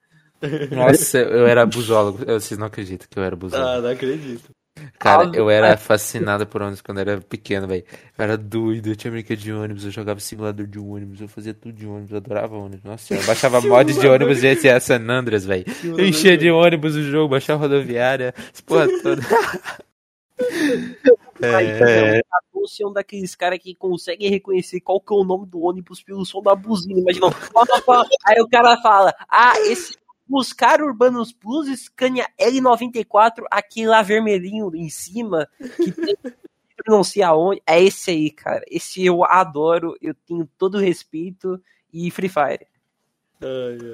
Nossa, 0.72 1.18
eu 1.18 1.46
era 1.46 1.66
busólogo. 1.66 2.24
Eu- 2.26 2.40
Vocês 2.40 2.58
não 2.58 2.68
acreditam 2.68 3.08
que 3.10 3.20
eu 3.20 3.24
era 3.24 3.36
busólogo. 3.36 3.70
Ah, 3.70 3.82
não 3.82 3.90
acredito. 3.90 4.50
Cara, 4.98 5.30
eu 5.34 5.50
era 5.50 5.76
fascinado 5.76 6.48
por 6.48 6.62
ônibus 6.62 6.80
quando 6.80 7.00
eu 7.00 7.02
era 7.02 7.20
pequeno, 7.20 7.68
velho. 7.68 7.84
Eu 8.18 8.24
era 8.24 8.38
doido, 8.38 8.88
eu 8.88 8.96
tinha 8.96 9.12
brinquedo 9.12 9.40
de 9.40 9.52
ônibus, 9.52 9.84
eu 9.84 9.92
jogava 9.92 10.22
simulador 10.22 10.66
de 10.66 10.80
ônibus, 10.80 11.20
eu 11.20 11.28
fazia 11.28 11.54
tudo 11.54 11.74
de 11.74 11.86
ônibus, 11.86 12.12
eu 12.12 12.18
adorava 12.18 12.56
ônibus. 12.56 12.86
Nossa, 12.86 13.14
eu 13.14 13.22
baixava 13.26 13.60
mods 13.60 14.00
de 14.00 14.08
ônibus 14.08 14.40
de 14.40 14.56
GTA 14.56 14.80
San 14.80 15.02
Andreas, 15.10 15.44
velho. 15.44 15.66
Eu 15.84 16.06
enchia 16.06 16.38
de 16.38 16.50
ônibus 16.50 16.96
o 16.96 17.04
jogo, 17.04 17.28
baixava 17.32 17.64
rodoviária, 17.64 18.34
porra 18.66 18.88
toda. 19.04 19.22
É, 21.42 22.22
Você 22.54 22.84
é 22.84 22.88
um 22.88 22.94
daqueles 22.94 23.36
caras 23.36 23.60
que 23.60 23.74
conseguem 23.76 24.30
reconhecer 24.30 24.82
qual 24.82 25.00
que 25.00 25.14
é 25.14 25.16
o 25.16 25.24
nome 25.24 25.46
do 25.46 25.62
ônibus 25.62 26.04
pelo 26.04 26.26
som 26.26 26.42
da 26.42 26.56
buzina. 26.56 27.00
Imagina. 27.00 27.28
Aí 28.26 28.42
o 28.42 28.48
cara 28.48 28.78
fala: 28.82 29.14
Ah, 29.28 29.54
esse 29.62 29.98
Buscar 30.28 30.80
Urbanos 30.80 31.34
Plus 31.34 31.68
Scania 31.80 32.28
L94, 32.40 33.46
aquele 33.50 33.88
lá 33.88 34.04
vermelhinho 34.04 34.70
em 34.76 34.88
cima, 34.88 35.50
que 35.76 35.92
tem 35.92 36.16
não 36.88 37.04
sei 37.04 37.24
aonde. 37.24 37.62
É 37.66 37.82
esse 37.82 38.12
aí, 38.12 38.30
cara. 38.30 38.64
Esse 38.70 39.04
eu 39.04 39.24
adoro, 39.26 39.96
eu 40.02 40.14
tenho 40.14 40.48
todo 40.58 40.76
o 40.76 40.80
respeito. 40.80 41.62
E 41.92 42.12
Free 42.12 42.30
Fire. 42.30 42.68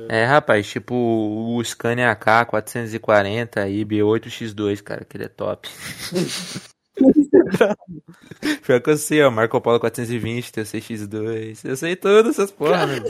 é, 0.09 0.25
rapaz, 0.25 0.67
tipo 0.67 0.93
o 0.93 1.63
Scania 1.63 2.11
AK 2.11 2.49
440 2.49 3.65
IB8X2, 3.67 4.81
cara, 4.81 5.03
aquele 5.03 5.25
é 5.25 5.29
top. 5.29 5.69
Pior 8.65 8.81
que 8.81 8.89
eu 8.89 8.97
sei, 8.97 9.21
ó, 9.23 9.29
Marco 9.31 9.59
Polo 9.61 9.79
420, 9.79 10.51
TC-X2, 10.51 11.65
eu 11.65 11.75
sei 11.75 11.95
todas 11.95 12.33
essas 12.33 12.51
porra, 12.51 12.87
meu. 12.87 13.03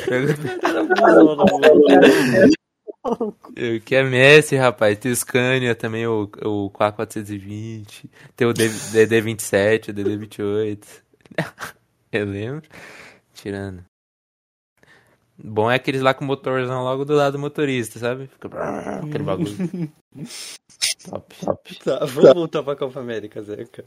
Eu 3.56 3.80
que 3.82 3.96
é 3.96 4.04
Messi, 4.04 4.56
rapaz. 4.56 4.98
Tem 4.98 5.12
o 5.12 5.16
Scania 5.16 5.76
também, 5.76 6.08
o, 6.08 6.24
o 6.44 6.70
K420. 6.72 8.10
Tem 8.36 8.48
o 8.48 8.54
D- 8.54 8.68
DD27, 8.68 9.90
o 9.90 9.94
DD28. 9.94 10.86
Eu 12.12 12.26
lembro. 12.26 12.68
Tirando. 13.34 13.84
Bom 15.38 15.70
é 15.70 15.76
aqueles 15.76 16.02
lá 16.02 16.14
com 16.14 16.24
motorzão 16.24 16.82
logo 16.84 17.04
do 17.04 17.14
lado 17.14 17.34
do 17.34 17.40
motorista, 17.40 18.00
sabe? 18.00 18.28
Fica 18.28 18.48
aquele 19.04 19.24
bagulho. 19.24 19.92
top, 21.10 21.36
top. 21.46 21.80
Tá, 21.80 22.06
vamos 22.06 22.34
voltar 22.34 22.64
pra 22.64 22.76
Copa 22.76 23.00
América, 23.00 23.42
Zeca. 23.42 23.86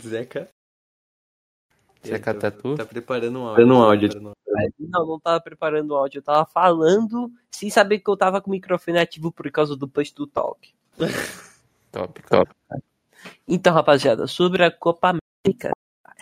Zeca? 0.00 0.48
Zeca 2.06 2.30
Ele 2.30 2.40
tá- 2.40 2.50
Tatu? 2.50 2.76
Tá 2.76 2.86
preparando 2.86 3.38
um 3.40 3.46
áudio. 3.46 3.54
Preparando 3.56 3.74
um 3.78 3.82
áudio. 3.82 4.08
Preparando 4.08 4.32
Não, 4.78 5.06
não 5.06 5.20
tava 5.20 5.40
preparando 5.40 5.90
o 5.90 5.96
áudio, 5.96 6.18
eu 6.18 6.22
tava 6.22 6.46
falando 6.46 7.32
sem 7.50 7.68
saber 7.70 7.98
que 8.00 8.08
eu 8.08 8.16
tava 8.16 8.40
com 8.40 8.48
o 8.50 8.52
microfone 8.52 8.98
ativo 8.98 9.32
por 9.32 9.50
causa 9.50 9.76
do 9.76 9.88
push 9.88 10.12
do 10.12 10.26
talk. 10.26 10.72
Top, 11.90 12.22
top. 12.22 12.50
Então, 13.46 13.72
rapaziada, 13.72 14.26
sobre 14.26 14.62
a 14.62 14.70
Copa 14.70 15.18
América. 15.44 15.72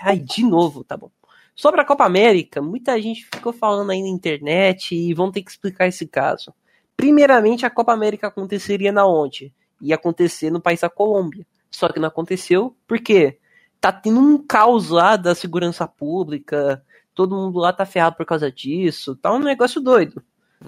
Ai, 0.01 0.19
de 0.19 0.45
novo, 0.45 0.85
tá 0.85 0.97
bom. 0.97 1.11
Sobre 1.57 1.81
a 1.81 1.85
Copa 1.85 2.05
América, 2.05 2.63
muita 2.63 3.01
gente 3.03 3.25
ficou 3.25 3.53
falando 3.53 3.91
aí 3.91 4.01
na 4.01 4.09
internet 4.09 4.95
e 4.95 5.13
vão 5.13 5.33
ter 5.33 5.43
que 5.43 5.51
explicar 5.51 5.89
esse 5.89 6.07
caso. 6.07 6.55
Primeiramente, 6.97 7.67
a 7.67 7.71
Copa 7.71 7.93
América 7.93 8.29
aconteceria 8.29 8.91
na 8.93 9.07
onde? 9.07 9.53
Ia 9.81 9.97
acontecer 9.97 10.51
no 10.51 10.61
país 10.61 10.81
da 10.81 10.89
Colômbia. 10.89 11.47
Só 11.71 11.89
que 11.89 12.01
não 12.01 12.09
aconteceu, 12.09 12.75
por 12.87 12.99
quê? 12.99 13.39
Tá 13.81 13.93
tendo 13.93 14.19
um 14.19 14.39
caos 14.39 14.89
lá 14.89 15.17
da 15.17 15.35
segurança 15.35 15.87
pública, 15.87 16.83
todo 17.15 17.37
mundo 17.37 17.59
lá 17.59 17.73
tá 17.73 17.85
ferrado 17.85 18.17
por 18.17 18.25
causa 18.25 18.51
disso, 18.51 19.15
tá 19.17 19.33
um 19.33 19.39
negócio 19.39 19.81
doido. 19.81 20.23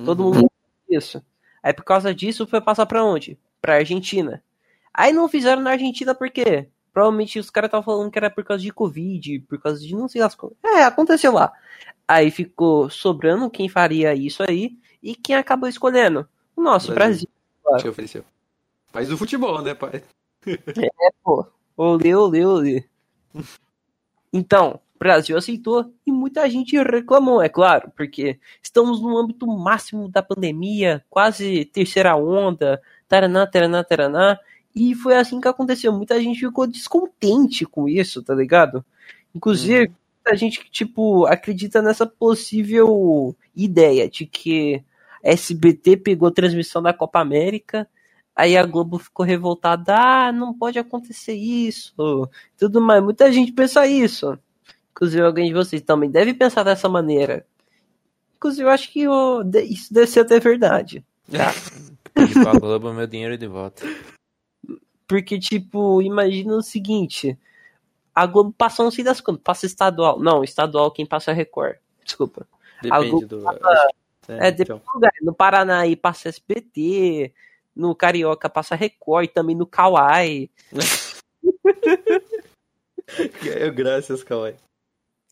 Todo 0.05 0.25
Uhum. 0.25 0.35
mundo 0.35 0.51
isso. 0.91 1.23
Aí 1.63 1.73
por 1.73 1.85
causa 1.85 2.15
disso 2.15 2.47
foi 2.47 2.61
passar 2.61 2.87
pra 2.87 3.03
onde? 3.05 3.39
pra 3.61 3.75
Argentina. 3.75 4.41
Aí 4.95 5.13
não 5.13 5.29
fizeram 5.29 5.61
na 5.61 5.71
Argentina 5.73 6.15
por 6.15 6.31
quê? 6.31 6.69
Provavelmente 6.93 7.39
os 7.41 7.51
caras 7.51 7.69
estavam 7.69 7.85
falando 7.85 8.11
que 8.11 8.19
era 8.19 8.31
por 8.31 8.45
causa 8.45 8.63
de 8.63 8.73
Covid, 8.73 9.41
por 9.41 9.61
causa 9.61 9.81
de 9.81 9.95
não 9.97 10.09
sei 10.09 10.23
as 10.23 10.35
coisas. 10.37 10.57
É, 10.65 10.85
aconteceu 10.85 11.33
lá. 11.33 11.53
Aí 12.09 12.31
ficou 12.31 12.89
sobrando 12.89 13.51
quem 13.51 13.69
faria 13.69 14.15
isso 14.15 14.43
aí 14.43 14.79
e 15.03 15.15
quem 15.15 15.37
acabou 15.37 15.69
escolhendo? 15.69 16.27
O 16.57 16.63
nosso 16.63 16.95
Brasil. 16.95 17.29
Brasil. 17.63 17.91
Ofereceu. 17.91 18.25
País 18.91 19.11
do 19.11 19.19
futebol, 19.19 19.61
né, 19.61 19.75
pai? 19.75 20.03
É, 20.49 21.11
pô. 21.23 21.47
Olê, 21.77 22.15
olê, 22.15 22.45
olê. 22.45 22.85
Então, 24.33 24.81
o 24.95 24.99
Brasil 24.99 25.37
aceitou 25.37 25.93
e 26.07 26.11
muita 26.11 26.49
gente 26.49 26.77
reclamou, 26.83 27.43
é 27.43 27.49
claro, 27.49 27.93
porque 27.95 28.41
estamos 28.63 29.01
no 29.03 29.19
âmbito 29.19 29.47
máximo 29.47 30.09
da 30.09 30.23
pandemia, 30.23 31.05
quase 31.11 31.67
terceira 31.67 32.17
onda, 32.17 32.81
taraná, 33.07 33.47
taraná, 33.47 33.85
taraná, 33.85 34.39
e 34.75 34.95
foi 34.95 35.17
assim 35.17 35.41
que 35.41 35.49
aconteceu. 35.49 35.93
Muita 35.93 36.21
gente 36.21 36.41
ficou 36.41 36.67
descontente 36.67 37.67
com 37.67 37.89
isso, 37.89 38.23
tá 38.23 38.35
ligado? 38.35 38.85
Inclusive, 39.35 39.89
Uhum. 39.89 39.95
Muita 40.29 40.37
gente 40.37 40.61
que, 40.61 40.71
tipo, 40.71 41.25
acredita 41.27 41.81
nessa 41.81 42.07
possível 42.07 43.35
ideia 43.57 44.09
de 44.09 44.27
que 44.27 44.83
a 45.25 45.31
SBT 45.31 45.97
pegou 45.97 46.29
a 46.29 46.33
transmissão 46.33 46.83
da 46.83 46.93
Copa 46.93 47.21
América, 47.21 47.89
aí 48.37 48.57
a 48.57 48.65
Globo 48.67 48.99
ficou 48.99 49.25
revoltada, 49.25 49.95
ah, 49.97 50.33
não 50.33 50.53
pode 50.53 50.79
acontecer 50.79 51.35
isso, 51.35 52.29
tudo 52.59 52.81
mais. 52.81 53.03
Muita 53.03 53.33
gente 53.33 53.53
pensa 53.53 53.87
isso. 53.87 54.39
Inclusive, 54.91 55.23
alguém 55.23 55.47
de 55.47 55.55
vocês 55.55 55.81
também 55.81 56.11
deve 56.11 56.35
pensar 56.35 56.63
dessa 56.63 56.89
maneira. 56.89 57.47
Inclusive, 58.37 58.65
eu 58.65 58.71
acho 58.71 58.93
que 58.93 59.07
isso 59.65 59.95
deve 59.95 60.07
ser 60.07 60.21
até 60.21 60.39
verdade. 60.39 61.05
Tá? 61.31 61.55
Pedi 62.13 62.35
pra 62.35 62.59
Globo 62.59 62.93
meu 62.93 63.07
dinheiro 63.07 63.39
de 63.39 63.47
volta. 63.47 63.87
Porque, 65.07 65.39
tipo, 65.39 66.03
imagina 66.03 66.55
o 66.55 66.63
seguinte: 66.63 67.39
a 68.19 68.27
Globo 68.27 68.53
passa 68.53 68.83
não 68.83 68.91
sei 68.91 69.05
das 69.05 69.21
quantas, 69.21 69.45
passa 69.45 69.65
estadual. 69.65 70.19
Não, 70.19 70.43
estadual 70.43 70.91
quem 70.91 71.07
passa 71.07 71.31
é 71.31 71.35
Record. 71.35 71.77
Desculpa. 72.05 72.49
Depende 72.83 73.11
Globo 73.11 73.27
do. 73.27 73.49
É, 73.49 74.49
É, 74.49 74.51
depende 74.51 74.63
então. 74.63 74.79
do 74.79 74.95
lugar. 74.95 75.13
No 75.23 75.33
Paraná 75.33 75.81
aí 75.81 75.95
passa 75.95 76.29
SBT, 76.29 77.33
no 77.77 77.95
Carioca 77.95 78.49
passa 78.49 78.75
Record, 78.75 79.29
também 79.31 79.55
no 79.55 79.67
Kauai. 79.67 80.51
É, 83.47 83.71
Graças, 83.71 84.23
Kawai. 84.23 84.55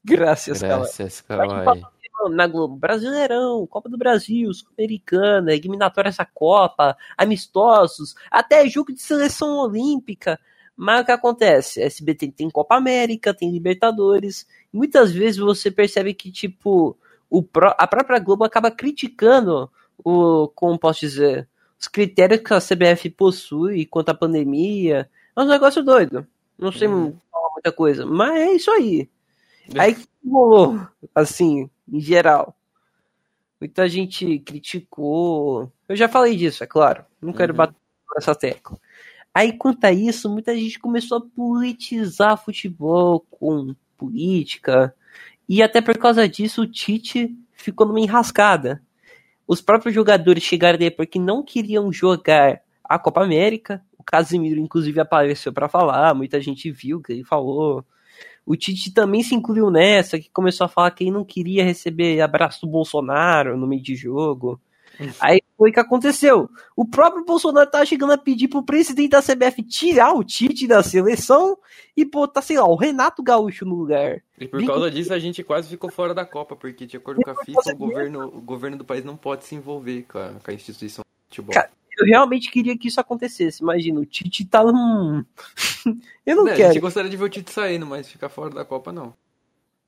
Graças. 0.02 0.62
Graças, 0.62 1.20
Kawai. 1.20 1.82
Na 2.30 2.46
Globo, 2.46 2.74
Brasileirão, 2.74 3.66
Copa 3.66 3.90
do 3.90 3.98
Brasil, 3.98 4.50
Sul-Americana, 4.54 5.52
eliminatória 5.52 6.08
essa 6.08 6.24
Copa, 6.24 6.96
amistosos, 7.18 8.14
até 8.30 8.66
jogo 8.66 8.94
de 8.94 9.02
seleção 9.02 9.58
olímpica. 9.58 10.40
Mas 10.76 11.00
o 11.02 11.04
que 11.06 11.12
acontece? 11.12 11.80
SBT 11.82 12.32
tem 12.32 12.50
Copa 12.50 12.76
América, 12.76 13.32
tem 13.32 13.50
Libertadores. 13.50 14.46
Muitas 14.72 15.10
vezes 15.12 15.38
você 15.38 15.70
percebe 15.70 16.12
que, 16.12 16.30
tipo, 16.30 16.96
o 17.30 17.42
pró- 17.42 17.74
a 17.78 17.86
própria 17.86 18.18
Globo 18.18 18.44
acaba 18.44 18.70
criticando 18.70 19.70
o, 20.04 20.48
como 20.54 20.78
posso 20.78 21.00
dizer, 21.00 21.48
os 21.80 21.88
critérios 21.88 22.40
que 22.40 22.52
a 22.52 22.60
CBF 22.60 23.08
possui 23.10 23.86
quanto 23.86 24.10
à 24.10 24.14
pandemia. 24.14 25.08
É 25.34 25.40
um 25.40 25.46
negócio 25.46 25.82
doido. 25.82 26.26
Não 26.58 26.70
sei 26.70 26.88
Uhum. 26.88 27.16
falar 27.32 27.50
muita 27.52 27.72
coisa, 27.72 28.04
mas 28.04 28.36
é 28.36 28.52
isso 28.52 28.70
aí. 28.70 29.08
Aí 29.78 29.94
que 29.94 30.06
rolou, 30.28 30.78
assim, 31.14 31.68
em 31.90 32.00
geral. 32.00 32.54
Muita 33.60 33.88
gente 33.88 34.38
criticou. 34.40 35.72
Eu 35.88 35.96
já 35.96 36.08
falei 36.08 36.36
disso, 36.36 36.62
é 36.62 36.66
claro. 36.66 37.04
Não 37.20 37.32
quero 37.32 37.52
Uhum. 37.52 37.56
bater 37.56 37.74
nessa 38.14 38.34
tecla. 38.34 38.78
Aí, 39.36 39.52
quanto 39.52 39.84
a 39.84 39.92
isso, 39.92 40.30
muita 40.30 40.56
gente 40.56 40.78
começou 40.78 41.18
a 41.18 41.20
politizar 41.20 42.42
futebol 42.42 43.20
com 43.30 43.76
política. 43.98 44.94
E 45.46 45.62
até 45.62 45.82
por 45.82 45.98
causa 45.98 46.26
disso, 46.26 46.62
o 46.62 46.66
Tite 46.66 47.36
ficou 47.52 47.86
numa 47.86 48.00
enrascada. 48.00 48.82
Os 49.46 49.60
próprios 49.60 49.94
jogadores 49.94 50.42
chegaram 50.42 50.78
depois 50.78 51.06
que 51.06 51.18
não 51.18 51.42
queriam 51.42 51.92
jogar 51.92 52.62
a 52.82 52.98
Copa 52.98 53.22
América. 53.22 53.84
O 53.98 54.02
Casimiro, 54.02 54.58
inclusive, 54.58 55.00
apareceu 55.00 55.52
para 55.52 55.68
falar. 55.68 56.14
Muita 56.14 56.40
gente 56.40 56.70
viu 56.70 57.02
que 57.02 57.12
ele 57.12 57.22
falou. 57.22 57.84
O 58.46 58.56
Tite 58.56 58.90
também 58.90 59.22
se 59.22 59.34
incluiu 59.34 59.70
nessa, 59.70 60.18
que 60.18 60.30
começou 60.30 60.64
a 60.64 60.68
falar 60.68 60.92
que 60.92 61.04
ele 61.04 61.10
não 61.10 61.26
queria 61.26 61.62
receber 61.62 62.22
abraço 62.22 62.62
do 62.62 62.72
Bolsonaro 62.72 63.54
no 63.54 63.66
meio 63.66 63.82
de 63.82 63.96
jogo. 63.96 64.58
Aí 65.20 65.42
foi 65.56 65.70
o 65.70 65.72
que 65.72 65.80
aconteceu. 65.80 66.48
O 66.74 66.84
próprio 66.86 67.24
Bolsonaro 67.24 67.70
tá 67.70 67.84
chegando 67.84 68.12
a 68.12 68.18
pedir 68.18 68.48
pro 68.48 68.62
presidente 68.62 69.10
da 69.10 69.22
CBF 69.22 69.62
tirar 69.62 70.12
o 70.14 70.24
Tite 70.24 70.66
da 70.66 70.82
seleção 70.82 71.56
e 71.96 72.04
botar, 72.04 72.42
sei 72.42 72.58
lá, 72.58 72.66
o 72.66 72.76
Renato 72.76 73.22
Gaúcho 73.22 73.64
no 73.64 73.74
lugar. 73.74 74.22
E 74.38 74.46
por 74.46 74.64
causa 74.66 74.90
disso 74.90 75.12
a 75.12 75.18
gente 75.18 75.42
quase 75.42 75.68
ficou 75.68 75.90
fora 75.90 76.14
da 76.14 76.24
Copa, 76.24 76.54
porque 76.56 76.86
de 76.86 76.96
acordo 76.96 77.22
com 77.22 77.30
a 77.30 77.44
FIFA, 77.44 77.60
o 77.72 77.76
governo, 77.76 78.26
o 78.26 78.40
governo 78.40 78.76
do 78.76 78.84
país 78.84 79.04
não 79.04 79.16
pode 79.16 79.44
se 79.44 79.54
envolver 79.54 80.04
com 80.08 80.18
a, 80.18 80.30
com 80.42 80.50
a 80.50 80.54
instituição 80.54 81.02
de 81.04 81.36
futebol. 81.36 81.54
Cara, 81.54 81.70
Eu 81.98 82.06
realmente 82.06 82.50
queria 82.50 82.76
que 82.76 82.88
isso 82.88 83.00
acontecesse. 83.00 83.62
Imagina, 83.62 84.00
o 84.00 84.04
Tite 84.06 84.44
tá 84.44 84.62
num. 84.62 85.24
Eu 86.26 86.36
não 86.36 86.44
Né, 86.44 86.52
A 86.52 86.56
quero. 86.56 86.72
gente 86.74 86.82
gostaria 86.82 87.10
de 87.10 87.16
ver 87.16 87.24
o 87.24 87.28
Tite 87.28 87.50
saindo, 87.50 87.86
mas 87.86 88.08
ficar 88.08 88.28
fora 88.28 88.50
da 88.54 88.64
Copa 88.64 88.92
não. 88.92 89.14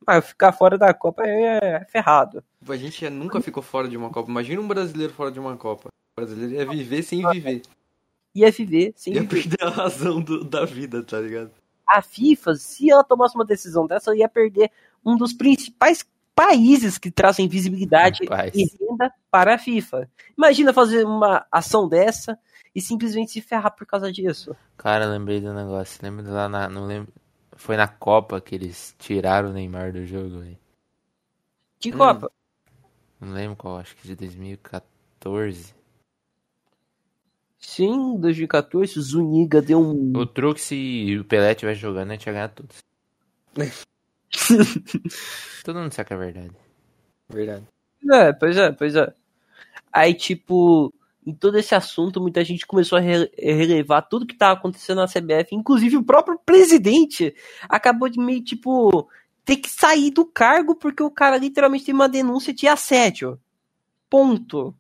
Mas 0.09 0.27
ficar 0.27 0.53
fora 0.53 0.79
da 0.79 0.95
Copa 0.95 1.23
é 1.27 1.85
ferrado. 1.91 2.43
A 2.67 2.77
gente 2.77 3.09
nunca 3.11 3.43
ficou 3.43 3.63
fora 3.63 3.87
de 3.87 3.95
uma 3.97 4.09
Copa. 4.09 4.31
Imagina 4.31 4.59
um 4.61 4.67
brasileiro 4.67 5.13
fora 5.13 5.31
de 5.31 5.39
uma 5.39 5.55
Copa. 5.55 5.89
O 6.17 6.21
brasileiro 6.21 6.55
ia 6.55 6.67
viver 6.67 7.03
sem 7.03 7.29
viver. 7.31 7.61
Ia 8.35 8.51
viver 8.51 8.93
sem 8.97 9.13
Ia 9.13 9.21
viver. 9.21 9.43
perder 9.43 9.63
a 9.65 9.69
razão 9.71 10.19
do- 10.21 10.43
da 10.45 10.65
vida, 10.65 11.03
tá 11.05 11.21
ligado? 11.21 11.51
a 11.91 12.03
FIFA, 12.03 12.55
se 12.55 12.91
ela 12.91 13.03
tomasse 13.03 13.35
uma 13.35 13.47
decisão 13.47 13.87
dessa, 13.87 14.15
ia 14.15 14.29
perder 14.29 14.71
um 15.05 15.17
dos 15.17 15.33
principais 15.33 16.05
países 16.35 16.99
que 16.99 17.11
trazem 17.11 17.49
visibilidade 17.49 18.25
Rapaz. 18.25 18.55
e 18.55 18.65
renda 18.79 19.11
para 19.31 19.55
a 19.55 19.59
FIFA. 19.59 20.07
Imagina 20.37 20.73
fazer 20.73 21.05
uma 21.07 21.47
ação 21.51 21.89
dessa 21.89 22.39
e 22.75 22.81
simplesmente 22.83 23.33
se 23.33 23.41
ferrar 23.41 23.75
por 23.75 23.87
causa 23.87 24.13
disso. 24.13 24.55
Cara, 24.77 25.07
lembrei 25.07 25.41
do 25.41 25.53
negócio. 25.55 25.99
Lembra 26.03 26.31
lá 26.31 26.47
na. 26.49 26.69
Não 26.69 26.85
lembro. 26.87 27.11
Foi 27.59 27.77
na 27.77 27.89
Copa 27.89 28.41
que 28.41 28.55
eles 28.55 28.95
tiraram 29.01 29.51
o 29.51 29.53
Neymar 29.53 29.93
do 29.93 30.07
jogo, 30.07 30.39
velho. 30.39 30.57
Que 31.81 31.93
Hum. 31.93 31.99
Copa? 31.99 32.31
Não 33.21 33.33
lembro 33.33 33.57
qual, 33.57 33.79
acho 33.79 33.97
que 33.97 34.07
de 34.07 34.15
2014. 34.15 35.75
Sim, 37.59 38.17
2014, 38.21 38.97
o 38.97 39.03
Zuniga 39.03 39.61
deu 39.61 39.81
um. 39.81 40.17
O 40.17 40.25
truque, 40.25 40.61
se 40.61 41.19
o 41.21 41.25
Pelé 41.25 41.53
tivesse 41.57 41.81
jogando, 41.81 42.13
ele 42.13 42.19
tinha 42.19 42.33
ganhado 42.33 42.55
tudo. 42.55 42.73
Todo 45.65 45.81
mundo 45.81 45.93
sabe 45.93 46.07
que 46.07 46.15
é 46.15 46.17
verdade. 46.17 46.55
Verdade. 47.29 47.67
É, 48.13 48.33
pois 48.33 48.57
é, 48.57 48.71
pois 48.71 48.95
é. 48.95 49.13
Aí, 49.93 50.15
tipo, 50.15 50.95
em 51.29 51.35
todo 51.35 51.59
esse 51.59 51.75
assunto, 51.75 52.21
muita 52.21 52.43
gente 52.43 52.67
começou 52.67 52.97
a 52.97 53.01
re- 53.01 53.31
relevar 53.39 54.03
tudo 54.03 54.27
que 54.27 54.35
tava 54.37 54.55
acontecendo 54.59 54.97
na 54.99 55.07
CBF, 55.07 55.55
inclusive 55.55 55.97
o 55.97 56.03
próprio 56.05 56.39
presidente 56.39 57.35
acabou 57.69 58.09
de 58.09 58.19
meio, 58.19 58.43
tipo, 58.43 59.09
ter 59.45 59.57
que 59.57 59.69
sair 59.69 60.11
do 60.11 60.25
cargo 60.25 60.75
porque 60.75 61.03
o 61.03 61.11
cara 61.11 61.37
literalmente 61.37 61.85
tem 61.85 61.95
uma 61.95 62.09
denúncia 62.09 62.53
de 62.55 62.67
assédio. 62.67 63.39
Ponto. 64.09 64.75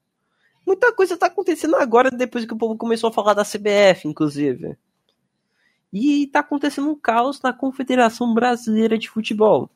Muita 0.66 0.92
coisa 0.92 1.16
tá 1.16 1.26
acontecendo 1.26 1.76
agora, 1.76 2.10
depois 2.10 2.44
que 2.44 2.52
o 2.54 2.58
povo 2.58 2.76
começou 2.76 3.10
a 3.10 3.12
falar 3.12 3.34
da 3.34 3.44
CBF, 3.44 4.06
inclusive. 4.08 4.76
E 5.92 6.26
tá 6.28 6.40
acontecendo 6.40 6.88
um 6.90 6.94
caos 6.94 7.40
na 7.42 7.52
Confederação 7.52 8.32
Brasileira 8.34 8.98
de 8.98 9.08
Futebol. 9.08 9.70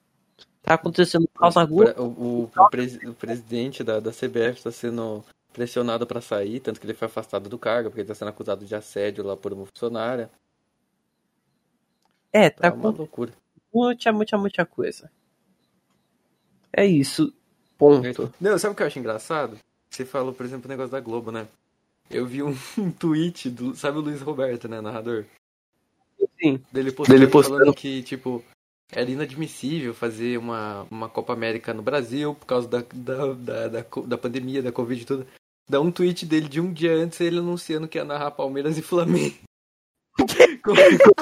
Tá 0.63 0.75
acontecendo 0.75 1.23
um 1.25 1.39
caos 1.39 1.55
na 1.55 1.65
Globo. 1.65 1.91
O, 1.99 2.03
o- 2.05 2.51
o 2.55 3.11
o 3.11 3.15
presidente 3.15 3.83
da, 3.83 3.99
da 4.01 4.11
CBF 4.11 4.59
está 4.59 4.71
sendo 4.71 5.25
pressionado 5.53 6.07
para 6.07 6.21
sair, 6.21 6.61
tanto 6.61 6.81
que 6.81 6.87
ele 6.87 6.95
foi 6.95 7.07
afastado 7.07 7.49
do 7.49 7.59
cargo, 7.59 7.91
porque 7.91 8.01
ele 8.01 8.05
está 8.11 8.15
sendo 8.15 8.29
acusado 8.29 8.65
de 8.65 8.75
assédio 8.75 9.25
lá 9.25 9.37
por 9.37 9.53
uma 9.53 9.67
funcionária. 9.67 10.31
É, 12.33 12.49
tá 12.51 12.71
Tá 12.71 12.77
uma 12.77 12.91
loucura. 12.91 13.33
muita, 13.73 14.13
muita, 14.13 14.39
muita 14.39 14.65
coisa. 14.67 15.11
É 16.73 16.85
isso. 16.87 17.33
Ponto. 17.77 18.33
Não, 18.41 18.59
sabe 18.59 18.73
o 18.73 18.77
que 18.77 18.83
eu 18.83 18.87
acho 18.87 18.99
engraçado? 18.99 19.59
Você 19.91 20.05
falou, 20.05 20.33
por 20.33 20.47
exemplo, 20.47 20.67
o 20.67 20.69
negócio 20.69 20.93
da 20.93 21.01
Globo, 21.01 21.31
né? 21.31 21.47
Eu 22.11 22.27
vi 22.27 22.43
um, 22.43 22.57
um 22.79 22.91
tweet 22.93 23.51
do. 23.51 23.75
Sabe 23.75 23.99
o 23.99 24.01
Luiz 24.01 24.21
Roberto, 24.23 24.69
né? 24.69 24.81
Narrador? 24.81 25.25
Sim. 26.41 26.61
Dele 26.73 26.93
postando, 26.93 27.19
Dele 27.19 27.31
postando. 27.31 27.59
falando 27.59 27.75
que, 27.75 28.03
tipo, 28.03 28.43
era 28.91 29.11
inadmissível 29.11 29.93
fazer 29.95 30.39
uma, 30.39 30.87
uma 30.91 31.09
Copa 31.09 31.33
América 31.33 31.73
no 31.75 31.83
Brasil 31.83 32.35
por 32.35 32.47
causa 32.47 32.69
da, 32.69 32.79
da, 32.95 33.33
da, 33.35 33.69
da, 33.69 33.81
da 34.07 34.19
pandemia, 34.19 34.63
da 34.63 34.73
Covid 34.73 35.03
e 35.03 35.07
tudo. 35.07 35.27
Dá 35.73 35.81
um 35.81 35.91
tweet 35.91 36.27
dele 36.27 36.51
de 36.51 36.61
um 36.61 36.71
dia 36.71 36.93
antes 36.93 37.19
ele 37.19 37.39
anunciando 37.39 37.89
que 37.89 37.97
ia 37.97 38.05
narrar 38.05 38.33
Palmeiras 38.33 38.77
e 38.77 38.83
Flamengo. 38.83 39.39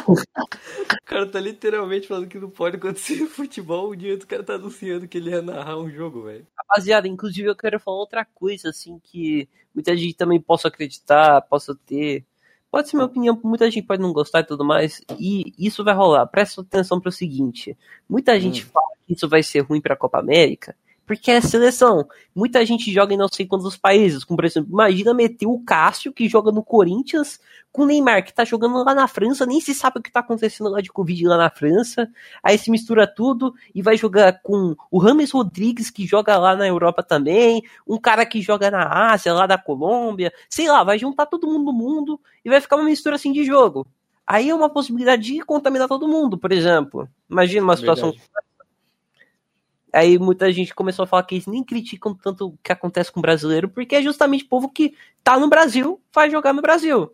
o 0.09 1.05
cara 1.05 1.30
tá 1.30 1.38
literalmente 1.38 2.09
falando 2.09 2.26
que 2.26 2.36
não 2.36 2.51
pode 2.51 2.74
acontecer 2.74 3.24
futebol. 3.30 3.92
Um 3.92 3.96
dia 3.96 4.12
antes 4.12 4.24
o 4.24 4.26
cara 4.26 4.42
tá 4.42 4.55
anunciando 4.55 5.07
que 5.07 5.18
ele 5.18 5.30
ia 5.30 5.40
narrar 5.40 5.78
um 5.78 5.88
jogo, 5.88 6.24
velho. 6.24 6.48
Rapaziada, 6.59 7.07
inclusive 7.07 7.48
eu 7.48 7.55
quero 7.55 7.78
falar 7.78 7.98
outra 7.98 8.24
coisa, 8.24 8.70
assim, 8.70 8.98
que 9.05 9.48
muita 9.72 9.96
gente 9.96 10.14
também 10.14 10.40
possa 10.40 10.66
acreditar, 10.66 11.42
possa 11.42 11.72
ter. 11.86 12.24
Pode 12.72 12.88
ser 12.88 12.96
minha 12.96 13.07
opinião, 13.07 13.40
muita 13.44 13.70
gente 13.70 13.86
pode 13.86 14.03
não 14.03 14.12
gostar 14.12 14.40
e 14.40 14.46
tudo 14.46 14.64
mais, 14.64 15.01
e 15.16 15.55
isso 15.57 15.84
vai 15.84 15.94
rolar. 15.94 16.26
Presta 16.26 16.61
atenção 16.61 17.01
para 17.01 17.11
o 17.11 17.12
seguinte: 17.12 17.78
muita 18.09 18.38
gente 18.40 18.64
Hum. 18.64 18.70
fala 18.72 18.96
que 19.07 19.12
isso 19.12 19.28
vai 19.28 19.44
ser 19.44 19.61
ruim 19.61 19.80
para 19.80 19.94
a 19.94 19.96
Copa 19.96 20.18
América, 20.18 20.74
porque 21.11 21.32
é 21.32 21.40
seleção. 21.40 22.06
Muita 22.32 22.64
gente 22.64 22.92
joga 22.92 23.12
em 23.12 23.16
não 23.16 23.26
sei 23.26 23.44
quantos 23.44 23.76
países, 23.76 24.22
como 24.22 24.36
por 24.36 24.44
exemplo, 24.44 24.70
imagina 24.70 25.12
meter 25.12 25.44
o 25.44 25.58
Cássio, 25.58 26.12
que 26.12 26.28
joga 26.28 26.52
no 26.52 26.62
Corinthians, 26.62 27.40
com 27.72 27.82
o 27.82 27.86
Neymar, 27.86 28.24
que 28.24 28.32
tá 28.32 28.44
jogando 28.44 28.84
lá 28.84 28.94
na 28.94 29.08
França, 29.08 29.44
nem 29.44 29.61
se 29.61 29.74
sabe 29.74 29.98
o 29.98 30.02
que 30.04 30.12
tá 30.12 30.20
acontecendo 30.20 30.70
lá 30.70 30.80
de 30.80 30.88
Covid 30.88 31.26
lá 31.26 31.36
na 31.36 31.50
França, 31.50 32.08
aí 32.44 32.56
se 32.56 32.70
mistura 32.70 33.08
tudo 33.08 33.52
e 33.74 33.82
vai 33.82 33.96
jogar 33.96 34.40
com 34.40 34.76
o 34.88 35.00
Rames 35.00 35.32
Rodrigues, 35.32 35.90
que 35.90 36.06
joga 36.06 36.38
lá 36.38 36.54
na 36.54 36.68
Europa 36.68 37.02
também, 37.02 37.61
um 37.84 37.98
cara 37.98 38.24
que 38.24 38.40
joga 38.40 38.70
na 38.70 39.11
Ásia, 39.12 39.34
lá 39.34 39.48
da 39.48 39.58
Colômbia, 39.58 40.32
sei 40.48 40.68
lá, 40.68 40.84
vai 40.84 40.96
juntar 40.96 41.26
todo 41.26 41.48
mundo 41.48 41.64
no 41.64 41.72
mundo 41.72 42.20
e 42.44 42.48
vai 42.48 42.61
ficar 42.61 42.76
uma 42.76 42.84
mistura 42.84 43.16
assim 43.16 43.32
de 43.32 43.42
jogo. 43.42 43.84
Aí 44.24 44.48
é 44.48 44.54
uma 44.54 44.70
possibilidade 44.70 45.22
de 45.24 45.40
contaminar 45.40 45.88
todo 45.88 46.06
mundo, 46.06 46.38
por 46.38 46.52
exemplo. 46.52 47.08
Imagina 47.28 47.64
uma 47.64 47.76
situação. 47.76 48.12
Verdade. 48.12 48.49
Aí 49.93 50.18
muita 50.18 50.53
gente 50.53 50.74
começou 50.74 51.05
a 51.05 51.07
falar 51.07 51.22
que 51.24 51.34
eles 51.34 51.47
nem 51.47 51.64
criticam 51.64 52.14
tanto 52.14 52.49
o 52.49 52.59
que 52.62 52.72
acontece 52.72 53.11
com 53.11 53.18
o 53.18 53.22
brasileiro, 53.22 53.68
porque 53.68 53.97
é 53.97 54.03
justamente 54.03 54.45
o 54.45 54.49
povo 54.49 54.68
que 54.68 54.95
tá 55.22 55.38
no 55.38 55.49
Brasil, 55.49 56.01
vai 56.14 56.30
jogar 56.30 56.53
no 56.53 56.62
Brasil. 56.62 57.12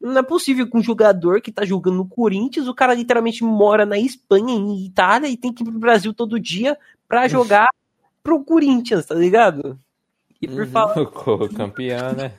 Não 0.00 0.18
é 0.18 0.22
possível 0.22 0.68
que 0.68 0.76
um 0.76 0.82
jogador 0.82 1.40
que 1.40 1.50
tá 1.50 1.64
jogando 1.64 1.96
no 1.96 2.08
Corinthians, 2.08 2.68
o 2.68 2.74
cara 2.74 2.94
literalmente 2.94 3.42
mora 3.42 3.86
na 3.86 3.98
Espanha, 3.98 4.54
em 4.54 4.86
Itália, 4.86 5.28
e 5.28 5.36
tem 5.36 5.52
que 5.52 5.62
ir 5.62 5.66
pro 5.66 5.78
Brasil 5.78 6.12
todo 6.12 6.38
dia 6.38 6.76
pra 7.08 7.28
jogar 7.28 7.68
pro 8.22 8.44
Corinthians, 8.44 9.06
tá 9.06 9.14
ligado? 9.14 9.78
E 10.40 10.46
por 10.46 10.64
Uhum. 10.64 10.66
falar 10.66 10.94
campeão, 11.56 12.12
né? 12.12 12.32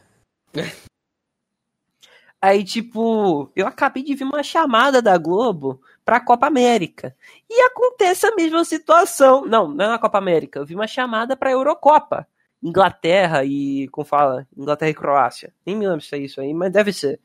Aí, 2.41 2.63
tipo, 2.63 3.51
eu 3.55 3.65
acabei 3.65 4.03
de 4.03 4.13
ver 4.13 4.23
uma 4.23 4.43
chamada 4.43 5.01
da 5.01 5.17
Globo 5.17 5.81
pra 6.07 6.21
Copa 6.21 6.47
América. 6.47 7.13
E 7.49 7.61
acontece 7.63 8.25
a 8.25 8.33
mesma 8.33 8.63
situação. 8.63 9.45
Não, 9.45 9.67
não 9.67 9.83
é 9.83 9.87
na 9.89 9.99
Copa 9.99 10.17
América. 10.17 10.57
Eu 10.57 10.65
vi 10.65 10.73
uma 10.73 10.87
chamada 10.87 11.35
pra 11.35 11.51
Eurocopa. 11.51 12.25
Inglaterra 12.63 13.43
e, 13.43 13.89
como 13.89 14.05
fala? 14.07 14.47
Inglaterra 14.57 14.89
e 14.89 14.93
Croácia. 14.93 15.53
Nem 15.65 15.75
me 15.75 15.85
lembro 15.85 16.01
se 16.01 16.15
é 16.15 16.19
isso 16.19 16.39
aí, 16.39 16.53
mas 16.53 16.71
deve 16.71 16.93
ser. 16.93 17.19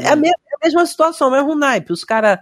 É 0.00 0.08
a, 0.08 0.16
me- 0.16 0.28
é 0.28 0.32
a 0.32 0.64
mesma 0.64 0.86
situação, 0.86 1.28
o 1.28 1.30
mesmo 1.30 1.54
naipe. 1.54 1.92
Os 1.92 2.02
caras, 2.02 2.38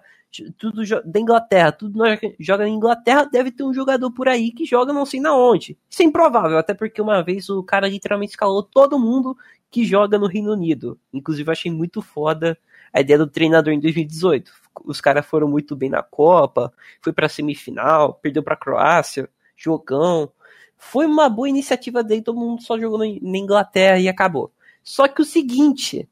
tudo 0.56 0.82
da 1.04 1.18
Inglaterra, 1.20 1.72
tudo 1.72 1.98
nós 1.98 2.18
joga 2.38 2.62
na 2.62 2.70
Inglaterra, 2.70 3.24
deve 3.24 3.50
ter 3.50 3.64
um 3.64 3.74
jogador 3.74 4.08
por 4.12 4.28
aí 4.28 4.52
que 4.52 4.64
joga 4.64 4.92
não 4.92 5.04
sei 5.04 5.20
na 5.20 5.34
onde. 5.36 5.76
Isso 5.90 6.00
é 6.00 6.04
improvável, 6.04 6.56
até 6.58 6.72
porque 6.74 7.02
uma 7.02 7.22
vez 7.24 7.50
o 7.50 7.60
cara 7.64 7.88
literalmente 7.88 8.30
escalou 8.30 8.62
todo 8.62 8.98
mundo 9.00 9.36
que 9.68 9.84
joga 9.84 10.16
no 10.16 10.26
Reino 10.28 10.52
Unido. 10.52 10.96
Inclusive, 11.12 11.48
eu 11.48 11.52
achei 11.52 11.72
muito 11.72 12.00
foda 12.00 12.56
a 12.92 13.00
ideia 13.00 13.18
do 13.18 13.26
treinador 13.26 13.72
em 13.72 13.80
2018. 13.80 14.61
Os 14.84 15.00
caras 15.00 15.26
foram 15.26 15.48
muito 15.48 15.74
bem 15.76 15.90
na 15.90 16.02
Copa, 16.02 16.72
foi 17.00 17.12
pra 17.12 17.28
semifinal, 17.28 18.14
perdeu 18.14 18.42
pra 18.42 18.56
Croácia, 18.56 19.28
jogão. 19.56 20.30
Foi 20.76 21.06
uma 21.06 21.28
boa 21.28 21.48
iniciativa 21.48 22.02
dele, 22.02 22.22
todo 22.22 22.38
mundo 22.38 22.62
só 22.62 22.78
jogou 22.78 22.98
na 22.98 23.06
Inglaterra 23.06 23.98
e 23.98 24.08
acabou. 24.08 24.50
Só 24.82 25.06
que 25.06 25.22
o 25.22 25.24
seguinte, 25.24 26.08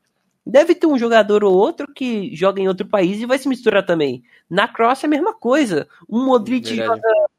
deve 0.46 0.74
ter 0.74 0.86
um 0.86 0.98
jogador 0.98 1.42
ou 1.44 1.54
outro 1.54 1.92
que 1.92 2.34
joga 2.34 2.60
em 2.60 2.68
outro 2.68 2.86
país 2.86 3.20
e 3.20 3.26
vai 3.26 3.38
se 3.38 3.48
misturar 3.48 3.84
também. 3.84 4.22
Na 4.48 4.68
Croácia 4.68 5.06
é 5.06 5.08
a 5.08 5.10
mesma 5.10 5.34
coisa. 5.34 5.88
O 6.08 6.18
Modric 6.18 6.68
Verdade. 6.68 7.00
joga. 7.00 7.30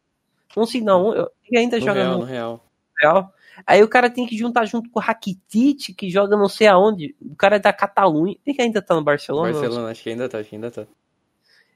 Não 0.55 0.65
sei 0.65 0.82
não, 0.82 1.13
ele 1.13 1.57
ainda 1.57 1.80
No 1.80 1.86
joga 1.86 2.01
real, 2.01 2.13
no 2.13 2.19
no 2.19 2.26
real. 2.26 2.65
Real. 2.99 3.34
Aí 3.65 3.84
o 3.84 3.88
cara 3.88 4.09
tem 4.09 4.26
que 4.26 4.38
juntar 4.38 4.65
junto 4.65 4.89
com 4.89 4.99
o 4.99 5.01
Rakitic, 5.01 5.95
que 5.95 6.09
joga 6.09 6.36
não 6.36 6.49
sei 6.49 6.67
aonde. 6.67 7.15
O 7.22 7.36
cara 7.36 7.57
é 7.57 7.59
da 7.59 7.72
Catalunha. 7.72 8.36
Ele 8.45 8.61
ainda 8.61 8.82
tá 8.82 8.95
no 8.95 9.03
Barcelona? 9.03 9.51
Barcelona, 9.51 9.91
acho 9.91 10.03
que 10.03 10.09
ainda 10.09 10.28
tá, 10.28 10.39
acho 10.39 10.49
que 10.49 10.55
ainda 10.55 10.72
tá. 10.72 10.86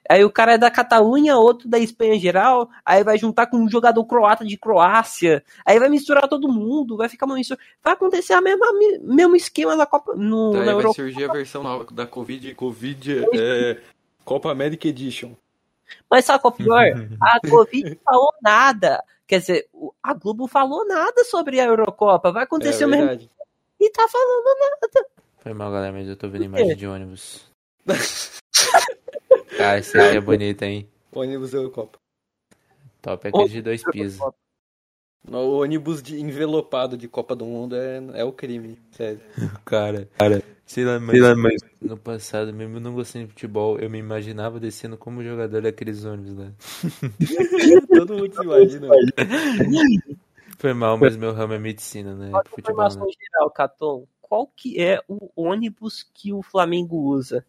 Aí 0.09 0.23
o 0.23 0.29
cara 0.31 0.53
é 0.53 0.57
da 0.57 0.69
Catalunha, 0.69 1.35
outro 1.37 1.67
da 1.67 1.79
Espanha 1.79 2.19
geral. 2.19 2.69
Aí 2.85 3.03
vai 3.03 3.17
juntar 3.17 3.47
com 3.47 3.57
um 3.57 3.69
jogador 3.69 4.03
croata 4.05 4.45
de 4.45 4.57
Croácia. 4.57 5.43
Aí 5.65 5.79
vai 5.79 5.89
misturar 5.89 6.27
todo 6.27 6.47
mundo. 6.51 6.97
Vai 6.97 7.09
ficar 7.09 7.25
uma 7.25 7.35
mistura. 7.35 7.59
Vai 7.83 7.93
acontecer 7.93 8.33
a 8.33 8.41
mesma 8.41 8.67
mesmo 9.01 9.35
esquema 9.35 9.75
da 9.75 9.85
Copa 9.85 10.13
no, 10.15 10.51
Tá, 10.51 10.57
na 10.57 10.63
aí 10.63 10.65
vai 10.67 10.75
Europa. 10.75 10.95
surgir 10.95 11.29
a 11.29 11.33
versão 11.33 11.63
nova 11.63 11.85
da 11.91 12.05
Covid, 12.05 12.53
Covid 12.55 13.25
é, 13.33 13.77
Copa 14.23 14.51
América 14.51 14.87
Edition. 14.87 15.31
Mas 16.09 16.25
sabe 16.25 16.41
qual 16.41 16.51
é 16.51 16.53
o 16.53 16.57
pior? 16.57 16.83
A 17.21 17.39
Covid 17.49 17.99
falou 18.03 18.29
nada. 18.41 19.03
Quer 19.27 19.39
dizer, 19.39 19.67
a 20.03 20.13
Globo 20.13 20.47
falou 20.47 20.87
nada 20.87 21.23
sobre 21.25 21.59
a 21.59 21.65
Eurocopa. 21.65 22.31
Vai 22.31 22.43
É 22.43 22.45
acontecer 22.45 22.85
o 22.85 22.87
mesmo. 22.87 23.07
verdade. 23.07 23.31
E 23.79 23.89
tá 23.91 24.07
falando. 24.07 25.05
Foi 25.39 25.53
mal, 25.53 25.71
galera, 25.71 25.93
mas 25.93 26.07
eu 26.07 26.15
tô 26.15 26.27
vendo 26.29 26.45
imagem 26.45 26.75
de 26.75 26.87
ônibus. 26.87 27.45
Cara, 29.57 29.79
esse 29.79 29.97
aqui 29.97 30.17
é 30.17 30.21
bonito, 30.21 30.63
hein? 30.63 30.87
Ônibus 31.11 31.53
Eurocopa. 31.53 31.97
Top 33.01 33.25
é 33.25 33.29
aquele 33.29 33.49
de 33.49 33.61
dois 33.61 33.83
pisos. 33.91 34.19
O 35.27 35.59
ônibus 35.61 36.03
de 36.03 36.19
envelopado 36.19 36.97
de 36.97 37.07
Copa 37.07 37.35
do 37.35 37.45
Mundo 37.45 37.75
é, 37.75 38.03
é 38.13 38.23
o 38.23 38.31
crime, 38.31 38.77
sério. 38.91 39.19
Cara, 39.65 40.07
cara, 40.17 40.43
sei 40.65 40.85
lá, 40.85 40.99
mas, 40.99 41.19
no 41.81 41.97
passado, 41.97 42.53
mesmo 42.53 42.79
não 42.79 42.93
gostando 42.93 43.25
de 43.25 43.31
futebol, 43.31 43.79
eu 43.79 43.89
me 43.89 43.97
imaginava 43.97 44.59
descendo 44.59 44.97
como 44.97 45.23
jogador 45.23 45.61
daqueles 45.61 46.05
ônibus 46.05 46.37
lá. 46.37 46.51
Todo 47.95 48.17
mundo 48.17 48.35
se 48.35 48.43
imagina. 48.43 48.87
Foi 50.57 50.73
mal, 50.73 50.97
mas 50.97 51.17
meu 51.17 51.33
ramo 51.33 51.53
é 51.53 51.59
medicina, 51.59 52.15
né? 52.15 52.29
Uma 52.29 52.43
Futebol, 52.45 52.87
né? 52.87 53.05
geral, 53.19 53.51
Caton. 53.51 54.07
Qual 54.21 54.47
que 54.47 54.81
é 54.81 55.01
o 55.07 55.29
ônibus 55.35 56.03
que 56.13 56.33
o 56.33 56.41
Flamengo 56.41 56.97
usa? 56.97 57.45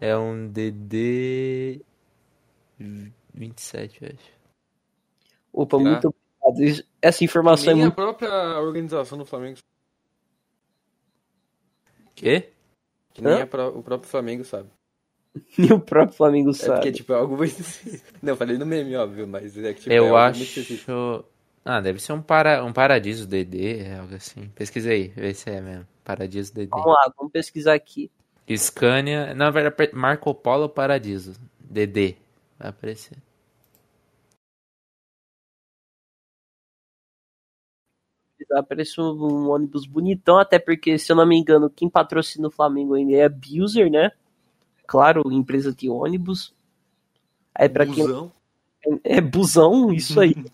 É 0.00 0.16
um 0.16 0.48
DD 0.48 1.80
27, 3.34 4.02
eu 4.02 4.08
acho. 4.08 4.40
Opa, 5.52 5.76
Será? 5.76 5.90
muito 5.90 6.14
obrigado. 6.42 6.84
Essa 7.02 7.24
informação 7.24 7.66
Nem 7.66 7.82
é 7.82 7.84
a 7.84 7.86
muito. 7.86 7.94
própria 7.96 8.60
organização 8.60 9.18
do 9.18 9.26
Flamengo, 9.26 9.58
Quê? 12.14 12.50
que 13.12 13.22
nem 13.22 13.40
a 13.42 13.46
pró- 13.46 13.68
o 13.70 13.82
próprio 13.82 14.10
Flamengo 14.10 14.44
sabe. 14.44 14.68
Nem 15.58 15.72
o 15.72 15.80
próprio 15.80 16.16
Flamengo 16.16 16.50
É 16.50 16.52
sabe. 16.54 16.72
porque, 16.74 16.92
tipo, 16.92 17.12
é 17.12 17.16
algo 17.16 17.36
muito... 17.36 17.54
Não, 18.22 18.32
eu 18.32 18.36
falei 18.36 18.56
no 18.58 18.66
meme, 18.66 18.96
óbvio, 18.96 19.26
mas 19.26 19.56
é 19.58 19.72
que, 19.74 19.80
tipo, 19.80 19.92
é 19.92 19.98
eu 19.98 20.16
específico. 20.16 20.90
acho. 20.92 21.24
Ah, 21.64 21.80
deve 21.80 22.00
ser 22.00 22.12
um, 22.14 22.22
para... 22.22 22.64
um 22.64 22.72
Paradiso 22.72 23.26
DD, 23.26 23.80
é 23.80 23.98
algo 23.98 24.14
assim. 24.14 24.48
Pesquisa 24.54 24.90
aí, 24.90 25.08
vê 25.08 25.34
se 25.34 25.50
é 25.50 25.60
mesmo. 25.60 25.86
Paradiso 26.04 26.52
DD. 26.54 26.70
Vamos 26.70 26.86
lá, 26.86 27.12
vamos 27.16 27.32
pesquisar 27.32 27.74
aqui. 27.74 28.10
Scania, 28.56 29.34
na 29.34 29.50
verdade, 29.50 29.94
Marco 29.94 30.34
Polo 30.34 30.68
Paradiso. 30.68 31.34
DD. 31.58 32.16
Vai 32.58 32.68
aparecer. 32.68 33.16
Aparece 38.52 39.00
um 39.00 39.48
ônibus 39.50 39.86
bonitão, 39.86 40.38
até 40.38 40.58
porque, 40.58 40.98
se 40.98 41.12
eu 41.12 41.16
não 41.16 41.24
me 41.24 41.38
engano, 41.38 41.70
quem 41.70 41.88
patrocina 41.88 42.48
o 42.48 42.50
Flamengo 42.50 42.94
ainda 42.94 43.12
é 43.12 43.24
a 43.24 43.28
Buser, 43.28 43.90
né? 43.90 44.10
Claro, 44.86 45.22
empresa 45.30 45.72
de 45.72 45.88
ônibus. 45.88 46.52
Aí 47.54 47.68
pra 47.68 47.86
quem 47.86 48.04
Busão. 48.04 48.32
é 49.04 49.20
busão, 49.20 49.92
isso 49.92 50.18
aí. 50.18 50.34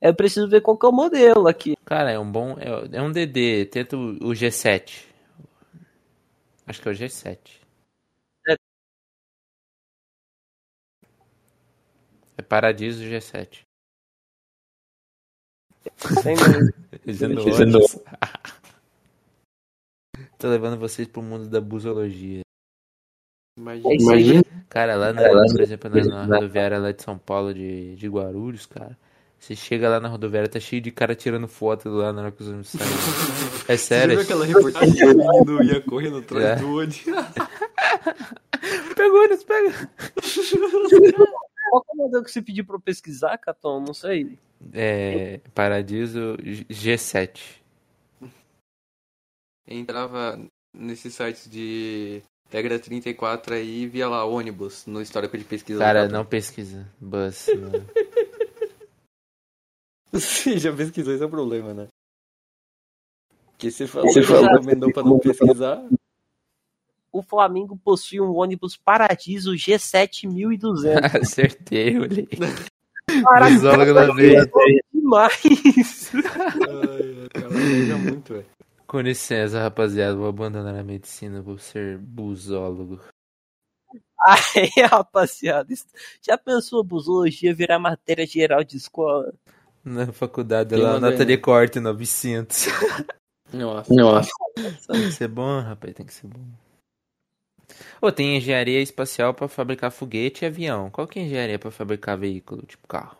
Eu 0.00 0.14
preciso 0.14 0.48
ver 0.48 0.60
qual 0.60 0.76
que 0.76 0.84
é 0.84 0.88
o 0.88 0.92
modelo 0.92 1.48
aqui. 1.48 1.76
Cara, 1.84 2.10
é 2.10 2.18
um 2.18 2.30
bom. 2.30 2.56
É, 2.58 2.98
é 2.98 3.02
um 3.02 3.10
DD. 3.10 3.66
Tenta 3.66 3.96
o, 3.96 4.10
o 4.28 4.30
G7. 4.32 5.04
Acho 6.66 6.82
que 6.82 6.88
é 6.88 6.90
o 6.90 6.94
G7. 6.94 7.60
É. 8.48 8.56
É 12.36 12.42
Paradiso 12.42 13.04
G7. 13.04 13.64
Sem 16.22 16.34
mesmo. 16.36 16.72
Dizendo 17.04 17.40
ônibus. 17.40 17.98
Tô 20.38 20.48
levando 20.48 20.78
vocês 20.78 21.08
pro 21.08 21.22
mundo 21.22 21.48
da 21.48 21.60
busologia. 21.60 22.40
Imagina. 23.58 23.92
É 23.92 23.96
isso 23.96 24.10
aí. 24.10 24.42
Cara, 24.68 24.96
lá, 24.96 25.12
na, 25.12 25.22
É, 25.22 25.30
lá 25.30 25.44
por 25.46 25.60
exemplo, 25.60 25.88
na, 25.88 26.26
na 26.26 26.36
rodoviária 26.36 26.78
lá 26.78 26.92
de 26.92 27.02
São 27.02 27.16
Paulo, 27.16 27.54
de, 27.54 27.96
de 27.96 28.08
Guarulhos, 28.08 28.66
cara. 28.66 28.98
Você 29.46 29.54
chega 29.54 29.88
lá 29.88 30.00
na 30.00 30.08
rodoviária, 30.08 30.48
tá 30.48 30.58
cheio 30.58 30.82
de 30.82 30.90
cara 30.90 31.14
tirando 31.14 31.46
foto 31.46 31.88
lá 31.88 32.12
na 32.12 32.22
hora 32.22 32.32
que 32.32 32.42
os 32.42 32.48
ônibus 32.48 32.68
saem. 32.70 32.90
É 33.68 33.76
Você 33.76 33.84
sério. 33.84 34.14
viu 34.16 34.24
aquela 34.24 34.44
reportagem 34.44 34.92
que 34.94 35.04
o 35.04 35.16
menino 35.16 35.62
ia 35.62 35.80
correndo 35.82 36.18
atrás 36.18 36.44
É. 36.44 36.56
do 36.56 36.74
ônibus? 36.76 37.04
Pega 38.96 39.12
o 39.14 39.22
ônibus, 39.22 39.44
pega. 39.44 39.90
Qual 41.70 41.82
que 41.82 41.90
é 41.90 41.94
o 41.94 41.96
modelo 41.96 42.24
que 42.24 42.30
você 42.32 42.42
pediu 42.42 42.64
pra 42.64 42.74
eu 42.76 42.80
pesquisar, 42.80 43.38
Caton? 43.38 43.78
Não 43.80 43.94
sei. 43.94 44.36
É. 44.72 45.40
Paradiso 45.54 46.36
G- 46.42 46.64
G7. 46.64 47.60
Entrava 49.68 50.40
nesses 50.74 51.14
sites 51.14 51.48
de 51.50 52.22
regra 52.50 52.78
34 52.78 53.54
aí 53.54 53.82
e 53.82 53.86
via 53.86 54.08
lá 54.08 54.24
ônibus 54.24 54.86
no 54.86 55.00
histórico 55.02 55.36
de 55.36 55.44
pesquisa. 55.44 55.78
Cara, 55.80 56.08
não 56.08 56.24
pesquisa. 56.24 56.86
Bus. 57.00 57.46
não. 57.48 57.70
Você 60.12 60.58
já 60.58 60.72
pesquisou, 60.74 61.12
esse 61.14 61.22
é 61.22 61.26
o 61.26 61.30
problema, 61.30 61.74
né? 61.74 61.88
Porque 63.52 63.70
você 63.70 63.86
falou, 63.86 64.12
Você 64.12 64.22
falou- 64.22 64.44
recomendou 64.50 64.92
pra 64.92 65.02
não 65.02 65.18
pesquisar. 65.18 65.82
o 67.12 67.22
Flamengo 67.22 67.78
possui 67.82 68.20
um 68.20 68.34
ônibus 68.34 68.76
Paradiso 68.76 69.52
G7200. 69.52 70.84
Acertei, 71.22 71.98
olhei. 71.98 72.28
Caraca, 73.22 73.54
Busólogo 73.54 73.94
da 73.94 74.12
veia. 74.12 74.42
é 74.42 74.80
demais. 74.92 76.12
Ai, 76.14 77.28
cara, 77.32 77.98
muito, 77.98 78.34
velho. 78.34 78.46
Com 78.86 79.00
licença, 79.00 79.60
rapaziada, 79.60 80.14
vou 80.16 80.28
abandonar 80.28 80.74
a 80.76 80.82
medicina, 80.84 81.40
vou 81.42 81.58
ser 81.58 81.98
busólogo. 81.98 83.00
Aí, 84.24 84.70
rapaziada, 84.90 85.72
já 86.22 86.36
pensou 86.38 86.80
a 86.80 86.84
busologia 86.84 87.54
virar 87.54 87.78
matéria 87.78 88.26
geral 88.26 88.62
de 88.62 88.76
escola? 88.76 89.32
Na 89.86 90.12
faculdade, 90.12 90.74
Quem 90.74 90.82
lá, 90.82 90.98
nota 90.98 91.24
de 91.24 91.38
corte 91.38 91.78
900. 91.78 92.66
Nossa. 93.52 93.94
Nossa. 93.94 94.30
Tem 94.90 95.02
que 95.02 95.12
ser 95.12 95.28
bom, 95.28 95.60
rapaz, 95.60 95.94
tem 95.94 96.04
que 96.04 96.12
ser 96.12 96.26
bom. 96.26 96.44
Ô, 98.02 98.10
tem 98.10 98.36
engenharia 98.36 98.82
espacial 98.82 99.32
pra 99.32 99.46
fabricar 99.46 99.92
foguete 99.92 100.44
e 100.44 100.48
avião. 100.48 100.90
Qual 100.90 101.06
que 101.06 101.20
é 101.20 101.22
a 101.22 101.24
engenharia 101.26 101.58
pra 101.58 101.70
fabricar 101.70 102.18
veículo, 102.18 102.62
tipo 102.62 102.84
carro? 102.88 103.16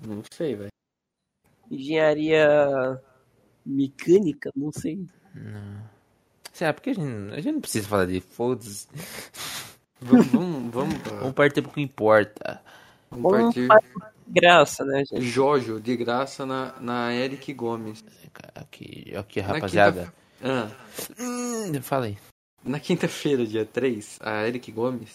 Não 0.00 0.22
sei, 0.32 0.54
velho. 0.54 0.70
Engenharia 1.68 3.02
mecânica? 3.66 4.52
Não 4.54 4.70
sei. 4.70 5.04
Não. 5.34 5.82
Será? 6.52 6.72
Porque 6.72 6.90
a 6.90 6.94
gente, 6.94 7.34
a 7.34 7.40
gente 7.40 7.54
não 7.54 7.60
precisa 7.60 7.88
falar 7.88 8.06
de 8.06 8.20
foda-se. 8.20 8.86
Vamos, 10.00 10.28
vamos, 10.28 10.72
vamos, 10.72 10.94
Vamos 11.18 11.32
partir 11.32 11.60
pro 11.60 11.72
que 11.72 11.80
importa. 11.80 12.62
vamos 13.10 13.32
Vamos 13.32 13.52
partir. 13.56 13.68
Graça, 14.30 14.84
né, 14.84 15.04
gente? 15.04 15.22
Jojo, 15.22 15.80
de 15.80 15.96
graça 15.96 16.44
na, 16.44 16.74
na 16.80 17.14
Eric 17.14 17.52
Gomes. 17.54 18.04
Aqui, 18.54 19.14
aqui 19.16 19.40
rapaziada. 19.40 20.02
quinta- 20.02 20.14
Ah, 20.42 20.70
Hum, 21.18 21.80
fala 21.82 22.06
aí. 22.06 22.18
na 22.64 22.78
quinta-feira, 22.78 23.46
dia 23.46 23.64
3, 23.64 24.18
a 24.20 24.46
Eric 24.46 24.70
Gomes 24.70 25.14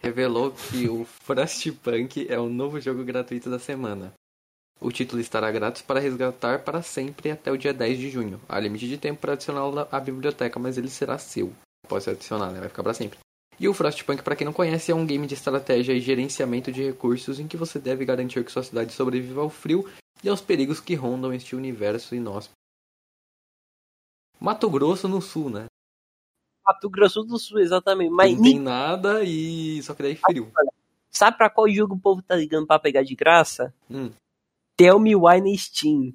revelou 0.00 0.50
que 0.50 0.88
o 0.88 1.04
Frostpunk 1.24 2.26
é 2.28 2.38
o 2.38 2.48
novo 2.48 2.80
jogo 2.80 3.04
gratuito 3.04 3.48
da 3.48 3.58
semana. 3.58 4.12
O 4.80 4.90
título 4.90 5.20
estará 5.20 5.50
grátis 5.52 5.80
para 5.82 6.00
resgatar 6.00 6.58
para 6.64 6.82
sempre 6.82 7.30
até 7.30 7.52
o 7.52 7.56
dia 7.56 7.72
10 7.72 7.96
de 7.98 8.10
junho. 8.10 8.40
Há 8.48 8.58
limite 8.58 8.88
de 8.88 8.98
tempo 8.98 9.20
para 9.20 9.34
adicioná-lo 9.34 9.86
à 9.92 10.00
biblioteca, 10.00 10.58
mas 10.58 10.76
ele 10.76 10.88
será 10.90 11.16
seu. 11.18 11.52
Pode 11.88 12.02
ser 12.02 12.10
adicionado, 12.10 12.52
né? 12.54 12.60
Vai 12.60 12.68
ficar 12.68 12.82
para 12.82 12.92
sempre. 12.94 13.18
E 13.58 13.68
o 13.68 13.74
Frostpunk, 13.74 14.22
para 14.22 14.34
quem 14.34 14.44
não 14.44 14.52
conhece, 14.52 14.90
é 14.90 14.94
um 14.94 15.06
game 15.06 15.26
de 15.26 15.34
estratégia 15.34 15.92
e 15.92 16.00
gerenciamento 16.00 16.72
de 16.72 16.82
recursos 16.82 17.38
em 17.38 17.46
que 17.46 17.56
você 17.56 17.78
deve 17.78 18.04
garantir 18.04 18.44
que 18.44 18.50
sua 18.50 18.62
cidade 18.62 18.92
sobreviva 18.92 19.40
ao 19.40 19.50
frio 19.50 19.88
e 20.24 20.28
aos 20.28 20.40
perigos 20.40 20.80
que 20.80 20.94
rondam 20.94 21.32
este 21.32 21.54
universo 21.54 22.14
inóspito. 22.14 22.54
Mato 24.40 24.68
Grosso 24.68 25.06
no 25.06 25.20
sul, 25.22 25.50
né? 25.50 25.66
Mato 26.64 26.88
Grosso 26.90 27.22
do 27.24 27.38
Sul, 27.38 27.58
exatamente. 27.60 28.10
Mas 28.10 28.34
não 28.36 28.42
tem 28.42 28.58
nada 28.58 29.22
e 29.24 29.82
só 29.82 29.94
que 29.94 30.02
daí 30.02 30.16
frio. 30.16 30.50
sabe 31.10 31.36
pra 31.36 31.50
qual 31.50 31.68
jogo 31.68 31.94
o 31.94 32.00
povo 32.00 32.22
tá 32.22 32.36
ligando 32.36 32.66
pra 32.66 32.78
pegar 32.78 33.02
de 33.02 33.14
graça? 33.14 33.74
Hum, 33.90 34.10
Tell 34.76 34.98
Me 34.98 35.14
Why 35.14 35.40
na 35.40 35.56
Steam. 35.56 36.14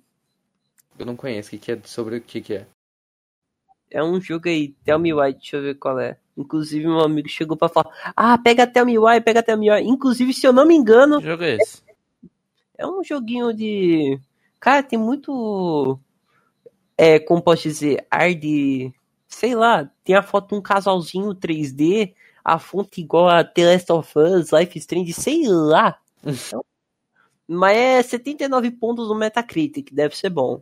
eu 0.97 1.05
não 1.05 1.15
conheço. 1.15 1.49
O 1.49 1.51
que, 1.51 1.57
que 1.59 1.71
é 1.73 1.81
sobre 1.83 2.17
o 2.17 2.21
que, 2.21 2.41
que 2.41 2.53
é? 2.55 2.67
É 3.89 4.03
um 4.03 4.19
jogo 4.19 4.49
aí, 4.49 4.69
Tell 4.83 4.99
Me 4.99 5.13
Why, 5.13 5.33
deixa 5.33 5.57
eu 5.57 5.61
ver 5.61 5.75
qual 5.75 5.99
é. 5.99 6.17
Inclusive, 6.37 6.85
meu 6.85 6.99
amigo 6.99 7.27
chegou 7.29 7.57
pra 7.57 7.69
falar: 7.69 7.89
Ah, 8.15 8.37
pega 8.37 8.67
Tell 8.67 8.85
Me 8.85 8.97
Why, 8.99 9.21
pega 9.21 9.41
Tell 9.41 9.57
Me 9.57 9.71
Why. 9.71 9.81
Inclusive, 9.83 10.33
se 10.33 10.45
eu 10.45 10.53
não 10.53 10.65
me 10.65 10.75
engano, 10.75 11.19
Que 11.19 11.25
jogo 11.27 11.43
é 11.43 11.55
esse? 11.55 11.81
é 12.77 12.85
um 12.85 13.03
joguinho 13.03 13.53
de. 13.53 14.19
Cara, 14.59 14.83
tem 14.83 14.99
muito. 14.99 15.99
É, 16.97 17.19
como 17.19 17.41
posso 17.41 17.63
dizer? 17.63 18.05
Ar 18.11 18.33
de. 18.33 18.93
Sei 19.27 19.55
lá, 19.55 19.89
tem 20.03 20.15
a 20.15 20.23
foto 20.23 20.49
de 20.49 20.55
um 20.55 20.61
casalzinho 20.61 21.33
3D, 21.35 22.13
a 22.43 22.57
fonte 22.59 23.01
igual 23.01 23.27
a 23.29 23.43
The 23.43 23.73
Last 23.73 23.91
of 23.91 24.19
Us, 24.19 24.51
Life 24.51 24.77
Strange, 24.79 25.13
sei 25.13 25.47
lá. 25.47 25.99
Mas 27.47 27.77
é 27.77 28.03
79 28.03 28.71
pontos 28.71 29.07
no 29.07 29.15
Metacritic, 29.15 29.93
deve 29.93 30.15
ser 30.17 30.29
bom. 30.29 30.61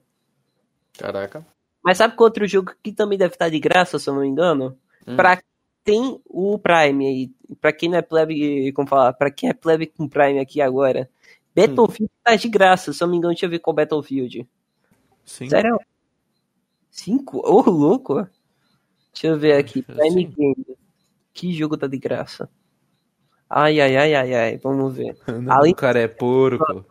Caraca. 0.97 1.45
Mas 1.85 1.99
sabe 1.99 2.15
qual 2.15 2.25
outro 2.25 2.47
jogo 2.47 2.73
que 2.81 2.91
também 2.91 3.15
deve 3.15 3.35
estar 3.35 3.47
de 3.47 3.59
graça, 3.59 3.99
se 3.99 4.09
eu 4.09 4.15
não 4.15 4.21
me 4.21 4.27
engano? 4.27 4.75
Hum. 5.07 5.15
Pra 5.15 5.39
tem 5.83 6.19
o 6.25 6.57
Prime 6.57 7.05
aí. 7.05 7.31
Pra 7.61 7.71
quem 7.71 7.87
não 7.89 7.99
é 7.99 8.01
plebe, 8.01 8.71
como 8.73 8.87
falar? 8.87 9.13
Pra 9.13 9.29
quem 9.29 9.49
é 9.49 9.53
plebe 9.53 9.85
com 9.85 10.07
Prime 10.09 10.39
aqui 10.39 10.59
agora. 10.59 11.07
Battlefield 11.55 12.11
tá 12.23 12.35
de 12.35 12.49
graça, 12.49 12.91
se 12.91 13.03
eu 13.03 13.05
não 13.05 13.11
me 13.11 13.17
engano, 13.19 13.33
deixa 13.35 13.45
eu 13.45 13.49
ver 13.51 13.59
qual 13.59 13.75
Battlefield. 13.75 14.47
Sim. 15.23 15.47
Sério? 15.47 15.79
Cinco? 16.89 17.37
Ô, 17.47 17.61
louco! 17.69 18.27
Deixa 19.13 19.27
eu 19.27 19.37
ver 19.37 19.53
aqui. 19.57 19.83
Prime 19.83 20.23
Game. 20.25 20.65
Que 21.33 21.53
jogo 21.53 21.77
tá 21.77 21.85
de 21.85 21.97
graça? 21.99 22.49
Ai, 23.47 23.79
ai, 23.79 23.95
ai, 23.95 24.15
ai, 24.15 24.33
ai. 24.33 24.57
Vamos 24.57 24.95
ver. 24.95 25.15
Não, 25.27 25.53
Além- 25.53 25.73
O 25.73 25.75
cara 25.75 25.99
é 25.99 26.07
porco. 26.07 26.83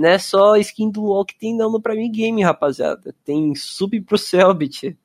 Não 0.00 0.08
é 0.08 0.18
só 0.18 0.56
skin 0.56 0.90
do 0.90 1.02
WoW 1.04 1.26
que 1.26 1.38
tem 1.38 1.54
não 1.54 1.70
no 1.70 1.80
Prime 1.80 2.08
Game, 2.08 2.42
rapaziada. 2.42 3.14
Tem 3.22 3.54
sub 3.54 4.00
pro 4.00 4.16
Selbit. 4.16 4.96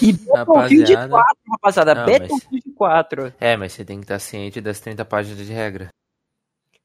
E 0.00 0.12
Battlefield 0.24 0.94
Rapaziada. 0.94 1.08
4, 1.10 1.36
rapaziada. 1.50 1.94
Não, 1.94 2.06
mas- 2.06 2.18
Battlefield 2.18 2.70
4. 2.74 3.34
É, 3.38 3.56
mas 3.58 3.72
você 3.74 3.84
tem 3.84 3.98
que 3.98 4.04
estar 4.04 4.18
ciente 4.18 4.58
das 4.60 4.80
30 4.80 5.04
páginas 5.04 5.46
de 5.46 5.52
regra. 5.52 5.88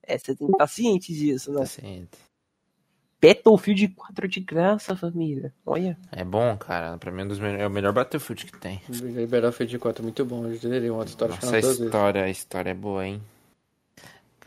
É, 0.03 0.17
você 0.17 0.35
tem 0.35 0.47
que 0.47 0.53
estar 0.53 0.67
ciente 0.67 1.13
disso, 1.13 1.53
né? 1.53 1.59
Tá 1.61 1.65
ciente. 1.65 2.17
Battlefield 3.21 3.87
4 3.95 4.27
de 4.27 4.39
graça, 4.41 4.95
família. 4.95 5.53
Olha. 5.65 5.97
É 6.11 6.25
bom, 6.25 6.55
cara. 6.57 6.97
Pra 6.97 7.11
mim 7.11 7.21
é, 7.21 7.25
um 7.25 7.45
é 7.45 7.67
o 7.67 7.71
melhor 7.71 7.93
Battlefield 7.93 8.45
que 8.45 8.59
tem. 8.59 8.81
Battlefield 9.29 9.79
4 9.79 10.01
é 10.01 10.03
muito 10.03 10.25
bom. 10.25 10.45
Eu 10.45 10.55
zerei 10.57 10.89
uma 10.89 11.05
história 11.05 11.33
Nossa, 11.35 11.55
a 11.55 11.59
história, 11.59 12.23
a 12.23 12.29
história 12.29 12.71
é 12.71 12.73
boa, 12.73 13.07
hein? 13.07 13.21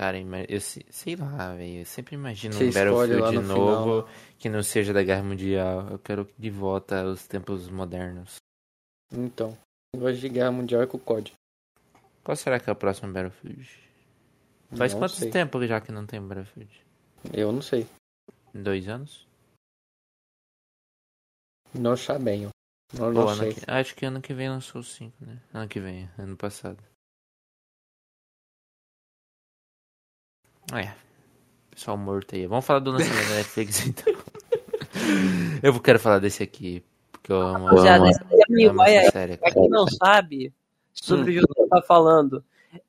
Cara, 0.00 0.16
eu 0.48 0.60
se- 0.62 0.86
sei 0.88 1.14
lá, 1.14 1.54
velho. 1.54 1.80
Eu 1.80 1.84
sempre 1.84 2.14
imagino 2.14 2.54
Você 2.54 2.70
um 2.70 2.72
Battlefield 2.72 3.34
no 3.34 3.42
novo 3.42 4.08
que 4.38 4.48
não 4.48 4.62
seja 4.62 4.94
da 4.94 5.02
Guerra 5.02 5.22
Mundial. 5.22 5.90
Eu 5.90 5.98
quero 5.98 6.26
de 6.38 6.48
volta 6.48 7.02
aos 7.02 7.26
tempos 7.26 7.68
modernos. 7.68 8.36
Então, 9.12 9.54
negócio 9.94 10.16
de 10.16 10.28
guerra 10.30 10.52
mundial 10.52 10.80
é 10.80 10.86
com 10.86 10.96
o 10.96 11.00
COD. 11.00 11.34
Qual 12.24 12.34
será 12.34 12.58
que 12.58 12.70
é 12.70 12.72
o 12.72 12.76
próximo 12.76 13.12
Battlefield? 13.12 13.68
Faz 14.74 14.94
Não 14.94 15.00
quanto 15.00 15.16
sei. 15.16 15.30
tempo 15.30 15.66
já 15.66 15.82
que 15.82 15.92
não 15.92 16.06
tem 16.06 16.18
Battlefield? 16.26 16.72
Eu 17.34 17.52
não 17.52 17.60
sei. 17.60 17.86
Dois 18.54 18.88
anos? 18.88 19.28
Não 21.74 21.94
bem, 22.18 22.46
ó. 22.46 22.50
Não, 22.94 23.12
Pô, 23.12 23.20
não 23.26 23.36
sei. 23.36 23.52
que- 23.52 23.70
acho 23.70 23.94
que 23.94 24.06
ano 24.06 24.22
que 24.22 24.32
vem 24.32 24.48
lançou 24.48 24.80
o 24.80 24.84
5, 24.84 25.22
né? 25.26 25.38
Ano 25.52 25.68
que 25.68 25.78
vem, 25.78 26.08
ano 26.16 26.38
passado. 26.38 26.82
É. 30.72 30.92
Pessoal 31.70 31.96
morto 31.96 32.34
aí. 32.34 32.46
Vamos 32.46 32.64
falar 32.64 32.80
do 32.80 32.90
lançamento 32.92 33.28
da 33.28 33.34
Netflix 33.36 33.86
então. 33.86 34.14
Eu 35.62 35.78
quero 35.80 35.98
falar 35.98 36.18
desse 36.18 36.42
aqui. 36.42 36.82
Porque 37.12 37.32
eu 37.32 37.40
amo. 37.40 37.68
Amo, 37.68 37.82
Tell 37.82 38.44
Me 38.48 38.64
amo 38.66 38.82
essa 38.82 39.08
é, 39.08 39.10
série, 39.10 39.36
pra 39.36 39.50
quem 39.50 39.68
não 39.68 39.86
sabe 39.86 40.52
sobre 40.92 41.32
Hum. 41.32 41.34
o 41.34 41.40
jogo 41.40 41.54
que 41.54 41.68
tá 41.68 41.82
falando, 41.82 42.44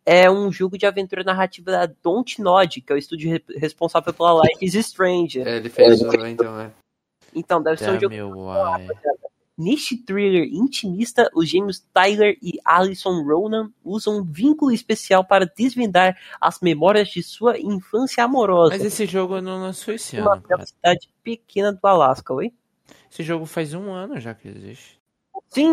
é 0.05 0.29
um 0.29 0.51
jogo 0.51 0.77
de 0.77 0.85
aventura 0.85 1.23
narrativa 1.23 1.71
da 1.71 1.85
Don't 2.03 2.41
Nod, 2.41 2.81
que 2.81 2.91
é 2.91 2.95
o 2.95 2.97
estúdio 2.97 3.29
re- 3.31 3.43
responsável 3.57 4.13
pela 4.13 4.41
Life 4.41 4.63
is 4.65 4.73
Strange. 4.75 5.41
É, 5.41 5.57
ele 5.57 5.69
fez 5.69 6.01
o, 6.01 6.25
então, 6.25 6.59
é. 6.59 6.71
Então, 7.33 7.61
deve 7.61 7.77
ser 7.77 7.91
um 7.91 7.99
jogo 7.99 8.15
why. 8.15 8.87
Niche 9.61 9.97
thriller 9.97 10.43
intimista. 10.51 11.29
Os 11.35 11.47
gêmeos 11.47 11.79
Tyler 11.93 12.37
e 12.41 12.59
Alison 12.65 13.23
Ronan 13.23 13.71
usam 13.83 14.17
um 14.19 14.23
vínculo 14.23 14.71
especial 14.71 15.23
para 15.23 15.45
desvendar 15.45 16.17
as 16.39 16.59
memórias 16.59 17.09
de 17.09 17.21
sua 17.21 17.59
infância 17.59 18.23
amorosa. 18.23 18.71
Mas 18.71 18.83
esse 18.83 19.05
jogo 19.05 19.39
não 19.39 19.61
lançou 19.61 19.93
esse 19.93 20.19
uma 20.19 20.33
ano, 20.33 20.41
cara. 20.41 20.65
cidade 20.65 21.09
pequena 21.23 21.71
do 21.71 21.85
Alasca, 21.87 22.33
oi? 22.33 22.51
Esse 23.11 23.23
jogo 23.23 23.45
faz 23.45 23.73
um 23.73 23.91
ano 23.91 24.19
já 24.19 24.33
que 24.33 24.47
existe. 24.47 24.99
Sim, 25.49 25.71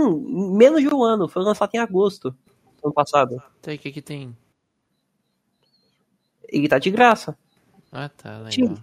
menos 0.56 0.82
de 0.82 0.88
um 0.88 1.02
ano. 1.02 1.28
Foi 1.28 1.42
lançado 1.42 1.74
em 1.74 1.78
agosto 1.78 2.30
do 2.30 2.86
ano 2.86 2.92
passado. 2.92 3.42
Então 3.60 3.72
o 3.72 3.78
que 3.78 3.92
que 3.92 4.02
tem? 4.02 4.36
Ele 6.48 6.68
tá 6.68 6.78
de 6.78 6.90
graça. 6.90 7.36
Ah, 7.92 8.08
tá, 8.08 8.38
legal. 8.38 8.76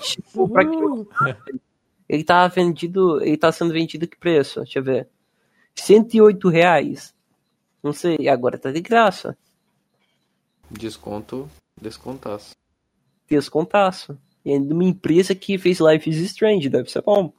Tipo, 0.00 0.48
pra 0.48 0.62
sabe, 0.64 1.60
ele 2.12 2.22
tá 2.22 2.46
vendido. 2.46 3.24
Ele 3.24 3.38
tá 3.38 3.50
sendo 3.50 3.72
vendido 3.72 4.06
que 4.06 4.18
preço? 4.18 4.60
Deixa 4.60 4.78
eu 4.78 4.84
ver. 4.84 5.08
108 5.74 6.46
reais. 6.50 7.14
Não 7.82 7.94
sei, 7.94 8.28
agora 8.28 8.58
tá 8.58 8.70
de 8.70 8.82
graça. 8.82 9.36
Desconto, 10.70 11.48
descontaço. 11.80 12.50
Descontaço. 13.28 14.18
E 14.44 14.52
é 14.52 14.58
de 14.58 14.72
uma 14.72 14.84
empresa 14.84 15.34
que 15.34 15.56
fez 15.56 15.80
Life 15.80 16.08
is 16.08 16.18
Strange, 16.18 16.68
deve 16.68 16.90
ser 16.90 17.02
bom. 17.02 17.32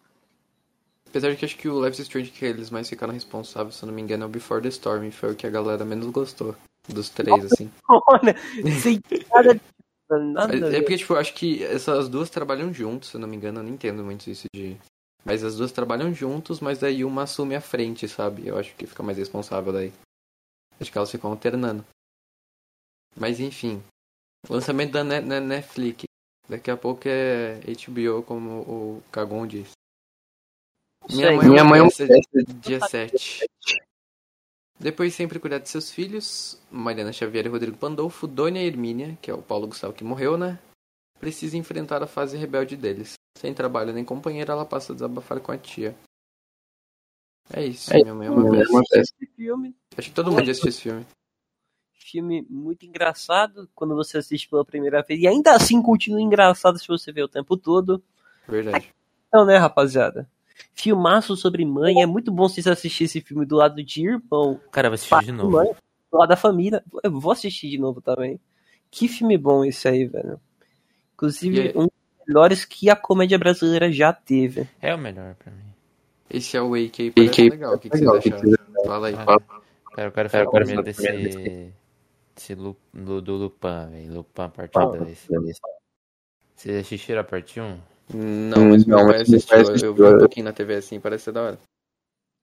Apesar 1.08 1.30
de 1.30 1.38
que 1.38 1.46
acho 1.46 1.58
que 1.58 1.70
o 1.70 1.86
Life 1.86 2.02
is 2.02 2.08
Strange 2.08 2.32
que 2.32 2.44
eles 2.44 2.72
mais 2.72 2.90
ficaram 2.90 3.14
responsáveis, 3.14 3.76
se 3.76 3.84
eu 3.84 3.88
não 3.88 3.94
me 3.94 4.02
engano, 4.02 4.24
é 4.24 4.26
o 4.26 4.30
Before 4.30 4.62
the 4.62 4.70
Storm. 4.70 5.12
Foi 5.12 5.34
o 5.34 5.36
que 5.36 5.46
a 5.46 5.52
galera 5.52 5.86
menos 5.86 6.08
gostou. 6.08 6.56
Dos 6.90 7.10
três, 7.10 7.46
assim. 7.46 7.72
Olha, 7.88 8.36
sem 8.82 9.00
nada. 9.32 9.62
Nada 10.10 10.76
É 10.76 10.82
porque, 10.82 10.98
tipo, 10.98 11.14
eu 11.14 11.18
acho 11.18 11.34
que 11.34 11.64
essas 11.64 12.08
duas 12.10 12.30
trabalham 12.30 12.74
juntos, 12.74 13.10
se 13.10 13.16
eu 13.16 13.22
não 13.22 13.28
me 13.28 13.36
engano. 13.36 13.60
Eu 13.60 13.64
não 13.64 13.72
entendo 13.72 14.04
muito 14.04 14.30
isso 14.30 14.48
de 14.54 14.78
Mas 15.26 15.44
as 15.44 15.56
duas 15.56 15.72
trabalham 15.72 16.14
juntos, 16.14 16.60
mas 16.60 16.80
daí 16.80 17.04
uma 17.04 17.24
assume 17.24 17.56
a 17.56 17.62
frente, 17.62 18.08
sabe? 18.08 18.48
Eu 18.48 18.58
acho 18.58 18.76
que 18.76 18.86
fica 18.86 19.02
mais 19.02 19.18
responsável 19.18 19.72
daí. 19.72 19.94
Acho 20.80 20.92
que 20.92 20.98
elas 20.98 21.12
ficam 21.12 21.32
alternando. 21.32 21.86
Mas 23.16 23.40
enfim. 23.40 23.82
Lançamento 24.50 24.92
da 24.92 25.04
Ne- 25.04 25.40
Netflix. 25.40 26.04
Daqui 26.50 26.70
a 26.70 26.76
pouco 26.76 27.04
é 27.06 27.62
HBO, 27.62 28.22
como 28.24 28.50
o 28.62 29.04
Cagon 29.12 29.48
disse. 29.48 29.72
Minha 31.10 31.32
mãe, 31.32 31.50
Minha 31.50 31.64
mãe 31.64 31.80
é 31.80 31.84
um 31.84 31.90
dia 32.60 32.80
7. 32.82 33.46
Depois 34.80 35.14
sempre 35.14 35.40
cuidar 35.40 35.60
de 35.60 35.70
seus 35.70 35.92
filhos. 35.92 36.60
Mariana 36.70 37.14
Xavier 37.14 37.46
e 37.46 37.50
Rodrigo 37.50 37.78
Pandolfo. 37.78 38.28
Dona 38.28 38.60
Hermínia, 38.60 39.18
que 39.22 39.30
é 39.32 39.34
o 39.34 39.42
Paulo 39.42 39.68
Gustavo 39.68 39.94
que 39.94 40.04
morreu, 40.04 40.38
né? 40.38 40.60
Precisa 41.20 41.58
enfrentar 41.58 42.04
a 42.04 42.08
fase 42.08 42.36
rebelde 42.38 42.76
deles. 42.76 43.14
Sem 43.38 43.54
trabalho 43.54 43.94
nem 43.94 44.04
companheira, 44.04 44.54
ela 44.54 44.66
passa 44.66 44.92
a 44.92 44.96
desabafar 44.96 45.40
com 45.40 45.52
a 45.52 45.58
tia. 45.58 45.96
É 47.52 47.66
isso, 47.66 47.94
É 47.94 48.02
minha 48.02 48.16
mãe 48.16 48.28
é 48.28 48.32
uma 48.32 48.44
mãe 48.44 48.62
é. 48.94 49.00
Esse 49.00 49.26
filme, 49.36 49.76
Acho 49.98 50.10
que 50.10 50.16
todo 50.16 50.32
mundo 50.32 50.46
já 50.46 50.52
assistiu 50.52 50.70
esse 50.70 50.82
filme. 50.82 51.06
filme 51.94 52.46
muito 52.50 52.86
engraçado 52.86 53.70
quando 53.74 53.96
você 53.96 54.18
assiste 54.18 54.50
pela 54.50 54.66
primeira 54.66 55.02
vez. 55.02 55.20
E 55.22 55.28
ainda 55.28 55.56
assim 55.56 55.82
continua 55.82 56.22
engraçado 56.22 56.78
se 56.80 56.88
você 56.88 57.12
vê 57.12 57.24
o 57.24 57.28
tempo 57.28 57.58
todo. 57.58 58.04
Verdade. 58.48 58.94
Então, 59.28 59.46
né, 59.46 59.58
rapaziada? 59.58 60.30
Filmaço 60.74 61.36
sobre 61.36 61.64
mãe. 61.66 62.02
É 62.02 62.06
muito 62.06 62.32
bom 62.32 62.48
vocês 62.48 62.68
assistirem 62.68 63.06
esse 63.06 63.22
filme 63.22 63.46
do 63.46 63.56
lado 63.56 63.84
de 63.84 64.06
irmão, 64.08 64.60
Cara, 64.72 64.90
vai 64.90 64.96
assistir 64.96 65.10
pai 65.12 65.26
de 65.26 65.32
novo. 65.32 65.52
mãe, 65.52 65.72
do 66.12 66.18
lado 66.18 66.30
da 66.30 66.36
família. 66.36 66.84
Eu 67.04 67.20
vou 67.20 67.32
assistir 67.32 67.70
de 67.70 67.78
novo 67.78 68.02
também. 68.02 68.40
Que 68.92 69.08
filme 69.08 69.38
bom 69.38 69.64
esse 69.66 69.88
aí, 69.88 70.06
velho. 70.06 70.40
Inclusive, 71.14 71.74
um 71.76 71.84
dos 71.84 71.92
melhores 72.28 72.66
que 72.66 72.90
a 72.90 72.96
comédia 72.96 73.38
brasileira 73.38 73.92
já 73.92 74.12
teve. 74.14 74.68
É 74.82 74.94
o 74.94 74.98
melhor 74.98 75.36
pra 75.36 75.52
mim. 75.52 75.64
Esse 76.30 76.58
é 76.58 76.62
o 76.62 76.70
Wake 76.70 77.04
aí, 77.04 77.12
parece 77.12 77.30
Wake 77.30 77.50
legal. 77.50 77.74
O 77.76 77.80
que, 77.80 77.90
que 77.90 77.98
legal, 77.98 78.22
vocês 78.22 78.36
o 78.36 78.42
que? 78.42 78.86
Fala 78.88 79.08
aí. 79.08 79.16
Ah, 79.16 79.38
Cara, 79.96 80.08
eu 80.08 80.12
quero 80.12 80.30
falar 80.30 80.50
primeiro 80.50 80.82
desse. 80.84 81.72
desse 82.36 82.56
Lu, 82.56 82.76
do, 82.92 83.22
do 83.22 83.36
Lupin, 83.36 83.90
velho. 83.92 84.14
Lupin 84.14 84.50
parte 84.50 84.74
Fala. 84.74 84.98
2. 84.98 85.28
Vocês 86.56 86.78
assistiram 86.78 87.22
a 87.22 87.24
parte 87.24 87.60
1? 87.62 87.78
Não, 88.14 88.70
mas 88.70 88.86
meu 88.86 88.98
Não, 88.98 89.06
pai 89.08 89.24
meu 89.28 89.38
assistiu. 89.38 89.90
Eu 89.90 89.94
vi 89.94 90.04
um 90.04 90.18
pouquinho 90.18 90.46
na 90.46 90.54
TV 90.54 90.76
assim, 90.76 91.00
parece 91.00 91.26
ser 91.26 91.32
da 91.32 91.42
hora. 91.42 91.60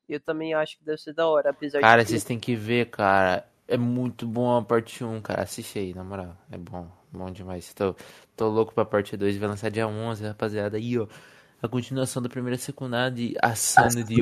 Eu 0.09 0.19
também 0.19 0.55
acho 0.55 0.77
que 0.77 0.85
deve 0.85 0.99
ser 0.99 1.13
da 1.13 1.29
hora, 1.29 1.51
apesar 1.51 1.81
Cara, 1.81 2.03
de 2.03 2.11
vocês 2.11 2.25
têm 2.25 2.39
que 2.39 2.57
ver, 2.57 2.91
cara. 2.91 3.47
É 3.69 3.77
muito 3.77 4.27
bom 4.27 4.57
a 4.57 4.63
parte 4.63 5.05
1, 5.05 5.21
cara. 5.21 5.43
Assiste 5.43 5.79
aí, 5.79 5.95
na 5.95 6.03
moral. 6.03 6.37
É 6.51 6.59
bom. 6.59 6.89
Bom 7.13 7.31
demais. 7.31 7.73
Tô, 7.73 7.95
tô 8.37 8.49
louco 8.49 8.75
pra 8.75 8.85
parte 8.85 9.17
2. 9.17 9.37
Vai 9.37 9.49
lançar 9.49 9.71
dia 9.71 9.87
11, 9.87 10.25
rapaziada. 10.25 10.77
Aí, 10.77 10.99
ó. 10.99 11.07
A 11.63 11.69
continuação 11.69 12.21
da 12.21 12.29
primeira 12.29 12.57
secundária 12.57 13.11
de 13.11 13.37
Asano 13.41 14.03
de. 14.03 14.17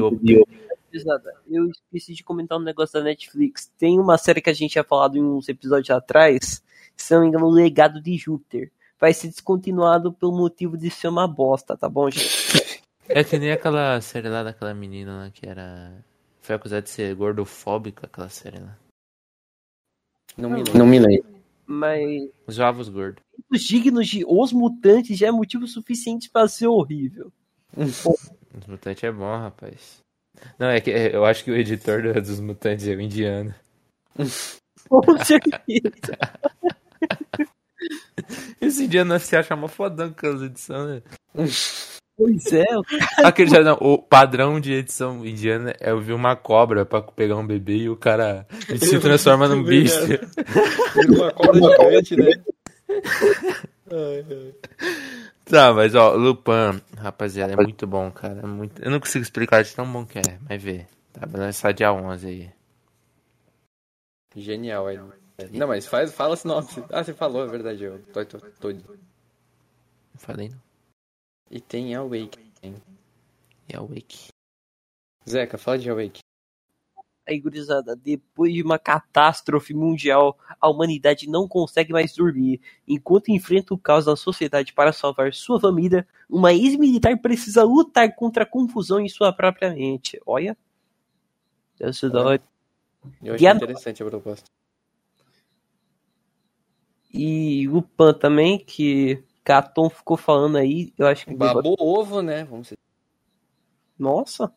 Pesada. 0.90 1.34
Eu 1.46 1.70
esqueci 1.70 2.14
de 2.14 2.24
comentar 2.24 2.59
um 2.59 2.62
negócio 2.62 2.99
da 2.99 3.05
Netflix. 3.05 3.70
Tem 3.78 3.99
uma 3.99 4.18
série 4.18 4.42
que 4.42 4.51
a 4.51 4.55
gente 4.55 4.72
tinha 4.72 4.84
falado 4.84 5.16
em 5.16 5.22
uns 5.22 5.49
episódios 5.49 5.90
atrás, 5.90 6.62
se 6.96 7.14
não 7.14 7.22
me 7.22 7.28
engano, 7.28 7.46
o 7.46 7.51
Legado 7.51 8.01
de 8.01 8.16
Júpiter. 8.16 8.72
Vai 9.01 9.12
ser 9.14 9.28
descontinuado 9.28 10.12
pelo 10.12 10.36
motivo 10.36 10.76
de 10.76 10.90
ser 10.90 11.09
uma 11.09 11.26
bosta, 11.28 11.76
tá 11.76 11.88
bom, 11.88 12.11
gente? 12.11 12.28
É 13.11 13.24
que 13.24 13.38
nem 13.38 13.51
aquela 13.53 13.99
série 14.03 14.28
lá 14.28 14.42
daquela 14.42 14.74
menina 14.74 15.16
lá 15.24 15.30
que 15.30 15.49
era. 15.49 16.05
Foi 16.42 16.55
acusada 16.57 16.82
de 16.82 16.90
ser 16.90 17.14
gordofóbica, 17.14 18.05
aquela 18.05 18.28
série 18.28 18.59
lá. 18.59 18.76
Não 20.36 20.51
me 20.51 20.57
lembro. 20.57 20.78
Não 20.78 20.86
me 20.86 20.99
lembro. 20.99 21.26
Mas 21.64 22.28
Os 22.46 22.59
ovos 22.59 22.90
gordos. 22.90 23.22
os 23.51 23.62
dignos 23.62 24.07
de 24.09 24.26
Os 24.28 24.53
Mutantes 24.53 25.16
já 25.16 25.28
é 25.28 25.30
motivo 25.30 25.66
suficiente 25.66 26.28
pra 26.28 26.46
ser 26.49 26.66
horrível. 26.66 27.32
Os 27.78 28.66
mutantes 28.66 29.03
é 29.05 29.11
bom, 29.11 29.24
rapaz. 29.38 30.01
Não, 30.59 30.66
é 30.68 30.78
que 30.80 30.90
é, 30.90 31.14
eu 31.16 31.24
acho 31.24 31.44
que 31.44 31.51
o 31.51 31.57
editor 31.57 32.03
do- 32.03 32.12
dos 32.20 32.40
mutantes 32.40 32.86
é 32.86 32.94
o 32.94 33.01
indiano. 33.01 33.55
Com 34.88 35.03
certeza. 35.24 36.18
Esse 38.61 38.85
indiano 38.85 39.18
se 39.18 39.37
acha 39.37 39.57
mó 39.57 39.68
fodão 39.68 40.12
com 40.12 40.26
as 40.26 40.43
edições, 40.43 40.89
né? 40.89 41.03
pois 42.16 42.53
é, 42.53 42.64
Aquele 43.24 43.51
já 43.51 43.62
não, 43.62 43.74
o 43.81 43.99
padrão 43.99 44.61
de 44.61 44.72
edição 44.72 45.24
indiana 45.24 45.74
é 45.81 45.91
eu 45.91 46.01
vi 46.01 46.12
uma 46.12 46.35
cobra 46.37 46.85
pra 46.85 47.01
pegar 47.03 47.37
um 47.37 47.47
bebê 47.47 47.76
e 47.76 47.91
o 47.91 47.97
cara 47.97 48.47
se 48.79 48.99
transforma 48.99 49.49
num 49.49 49.62
bicho. 49.62 50.07
Vira 50.07 50.26
uma 51.09 51.33
cobra 51.33 51.61
gigante, 51.61 52.16
né? 52.16 52.33
Tá, 55.45 55.72
mas 55.72 55.95
ó, 55.95 56.12
Lupin, 56.14 56.83
rapaziada, 56.97 57.55
é 57.55 57.57
muito 57.57 57.87
bom, 57.87 58.11
cara. 58.11 58.41
é 58.43 58.47
muito... 58.47 58.83
Eu 58.83 58.91
não 58.91 59.01
consigo 59.01 59.22
explicar 59.22 59.62
de 59.62 59.74
tão 59.74 59.91
bom 59.91 60.05
que 60.05 60.18
é, 60.18 60.39
mas 60.47 60.62
vê. 60.62 60.87
Tá, 61.12 61.26
vai 61.26 61.41
lançar 61.41 61.72
dia 61.72 61.93
11 61.93 62.26
aí. 62.26 62.51
Genial 64.37 64.87
aí. 64.87 64.99
Não, 65.53 65.68
mas 65.68 65.86
faz, 65.86 66.12
fala 66.12 66.34
a 66.34 66.36
sinopse. 66.36 66.82
Ah, 66.91 67.05
você 67.05 67.14
falou, 67.14 67.45
é 67.45 67.47
verdade. 67.47 67.84
Eu 67.84 68.03
tô, 68.07 68.24
tô, 68.24 68.39
tô... 68.39 68.72
Não 68.72 68.82
falei 70.16 70.49
não. 70.49 70.61
E 71.51 71.61
tem 71.61 71.95
Awake. 71.95 72.39
E 73.68 73.76
a 73.76 73.80
Wake. 73.80 74.28
Zeca, 75.28 75.57
fala 75.57 75.78
de 75.78 75.89
Awake. 75.89 76.20
Aí, 77.26 77.39
gurizada, 77.39 77.95
depois 77.95 78.53
de 78.55 78.62
uma 78.62 78.78
catástrofe 78.78 79.74
mundial, 79.74 80.39
a 80.59 80.68
humanidade 80.68 81.28
não 81.28 81.47
consegue 81.47 81.93
mais 81.93 82.14
dormir. 82.14 82.61
Enquanto 82.86 83.28
enfrenta 83.28 83.74
o 83.74 83.78
caos 83.78 84.07
da 84.07 84.16
sociedade 84.16 84.72
para 84.72 84.93
salvar 84.95 85.32
sua 85.34 85.61
família, 85.61 86.09
uma 86.28 86.55
ex-militar 86.55 87.16
precisa 87.20 87.62
lutar 87.62 88.14
contra 88.14 88.45
a 88.45 88.47
confusão 88.47 88.99
em 88.99 89.09
sua 89.09 89.30
própria 89.32 89.72
mente. 89.74 90.18
Olha. 90.26 90.57
Deve 91.78 91.93
ser 91.93 92.11
da 92.11 92.24
hora. 92.24 92.43
Eu 93.22 93.34
achei 93.34 93.45
E 93.45 93.49
a- 93.49 93.55
interessante 93.55 94.03
a 94.03 94.07
proposta. 94.07 94.51
E 97.13 97.67
Lupin 97.69 98.13
também, 98.19 98.59
que 98.59 99.25
Caton 99.43 99.89
ficou 99.89 100.17
falando 100.17 100.59
aí, 100.59 100.93
eu 100.99 101.07
acho 101.07 101.25
que. 101.25 101.35
Babou 101.35 101.77
ovo, 101.79 102.21
né? 102.21 102.45
Vamos 102.45 102.69
ser. 102.69 102.79
Nossa! 103.99 104.53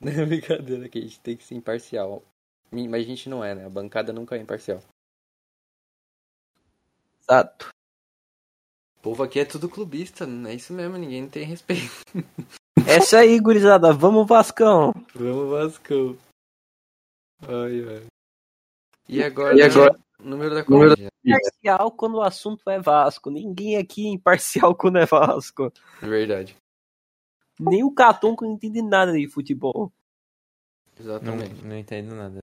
Não 0.00 0.12
é 0.12 0.24
brincadeira 0.24 0.88
que 0.88 0.98
a 0.98 1.02
gente 1.02 1.20
tem 1.20 1.36
que 1.36 1.44
ser 1.44 1.54
imparcial. 1.54 2.22
Mas 2.70 2.94
a 2.94 3.06
gente 3.06 3.28
não 3.28 3.44
é, 3.44 3.54
né? 3.54 3.64
A 3.66 3.70
bancada 3.70 4.12
nunca 4.12 4.36
é 4.36 4.40
imparcial. 4.40 4.80
Exato. 7.22 7.70
O 8.98 9.02
povo 9.02 9.22
aqui 9.22 9.40
é 9.40 9.44
tudo 9.44 9.68
clubista, 9.68 10.26
não 10.26 10.50
é 10.50 10.54
isso 10.54 10.72
mesmo, 10.72 10.96
ninguém 10.96 11.28
tem 11.28 11.44
respeito. 11.44 11.90
Essa 12.86 13.18
aí, 13.18 13.38
gurizada, 13.40 13.92
vamos 13.92 14.26
Vascão! 14.26 14.92
Vamos 15.14 15.50
Vascão. 15.50 16.16
Ai, 17.42 17.84
ai. 17.88 18.06
E 19.08 19.22
agora, 19.22 19.56
E 19.56 19.62
agora? 19.62 19.98
Número 20.26 20.54
da 20.54 20.64
Número 20.64 20.96
comédia. 20.96 21.12
Imparcial 21.24 21.90
quando 21.92 22.16
o 22.16 22.22
assunto 22.22 22.68
é 22.68 22.80
Vasco. 22.80 23.30
Ninguém 23.30 23.76
aqui 23.76 24.06
é 24.06 24.10
imparcial 24.10 24.74
quando 24.74 24.98
é 24.98 25.06
Vasco. 25.06 25.72
Verdade. 26.00 26.56
Nem 27.58 27.84
o 27.84 27.90
Caton 27.90 28.36
que 28.36 28.44
não 28.44 28.52
entende 28.52 28.82
nada 28.82 29.12
de 29.12 29.26
futebol. 29.28 29.92
Não, 30.98 31.04
Exatamente. 31.04 31.64
não 31.64 31.76
entendo 31.76 32.14
nada. 32.14 32.38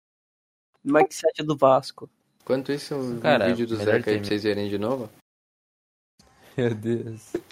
Mas 0.84 1.04
o 1.04 1.08
que 1.08 1.16
você 1.16 1.28
acha 1.30 1.44
do 1.44 1.56
Vasco? 1.56 2.10
Enquanto 2.42 2.72
isso, 2.72 2.96
um 2.96 3.20
Cara, 3.20 3.48
vídeo 3.48 3.68
do 3.68 3.76
Zeca 3.78 4.12
aí 4.12 4.18
pra 4.18 4.28
vocês 4.28 4.44
verem 4.44 4.70
de 4.70 4.78
novo. 4.78 5.10
Meu 6.58 6.76
Deus. 6.76 7.34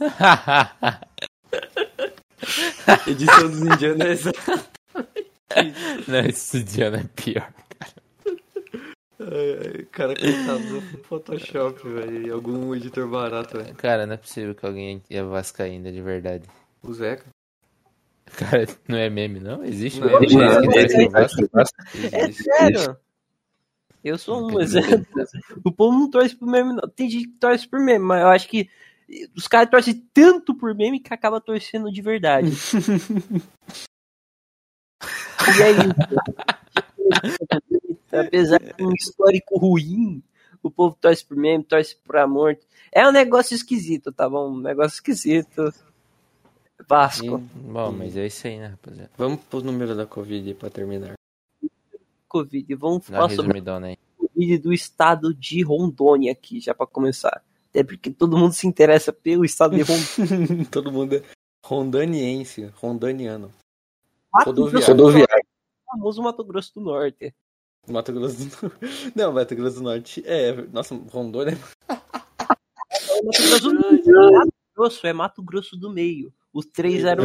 Edição 3.06 3.50
dos 3.50 3.60
indianos 3.60 4.00
é 4.00 4.12
essa. 4.12 4.32
não, 6.08 6.20
esse 6.20 6.58
é 6.58 7.04
pior. 7.14 7.52
Cara, 9.90 10.14
coitado 10.14 10.80
do 10.80 10.98
Photoshop, 11.04 11.88
velho. 11.88 12.26
E 12.26 12.30
algum 12.30 12.74
editor 12.74 13.08
barato, 13.08 13.58
velho. 13.58 13.74
Cara, 13.76 14.06
não 14.06 14.14
é 14.14 14.16
possível 14.16 14.54
que 14.54 14.66
alguém 14.66 15.02
é 15.08 15.22
vascaína 15.22 15.90
de 15.92 16.02
verdade. 16.02 16.44
O 16.82 16.92
Zeca. 16.92 17.26
Cara, 18.36 18.66
não 18.88 18.98
é 18.98 19.08
meme, 19.08 19.38
não? 19.38 19.64
Existe 19.64 20.00
Não, 20.00 20.08
meme 20.20 20.34
não, 20.34 20.60
não, 20.62 21.10
Vasco? 21.10 21.48
É 22.12 22.24
Existe. 22.24 22.42
sério? 22.42 22.96
Eu 24.02 24.18
sou 24.18 24.50
um 24.50 24.60
exemplo. 24.60 25.06
O 25.64 25.72
povo 25.72 25.98
não 25.98 26.10
torce 26.10 26.34
por 26.36 26.46
meme, 26.46 26.74
não. 26.74 26.88
Tem 26.88 27.08
gente 27.08 27.28
que 27.28 27.38
torce 27.38 27.66
por 27.68 27.80
meme, 27.80 28.04
mas 28.04 28.20
eu 28.20 28.28
acho 28.28 28.48
que 28.48 28.68
os 29.36 29.46
caras 29.46 29.70
torcem 29.70 30.06
tanto 30.12 30.54
por 30.54 30.74
meme 30.74 31.00
que 31.00 31.14
acaba 31.14 31.40
torcendo 31.40 31.90
de 31.90 32.02
verdade. 32.02 32.50
e 35.58 35.62
é 35.62 35.70
isso. 35.70 35.94
Apesar 38.12 38.58
de 38.58 38.84
um 38.84 38.92
histórico 38.92 39.58
ruim, 39.58 40.22
o 40.62 40.70
povo 40.70 40.96
torce 41.00 41.24
por 41.24 41.36
meme, 41.36 41.64
torce 41.64 41.96
por 41.96 42.16
amor. 42.16 42.58
É 42.92 43.06
um 43.06 43.12
negócio 43.12 43.54
esquisito, 43.54 44.12
tá 44.12 44.28
bom? 44.28 44.50
Um 44.50 44.60
negócio 44.60 44.94
esquisito. 44.94 45.72
Vasco. 46.88 47.38
Bom, 47.54 47.92
mas 47.92 48.16
é 48.16 48.26
isso 48.26 48.46
aí, 48.46 48.58
né, 48.58 48.68
rapaziada? 48.68 49.10
Vamos 49.16 49.40
pro 49.44 49.62
número 49.62 49.94
da 49.96 50.06
Covid 50.06 50.54
pra 50.54 50.70
terminar. 50.70 51.14
Covid. 52.28 52.74
Vamos 52.74 53.06
falar 53.06 53.30
sobre 53.30 53.60
o 53.60 53.96
Covid 54.16 54.58
do 54.58 54.72
estado 54.72 55.34
de 55.34 55.62
Rondônia 55.62 56.32
aqui, 56.32 56.60
já 56.60 56.74
pra 56.74 56.86
começar. 56.86 57.42
É 57.72 57.82
porque 57.82 58.10
todo 58.10 58.36
mundo 58.36 58.52
se 58.52 58.66
interessa 58.66 59.12
pelo 59.12 59.44
estado 59.44 59.76
de 59.76 59.82
Rondônia. 59.82 60.66
Todo 60.70 60.92
mundo 60.92 61.16
é 61.16 61.22
rondaniense, 61.64 62.70
rondaniano. 62.76 63.50
Mato 64.34 64.46
Rodoviário. 64.46 64.70
Grosso 64.72 64.94
do 64.94 65.02
Rodoviário. 65.02 65.28
Norte, 65.30 65.48
famoso 65.86 66.22
Mato 66.22 66.44
Grosso 66.44 66.74
do 66.74 66.80
Norte. 66.80 67.34
Mato 67.88 68.12
Grosso 68.12 68.36
do 68.36 68.62
Norte. 68.62 68.78
Não, 69.14 69.32
Mato 69.32 69.54
Grosso 69.54 69.76
do 69.76 69.82
Norte 69.82 70.22
é. 70.26 70.52
Nossa, 70.72 70.94
Rondônia. 71.12 71.56
Mato 71.88 73.42
Grosso 73.42 73.70
do 73.70 73.74
Norte. 73.74 74.10
Mato 74.10 74.54
Grosso 74.76 75.06
é 75.06 75.12
Mato 75.12 75.42
Grosso 75.42 75.76
do 75.76 75.92
Meio. 75.92 76.32
Os 76.52 76.66
três 76.66 77.04
eram 77.04 77.24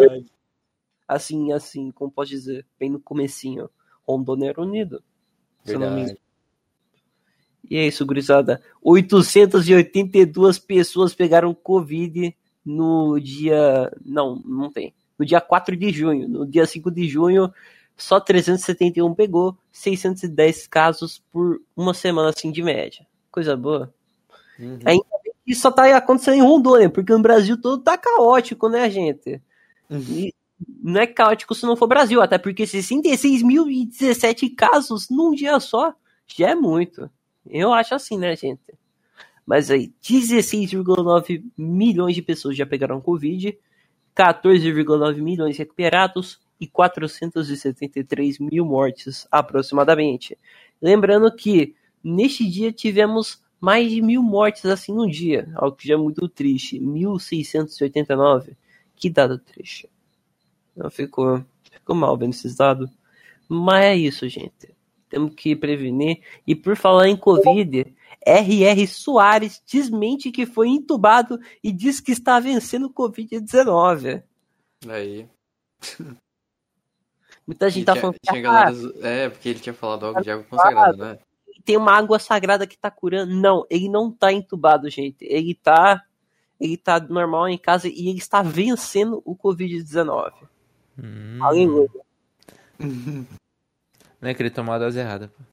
assim, 1.07 1.51
assim, 1.51 1.91
como 1.91 2.11
posso 2.11 2.29
dizer, 2.29 2.65
bem 2.79 2.89
no 2.89 2.99
comecinho. 2.99 3.69
Rondônia 4.07 4.49
era 4.49 4.61
unido. 4.61 5.03
se 5.65 5.73
eu 5.73 5.79
não 5.79 5.87
me 5.87 6.01
engano. 6.01 6.07
Verdade. 6.07 6.29
E 7.69 7.77
é 7.77 7.87
isso, 7.87 8.05
gurizada. 8.05 8.61
882 8.81 10.59
pessoas 10.59 11.13
pegaram 11.13 11.53
Covid 11.53 12.35
no 12.65 13.19
dia. 13.19 13.91
Não, 14.03 14.41
não 14.45 14.71
tem. 14.71 14.93
No 15.19 15.25
dia 15.25 15.41
4 15.41 15.75
de 15.75 15.91
junho. 15.91 16.27
No 16.27 16.47
dia 16.47 16.65
5 16.65 16.89
de 16.89 17.07
junho, 17.07 17.53
só 17.97 18.19
371 18.19 19.13
pegou. 19.13 19.57
610 19.71 20.65
casos 20.67 21.21
por 21.31 21.61
uma 21.75 21.93
semana, 21.93 22.29
assim, 22.29 22.51
de 22.51 22.63
média. 22.63 23.05
Coisa 23.29 23.57
boa. 23.57 23.93
Uhum. 24.57 24.79
Ainda 24.85 25.05
bem 25.23 25.33
que 25.45 25.51
isso 25.51 25.61
só 25.61 25.71
tá 25.71 25.95
acontecendo 25.95 26.35
em 26.35 26.41
Rondônia, 26.41 26.89
porque 26.89 27.11
no 27.11 27.21
Brasil 27.21 27.59
todo 27.61 27.83
tá 27.83 27.97
caótico, 27.97 28.69
né, 28.69 28.89
gente? 28.89 29.41
Uhum. 29.89 29.99
E 30.09 30.33
não 30.81 31.01
é 31.01 31.07
caótico 31.07 31.53
se 31.55 31.65
não 31.65 31.75
for 31.75 31.87
Brasil, 31.87 32.21
até 32.21 32.37
porque 32.37 32.63
66.017 32.63 34.55
casos 34.55 35.09
num 35.09 35.33
dia 35.33 35.59
só 35.59 35.93
já 36.27 36.49
é 36.49 36.55
muito. 36.55 37.09
Eu 37.49 37.73
acho 37.73 37.95
assim, 37.95 38.17
né, 38.17 38.35
gente? 38.35 38.73
Mas 39.45 39.71
aí, 39.71 39.91
16,9 40.03 41.43
milhões 41.57 42.13
de 42.13 42.21
pessoas 42.21 42.55
já 42.55 42.65
pegaram 42.65 43.01
Covid, 43.01 43.57
14,9 44.15 45.21
milhões 45.21 45.57
recuperados 45.57 46.39
e 46.59 46.67
473 46.67 48.39
mil 48.39 48.65
mortes 48.65 49.27
aproximadamente. 49.31 50.37
Lembrando 50.81 51.33
que 51.33 51.75
neste 52.03 52.49
dia 52.49 52.71
tivemos 52.71 53.41
mais 53.59 53.89
de 53.91 54.01
mil 54.01 54.21
mortes 54.21 54.65
assim 54.65 54.93
no 54.93 55.09
dia, 55.09 55.51
algo 55.55 55.75
que 55.75 55.87
já 55.87 55.95
é 55.95 55.97
muito 55.97 56.27
triste. 56.27 56.79
1689. 56.79 58.55
Que 58.95 59.09
dado 59.09 59.37
triste. 59.37 59.89
Eu 60.75 60.89
fico, 60.89 61.43
fico 61.71 61.95
mal 61.95 62.17
vendo 62.17 62.31
esses 62.31 62.55
dados. 62.55 62.89
Mas 63.47 63.85
é 63.85 63.95
isso, 63.95 64.27
gente. 64.27 64.73
Temos 65.09 65.33
que 65.33 65.55
prevenir. 65.55 66.21
E 66.45 66.55
por 66.55 66.75
falar 66.75 67.07
em 67.07 67.15
Covid, 67.17 67.85
R.R. 68.25 68.87
Soares 68.87 69.61
desmente 69.71 70.31
que 70.31 70.45
foi 70.45 70.67
entubado 70.69 71.39
e 71.63 71.71
diz 71.71 71.99
que 71.99 72.11
está 72.11 72.39
vencendo 72.39 72.87
o 72.87 72.93
Covid-19. 72.93 74.23
Aí. 74.87 75.27
Muita 77.47 77.69
gente 77.69 77.83
E 77.83 77.85
tá 77.85 77.93
tinha- 77.93 78.01
falando 78.01 78.15
tinha 78.21 78.39
ah, 78.39 78.41
galera 78.71 79.07
É, 79.07 79.29
porque 79.29 79.49
ele 79.49 79.59
tinha 79.59 79.73
falado 79.73 80.05
algo 80.05 80.21
de 80.21 80.29
água 80.31 80.45
consagrada, 80.49 81.13
né? 81.13 81.19
tem 81.65 81.77
uma 81.77 81.91
água 81.95 82.17
sagrada 82.19 82.65
que 82.65 82.77
tá 82.77 82.89
curando. 82.89 83.33
Não, 83.35 83.65
ele 83.69 83.89
não 83.89 84.11
tá 84.11 84.31
entubado, 84.33 84.89
gente. 84.89 85.17
Ele 85.21 85.53
tá. 85.53 86.03
Ele 86.59 86.75
tá 86.77 86.99
normal 86.99 87.47
em 87.47 87.57
casa 87.57 87.87
e 87.87 88.09
ele 88.09 88.17
está 88.17 88.41
vencendo 88.41 89.21
o 89.23 89.35
Covid-19. 89.35 90.33
Hum, 90.97 91.37
Aleluia. 91.41 91.89
não 92.79 94.29
é 94.29 94.33
que 94.33 94.41
ele 94.41 94.49
tomou 94.49 94.73
a 94.73 94.79
dose 94.79 94.99
errada, 94.99 95.29
pô. 95.29 95.43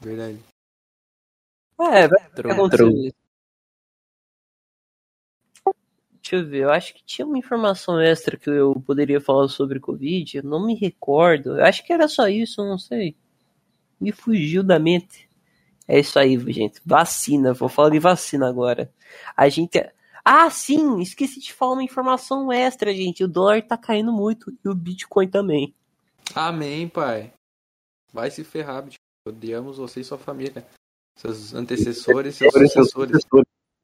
Verdade. 0.00 0.38
É, 1.80 2.08
vai. 2.08 2.30
Deixa 6.22 6.36
eu 6.36 6.46
ver, 6.48 6.58
eu 6.62 6.70
acho 6.70 6.94
que 6.94 7.04
tinha 7.04 7.26
uma 7.26 7.36
informação 7.36 8.00
extra 8.00 8.36
que 8.36 8.48
eu 8.48 8.80
poderia 8.86 9.20
falar 9.20 9.48
sobre 9.48 9.80
Covid, 9.80 10.36
eu 10.36 10.44
não 10.44 10.64
me 10.64 10.74
recordo. 10.74 11.58
Eu 11.58 11.64
acho 11.64 11.84
que 11.84 11.92
era 11.92 12.06
só 12.06 12.28
isso, 12.28 12.60
eu 12.60 12.66
não 12.66 12.78
sei. 12.78 13.16
Me 14.00 14.12
fugiu 14.12 14.62
da 14.62 14.78
mente. 14.78 15.28
É 15.86 15.98
isso 15.98 16.18
aí, 16.18 16.38
gente. 16.52 16.80
Vacina, 16.86 17.52
vou 17.52 17.68
falar 17.68 17.90
de 17.90 17.98
vacina 17.98 18.48
agora. 18.48 18.92
A 19.36 19.48
gente. 19.48 19.84
Ah, 20.24 20.48
sim, 20.48 21.00
esqueci 21.00 21.40
de 21.40 21.52
falar 21.52 21.72
uma 21.72 21.82
informação 21.82 22.52
extra, 22.52 22.94
gente. 22.94 23.24
O 23.24 23.28
dólar 23.28 23.60
tá 23.62 23.76
caindo 23.76 24.12
muito 24.12 24.56
e 24.64 24.68
o 24.68 24.74
Bitcoin 24.74 25.28
também. 25.28 25.74
Amém, 26.34 26.88
pai. 26.88 27.32
Vai 28.12 28.30
se 28.30 28.44
ferrar, 28.44 28.84
bicho. 28.84 28.98
Odiamos 29.26 29.78
você 29.78 30.00
e 30.00 30.04
sua 30.04 30.18
família. 30.18 30.64
Seus 31.14 31.54
antecessores 31.54 32.34
seus 32.36 32.52
sucessores. 32.52 33.24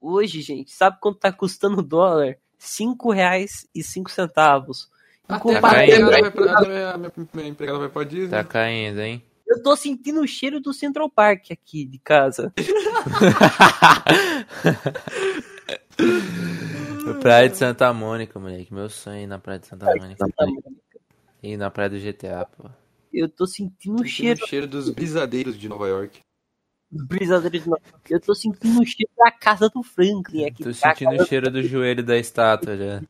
Hoje, 0.00 0.40
gente, 0.42 0.72
sabe 0.72 0.96
quanto 1.00 1.18
tá 1.18 1.32
custando 1.32 1.78
o 1.78 1.82
dólar? 1.82 2.36
Cinco 2.58 3.10
reais 3.12 3.66
e 3.74 3.82
cinco 3.82 4.10
centavos. 4.10 4.90
Até 5.28 5.36
a 5.36 5.40
Comparado- 5.40 5.86
minha 5.86 5.98
empregada 5.98 6.20
vai 6.22 6.30
pra- 6.30 6.98
minha- 6.98 7.12
minha 7.34 7.48
empregada 7.48 7.78
vai 7.78 7.88
pra 7.88 8.04
Disney. 8.04 8.28
Tá 8.30 8.44
caindo, 8.44 9.00
hein? 9.00 9.22
Eu 9.46 9.62
tô 9.62 9.74
sentindo 9.76 10.20
o 10.20 10.26
cheiro 10.26 10.60
do 10.60 10.72
Central 10.74 11.08
Park 11.10 11.50
aqui 11.50 11.84
de 11.84 11.98
casa. 11.98 12.52
Praia 17.20 17.48
de 17.48 17.56
Santa 17.56 17.92
Mônica, 17.92 18.38
moleque. 18.38 18.72
Meu 18.72 18.88
sonho 18.88 19.16
é 19.18 19.22
ir 19.22 19.26
na 19.26 19.38
Praia 19.38 19.58
de 19.58 19.66
Santa 19.66 19.86
Mônica. 19.86 20.24
E 21.42 21.56
na 21.56 21.70
Praia 21.70 21.90
do 21.90 21.98
GTA, 21.98 22.46
pô. 22.46 22.68
Eu 23.12 23.28
tô 23.28 23.46
sentindo 23.46 24.02
o 24.02 24.06
cheiro 24.06 24.44
o 24.44 24.46
cheiro 24.46 24.66
dos 24.66 24.90
brisadeiros 24.90 25.58
de 25.58 25.68
Nova 25.68 25.88
York. 25.88 26.20
Brisadeiros. 26.90 27.66
Eu 28.08 28.20
tô 28.20 28.34
sentindo 28.34 28.80
o 28.80 28.86
cheiro 28.86 29.10
da 29.16 29.30
casa 29.30 29.68
do 29.68 29.82
Franklin 29.82 30.46
aqui. 30.46 30.62
Tô 30.62 30.70
da 30.70 30.74
sentindo 30.74 31.22
o 31.22 31.26
cheiro 31.26 31.50
do 31.50 31.62
joelho 31.62 32.02
da 32.02 32.16
estátua 32.16 32.76
já. 32.76 33.02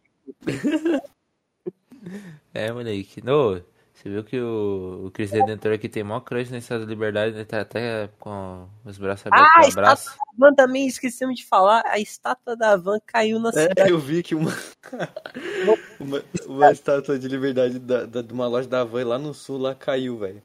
É, 2.54 2.72
moleque. 2.72 3.22
No, 3.24 3.60
você 3.94 4.08
viu 4.08 4.22
que 4.24 4.40
o, 4.40 5.06
o 5.06 5.10
Cris 5.10 5.30
Redentor 5.30 5.72
aqui 5.72 5.88
tem 5.88 6.02
maior 6.04 6.20
crush 6.20 6.50
na 6.50 6.58
Estátua 6.58 6.86
da 6.86 6.90
Liberdade, 6.90 7.34
ele 7.34 7.44
tá 7.44 7.60
até 7.60 8.08
com 8.18 8.66
os 8.84 8.96
braços 8.96 9.26
abertos 9.26 9.50
Ah, 9.54 9.60
pro 9.60 9.68
abraço. 9.80 10.16
Van 10.38 10.54
também 10.54 10.86
esquecemos 10.86 11.36
de 11.36 11.44
falar, 11.44 11.82
a 11.86 11.98
estátua 11.98 12.56
da 12.56 12.76
Van 12.76 12.98
caiu 13.04 13.40
na 13.40 13.50
cidade. 13.52 13.80
É, 13.80 13.90
eu 13.90 13.98
vi 13.98 14.22
que 14.22 14.34
uma, 14.34 14.52
uma, 16.00 16.22
uma 16.46 16.70
estátua 16.70 17.18
de 17.18 17.26
liberdade 17.28 17.78
da, 17.80 18.06
da- 18.06 18.22
de 18.22 18.32
uma 18.32 18.46
loja 18.46 18.68
da 18.68 18.84
Van 18.84 19.04
lá 19.04 19.18
no 19.18 19.34
sul 19.34 19.58
lá 19.58 19.74
caiu, 19.74 20.16
velho. 20.18 20.42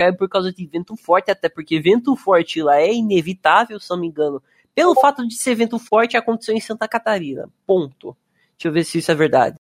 Caiu 0.00 0.16
por 0.16 0.30
causa 0.30 0.50
de 0.50 0.66
vento 0.66 0.96
forte, 0.96 1.30
até 1.30 1.46
porque 1.46 1.78
vento 1.78 2.16
forte 2.16 2.62
lá 2.62 2.80
é 2.80 2.90
inevitável, 2.90 3.78
se 3.78 3.90
não 3.90 3.98
me 3.98 4.06
engano. 4.06 4.42
Pelo 4.74 4.94
fato 4.98 5.28
de 5.28 5.34
ser 5.34 5.54
vento 5.54 5.78
forte, 5.78 6.16
aconteceu 6.16 6.56
em 6.56 6.60
Santa 6.60 6.88
Catarina. 6.88 7.50
Ponto. 7.66 8.16
Deixa 8.56 8.68
eu 8.68 8.72
ver 8.72 8.84
se 8.84 8.96
isso 8.96 9.10
é 9.12 9.14
verdade. 9.14 9.58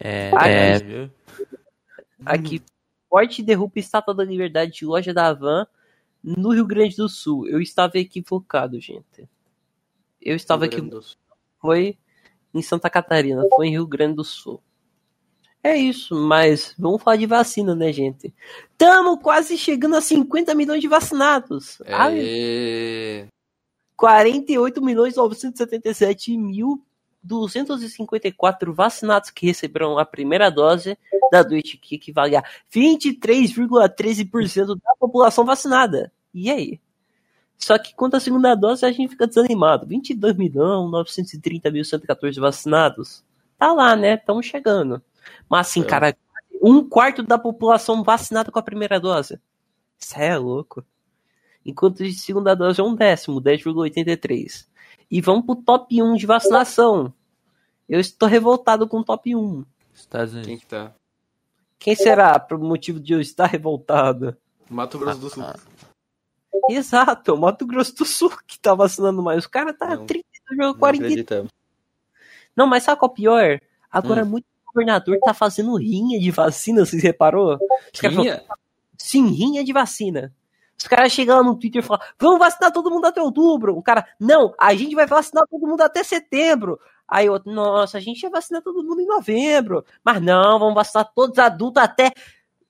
É, 0.00 0.32
Ah, 0.36 0.48
é? 0.48 1.10
Aqui, 2.24 2.60
forte 3.08 3.44
derruba 3.44 3.74
estátua 3.76 4.12
da 4.12 4.24
liberdade 4.24 4.72
de 4.72 4.84
loja 4.84 5.14
da 5.14 5.32
Van 5.32 5.68
no 6.20 6.50
Rio 6.50 6.66
Grande 6.66 6.96
do 6.96 7.08
Sul. 7.08 7.46
Eu 7.46 7.60
estava 7.60 7.96
equivocado, 7.96 8.80
gente. 8.80 9.28
Eu 10.20 10.34
estava 10.34 10.64
aqui. 10.64 10.78
Foi 11.60 11.96
em 12.58 12.62
Santa 12.62 12.90
Catarina, 12.90 13.44
foi 13.54 13.68
em 13.68 13.72
Rio 13.72 13.86
Grande 13.86 14.16
do 14.16 14.24
Sul. 14.24 14.60
É 15.62 15.76
isso, 15.76 16.14
mas 16.14 16.74
vamos 16.78 17.02
falar 17.02 17.16
de 17.16 17.26
vacina, 17.26 17.74
né, 17.74 17.92
gente? 17.92 18.32
Tamo 18.78 19.18
quase 19.18 19.58
chegando 19.58 19.96
a 19.96 20.00
50 20.00 20.54
milhões 20.54 20.80
de 20.80 20.86
vacinados. 20.86 21.80
É. 21.84 21.92
Ai, 21.92 22.20
Aê. 22.20 23.26
48 23.96 24.80
milhões 24.80 25.16
977 25.16 26.36
mil 26.36 26.86
254 27.26 28.72
vacinados 28.72 29.30
que 29.30 29.46
receberam 29.46 29.98
a 29.98 30.04
primeira 30.04 30.48
dose 30.50 30.96
da 31.32 31.42
doença, 31.42 31.76
que 31.80 31.96
equivale 31.96 32.36
a 32.36 32.44
23,13% 32.72 34.76
da 34.76 34.94
população 34.98 35.44
vacinada. 35.44 36.12
E 36.32 36.48
aí? 36.50 36.80
Só 37.58 37.78
que 37.78 37.94
quanto 37.94 38.16
à 38.16 38.20
segunda 38.20 38.54
dose, 38.54 38.84
a 38.84 38.92
gente 38.92 39.10
fica 39.10 39.26
desanimado. 39.26 39.86
22 39.86 40.36
milhões 40.36 40.90
930 40.90 41.70
mil 41.70 41.84
114 41.84 42.38
vacinados. 42.38 43.24
Tá 43.58 43.72
lá, 43.72 43.96
né? 43.96 44.14
Estamos 44.14 44.46
chegando. 44.46 45.02
Mas 45.48 45.68
assim, 45.68 45.80
É. 45.82 45.84
cara, 45.84 46.16
um 46.62 46.86
quarto 46.86 47.22
da 47.22 47.38
população 47.38 48.02
vacinada 48.02 48.50
com 48.52 48.58
a 48.58 48.62
primeira 48.62 49.00
dose. 49.00 49.40
Isso 49.98 50.18
é 50.18 50.36
louco. 50.36 50.84
Enquanto 51.64 52.04
de 52.04 52.12
segunda 52.12 52.54
dose 52.54 52.80
é 52.80 52.84
um 52.84 52.94
décimo, 52.94 53.40
10,83. 53.40 54.68
E 55.10 55.20
vamos 55.20 55.44
pro 55.46 55.56
top 55.56 56.00
1 56.02 56.14
de 56.14 56.26
vacinação. 56.26 57.12
Eu 57.88 57.98
estou 58.00 58.28
revoltado 58.28 58.86
com 58.86 58.98
o 58.98 59.04
top 59.04 59.34
1. 59.34 59.64
Estados 59.94 60.32
Quem 60.34 60.42
Unidos. 60.42 60.60
que 60.64 60.66
tá? 60.66 60.92
Quem 61.78 61.94
será 61.94 62.38
por 62.38 62.58
motivo 62.58 63.00
de 63.00 63.12
eu 63.14 63.20
estar 63.20 63.46
revoltado? 63.46 64.36
Mato 64.68 64.98
Grosso 64.98 65.20
do 65.20 65.30
Sul. 65.30 65.44
Exato, 66.70 67.30
é 67.30 67.34
o 67.34 67.38
Mato 67.38 67.66
Grosso 67.66 67.94
do 67.94 68.04
Sul 68.04 68.30
que 68.46 68.58
tá 68.58 68.74
vacinando 68.74 69.22
mais. 69.22 69.44
O 69.44 69.50
cara 69.50 69.72
tá 69.72 69.96
Não. 69.96 70.06
32,40. 70.06 70.22
Não 70.56 70.70
acreditamos. 70.88 71.52
Não, 72.54 72.66
mas 72.66 72.82
sabe 72.84 72.98
qual 72.98 73.10
é 73.10 73.12
o 73.12 73.14
pior? 73.14 73.60
Agora 73.90 74.22
Hum. 74.22 74.26
muitos 74.26 74.50
governador 74.76 75.18
tá 75.24 75.32
fazendo 75.32 75.74
rinha 75.76 76.20
de 76.20 76.30
vacina, 76.30 76.84
vocês 76.84 77.02
reparou? 77.02 77.58
Os 77.92 78.00
Rinha? 78.00 78.38
falam, 78.40 78.58
Sim, 78.98 79.28
rinha 79.28 79.64
de 79.64 79.72
vacina. 79.72 80.34
Os 80.78 80.86
caras 80.86 81.10
chegam 81.12 81.38
lá 81.38 81.42
no 81.42 81.56
Twitter 81.56 81.82
e 81.82 81.86
falam, 81.86 82.02
vamos 82.18 82.38
vacinar 82.38 82.70
todo 82.70 82.90
mundo 82.90 83.06
até 83.06 83.22
outubro. 83.22 83.76
O 83.76 83.82
cara, 83.82 84.06
não, 84.20 84.54
a 84.60 84.74
gente 84.74 84.94
vai 84.94 85.06
vacinar 85.06 85.46
todo 85.48 85.66
mundo 85.66 85.80
até 85.80 86.02
setembro. 86.02 86.78
Aí 87.08 87.30
outro, 87.30 87.50
nossa, 87.50 87.96
a 87.96 88.00
gente 88.00 88.22
ia 88.22 88.28
vacinar 88.30 88.62
todo 88.62 88.84
mundo 88.84 89.00
em 89.00 89.06
novembro. 89.06 89.84
Mas 90.04 90.20
não, 90.20 90.58
vamos 90.58 90.74
vacinar 90.74 91.10
todos 91.14 91.32
os 91.32 91.38
adultos 91.38 91.82
até 91.82 92.12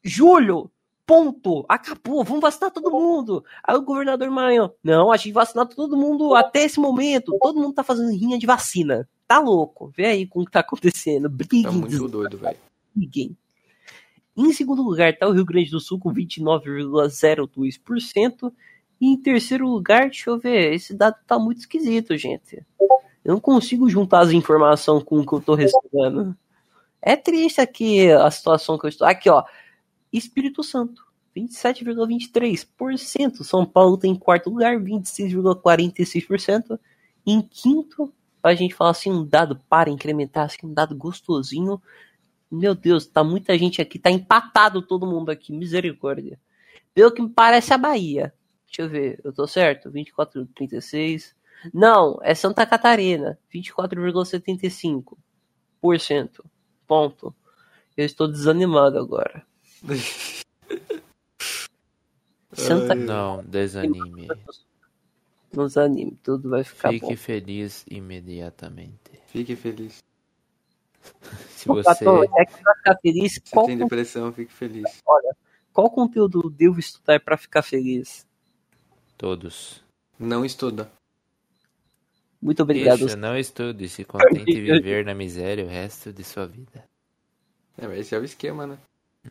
julho. 0.02 0.70
Ponto. 1.06 1.64
Acabou, 1.68 2.24
vamos 2.24 2.40
vacinar 2.40 2.72
todo 2.72 2.90
mundo. 2.90 3.44
Aí 3.62 3.76
o 3.76 3.82
governador 3.82 4.28
Maranhão, 4.30 4.72
não, 4.82 5.12
a 5.12 5.16
gente 5.16 5.32
vacinar 5.32 5.68
todo 5.68 5.96
mundo 5.96 6.34
até 6.34 6.64
esse 6.64 6.80
momento. 6.80 7.38
Todo 7.40 7.60
mundo 7.60 7.74
tá 7.74 7.84
fazendo 7.84 8.10
rinha 8.10 8.38
de 8.38 8.46
vacina. 8.46 9.08
Tá 9.26 9.38
louco. 9.38 9.90
Vê 9.96 10.06
aí 10.06 10.26
como 10.26 10.44
que 10.44 10.52
tá 10.52 10.60
acontecendo. 10.60 11.30
Tá 11.30 11.36
Briguem, 11.36 11.72
muito 11.72 12.08
doido, 12.08 12.36
velho. 12.38 12.58
ninguém. 12.94 13.36
Em 14.36 14.52
segundo 14.52 14.82
lugar 14.82 15.12
está 15.12 15.26
o 15.26 15.32
Rio 15.32 15.46
Grande 15.46 15.70
do 15.70 15.80
Sul 15.80 15.98
com 15.98 16.12
29,02%. 16.12 18.52
E 19.00 19.06
em 19.06 19.16
terceiro 19.16 19.66
lugar, 19.68 20.06
deixa 20.06 20.30
eu 20.30 20.38
ver, 20.38 20.74
esse 20.74 20.94
dado 20.94 21.16
tá 21.26 21.38
muito 21.38 21.60
esquisito, 21.60 22.16
gente. 22.16 22.64
Eu 23.24 23.34
não 23.34 23.40
consigo 23.40 23.88
juntar 23.88 24.20
as 24.20 24.30
informações 24.30 25.02
com 25.02 25.20
o 25.20 25.26
que 25.26 25.32
eu 25.32 25.40
tô 25.40 25.54
recebendo. 25.54 26.36
É 27.00 27.16
triste 27.16 27.60
aqui 27.60 28.10
a 28.10 28.30
situação 28.30 28.78
que 28.78 28.86
eu 28.86 28.88
estou. 28.88 29.06
Aqui, 29.06 29.28
ó. 29.28 29.44
Espírito 30.16 30.62
Santo, 30.62 31.04
27,23%. 31.36 33.42
São 33.44 33.66
Paulo 33.66 33.98
tem 33.98 34.12
em 34.12 34.18
quarto 34.18 34.48
lugar, 34.50 34.78
26,46%. 34.78 36.78
Em 37.26 37.42
quinto, 37.42 38.14
a 38.42 38.54
gente 38.54 38.74
fala 38.74 38.92
assim, 38.92 39.12
um 39.12 39.22
dado 39.24 39.60
para 39.68 39.90
incrementar, 39.90 40.46
assim, 40.46 40.60
um 40.64 40.72
dado 40.72 40.96
gostosinho. 40.96 41.82
Meu 42.50 42.74
Deus, 42.74 43.04
tá 43.06 43.22
muita 43.22 43.58
gente 43.58 43.82
aqui, 43.82 43.98
tá 43.98 44.10
empatado 44.10 44.80
todo 44.80 45.06
mundo 45.06 45.28
aqui, 45.30 45.52
misericórdia. 45.52 46.40
Pelo 46.94 47.12
que 47.12 47.20
me 47.20 47.28
parece 47.28 47.74
a 47.74 47.78
Bahia. 47.78 48.32
Deixa 48.66 48.82
eu 48.82 48.88
ver, 48.88 49.20
eu 49.22 49.32
tô 49.32 49.46
certo? 49.46 49.90
24,36. 49.90 51.34
Não, 51.72 52.18
é 52.22 52.34
Santa 52.34 52.64
Catarina, 52.64 53.38
24,75%. 53.52 56.44
Ponto. 56.86 57.34
Eu 57.96 58.04
estou 58.04 58.28
desanimado 58.28 58.98
agora. 58.98 59.44
Santa 62.52 62.94
Não, 62.94 63.42
desanime. 63.44 64.28
Não 65.52 65.66
desanime, 65.66 66.18
tudo 66.22 66.50
vai 66.50 66.64
ficar 66.64 66.90
Fique 66.90 67.06
bom. 67.06 67.16
feliz 67.16 67.84
imediatamente. 67.88 69.12
Fique 69.26 69.54
feliz. 69.56 70.02
Se 71.50 71.68
você. 71.68 72.04
É 72.38 72.44
que 72.46 72.62
pra 72.62 72.74
ficar 72.74 72.96
feliz, 73.00 73.34
Se 73.34 73.40
qual, 73.52 73.66
tem 73.66 73.78
depressão, 73.78 74.32
fique 74.32 74.52
feliz. 74.52 75.02
qual 75.72 75.90
conteúdo 75.90 76.50
devo 76.50 76.80
estudar 76.80 77.20
pra 77.20 77.36
ficar 77.36 77.62
feliz? 77.62 78.26
Todos. 79.16 79.84
Não 80.18 80.44
estuda. 80.44 80.90
Muito 82.40 82.62
obrigado. 82.62 83.06
Isso, 83.06 83.16
não 83.16 83.36
estude. 83.36 83.88
Se 83.88 84.04
contente 84.04 84.44
viver 84.60 85.04
na 85.04 85.14
miséria 85.14 85.64
o 85.64 85.68
resto 85.68 86.12
de 86.12 86.22
sua 86.22 86.46
vida. 86.46 86.84
É, 87.78 87.86
mas 87.86 88.00
esse 88.00 88.14
é 88.14 88.18
o 88.18 88.24
esquema, 88.24 88.66
né? 88.66 88.78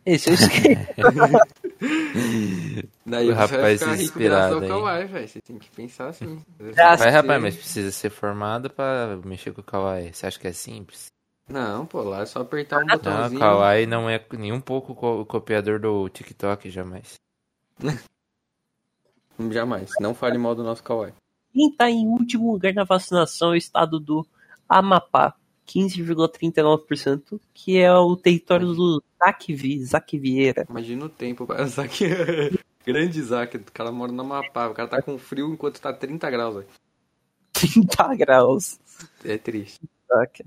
Esse 0.04 0.30
eu 0.30 0.34
esqueci. 0.34 0.76
Daí 3.06 3.30
O 3.30 3.34
você 3.34 3.34
vai 3.34 3.46
rapaz 3.48 3.78
ficar 3.80 3.92
rico 3.92 4.04
inspirado 4.04 4.40
graças 4.40 4.52
ao 4.56 4.62
aí. 4.62 4.68
Kawaii, 4.68 5.06
velho. 5.06 5.28
Você 5.28 5.40
tem 5.40 5.58
que 5.58 5.70
pensar 5.70 6.08
assim. 6.08 6.42
Ah, 6.78 6.96
Vai, 6.96 7.10
rapaz, 7.10 7.42
mas 7.42 7.56
precisa 7.56 7.92
ser 7.92 8.10
formado 8.10 8.70
pra 8.70 9.18
mexer 9.24 9.52
com 9.52 9.60
o 9.60 9.64
Kawaii. 9.64 10.12
Você 10.12 10.26
acha 10.26 10.38
que 10.38 10.48
é 10.48 10.52
simples? 10.52 11.06
Não, 11.48 11.86
pô, 11.86 12.02
lá 12.02 12.22
é 12.22 12.26
só 12.26 12.40
apertar 12.40 12.78
um 12.78 12.86
Não, 12.86 12.94
o 12.94 12.98
botãozinho. 12.98 13.40
Kawaii 13.40 13.86
não 13.86 14.10
é 14.10 14.24
nem 14.32 14.52
um 14.52 14.60
pouco 14.60 14.94
co- 14.94 15.24
copiador 15.24 15.78
do 15.80 16.08
TikTok, 16.08 16.68
jamais. 16.70 17.14
Jamais. 19.50 19.90
Não 20.00 20.14
fale 20.14 20.38
mal 20.38 20.54
do 20.54 20.64
nosso 20.64 20.82
Kawaii. 20.82 21.12
Quem 21.52 21.68
está 21.70 21.90
em 21.90 22.06
último 22.06 22.50
lugar 22.52 22.72
na 22.72 22.84
vacinação 22.84 23.48
é 23.48 23.52
o 23.52 23.56
estado 23.56 24.00
do 24.00 24.26
Amapá, 24.68 25.34
15,39%, 25.66 27.40
que 27.52 27.78
é 27.78 27.92
o 27.92 28.16
território 28.16 28.72
do 28.74 29.02
Zac, 29.18 29.54
Vi, 29.54 29.84
Zac 29.84 30.18
Vieira. 30.18 30.66
Imagina 30.68 31.04
o 31.06 31.08
tempo 31.08 31.44
pra 31.46 31.62
Isaac. 31.64 32.04
Grande 32.84 33.18
Isaac. 33.18 33.56
O 33.56 33.64
cara 33.72 33.90
mora 33.92 34.12
no 34.12 34.22
Amapá. 34.22 34.68
O 34.68 34.74
cara 34.74 34.88
tá 34.88 35.02
com 35.02 35.18
frio 35.18 35.52
enquanto 35.52 35.80
tá 35.80 35.92
30 35.92 36.30
graus, 36.30 36.54
velho. 36.56 36.66
30 37.52 38.14
graus. 38.14 38.78
É 39.24 39.36
triste. 39.36 39.80
Zac. 40.08 40.44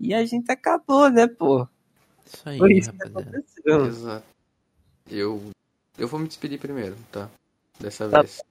E 0.00 0.12
a 0.12 0.24
gente 0.24 0.50
acabou, 0.50 1.08
né, 1.08 1.26
pô? 1.28 1.66
Isso 2.26 2.48
aí, 2.48 2.58
Foi 2.58 2.72
isso 2.72 2.90
que 2.92 2.98
rapaziada. 2.98 3.30
aconteceu. 3.38 3.86
Exato. 3.86 4.26
Eu. 5.10 5.50
Eu 5.96 6.08
vou 6.08 6.18
me 6.18 6.26
despedir 6.26 6.58
primeiro, 6.58 6.96
tá? 7.12 7.30
Dessa 7.78 8.08
Tá. 8.08 8.20
vez. 8.22 8.42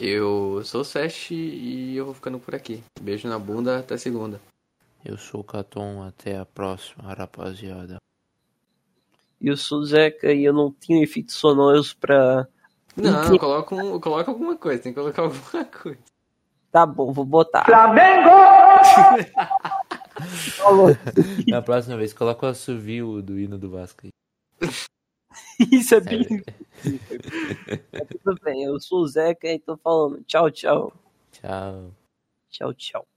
Eu 0.00 0.62
sou 0.64 0.82
o 0.82 0.84
Sesh 0.84 1.32
e 1.32 1.96
eu 1.96 2.04
vou 2.04 2.14
ficando 2.14 2.38
por 2.38 2.54
aqui. 2.54 2.84
Beijo 3.00 3.26
na 3.26 3.36
bunda, 3.36 3.80
até 3.80 3.96
segunda. 3.96 4.40
Eu 5.04 5.18
sou 5.18 5.40
o 5.40 5.44
Caton, 5.44 6.04
até 6.04 6.38
a 6.38 6.46
próxima, 6.46 7.12
rapaziada. 7.12 7.96
E 9.40 9.48
eu 9.48 9.56
sou 9.56 9.80
o 9.80 9.84
Zeca 9.84 10.32
e 10.32 10.44
eu 10.44 10.52
não 10.52 10.70
tenho 10.70 11.02
efeitos 11.02 11.34
sonoros 11.34 11.92
pra. 11.92 12.46
Não, 12.96 13.36
coloca, 13.38 13.74
um, 13.74 13.98
coloca 13.98 14.30
alguma 14.30 14.56
coisa, 14.56 14.80
tem 14.80 14.92
que 14.92 15.00
colocar 15.00 15.22
alguma 15.26 15.64
coisa. 15.64 15.98
Tá 16.70 16.86
bom, 16.86 17.12
vou 17.12 17.24
botar. 17.24 17.66
Na 21.48 21.60
próxima 21.60 21.96
vez, 21.96 22.12
coloca 22.12 22.46
o 22.46 22.50
assovio 22.50 23.20
do 23.20 23.36
hino 23.36 23.58
do 23.58 23.68
Vasco 23.68 24.02
aí. 24.04 24.10
Isso 25.72 25.94
é 25.94 26.00
bem. 26.00 26.24
Tudo 28.22 28.40
bem, 28.42 28.64
eu 28.64 28.78
sou 28.80 29.00
o 29.00 29.06
Zeca 29.06 29.48
e 29.48 29.58
tô 29.58 29.76
falando. 29.76 30.22
Tchau, 30.24 30.50
tchau. 30.50 30.92
Tchau. 31.32 31.92
Tchau, 32.50 32.74
tchau. 32.74 33.08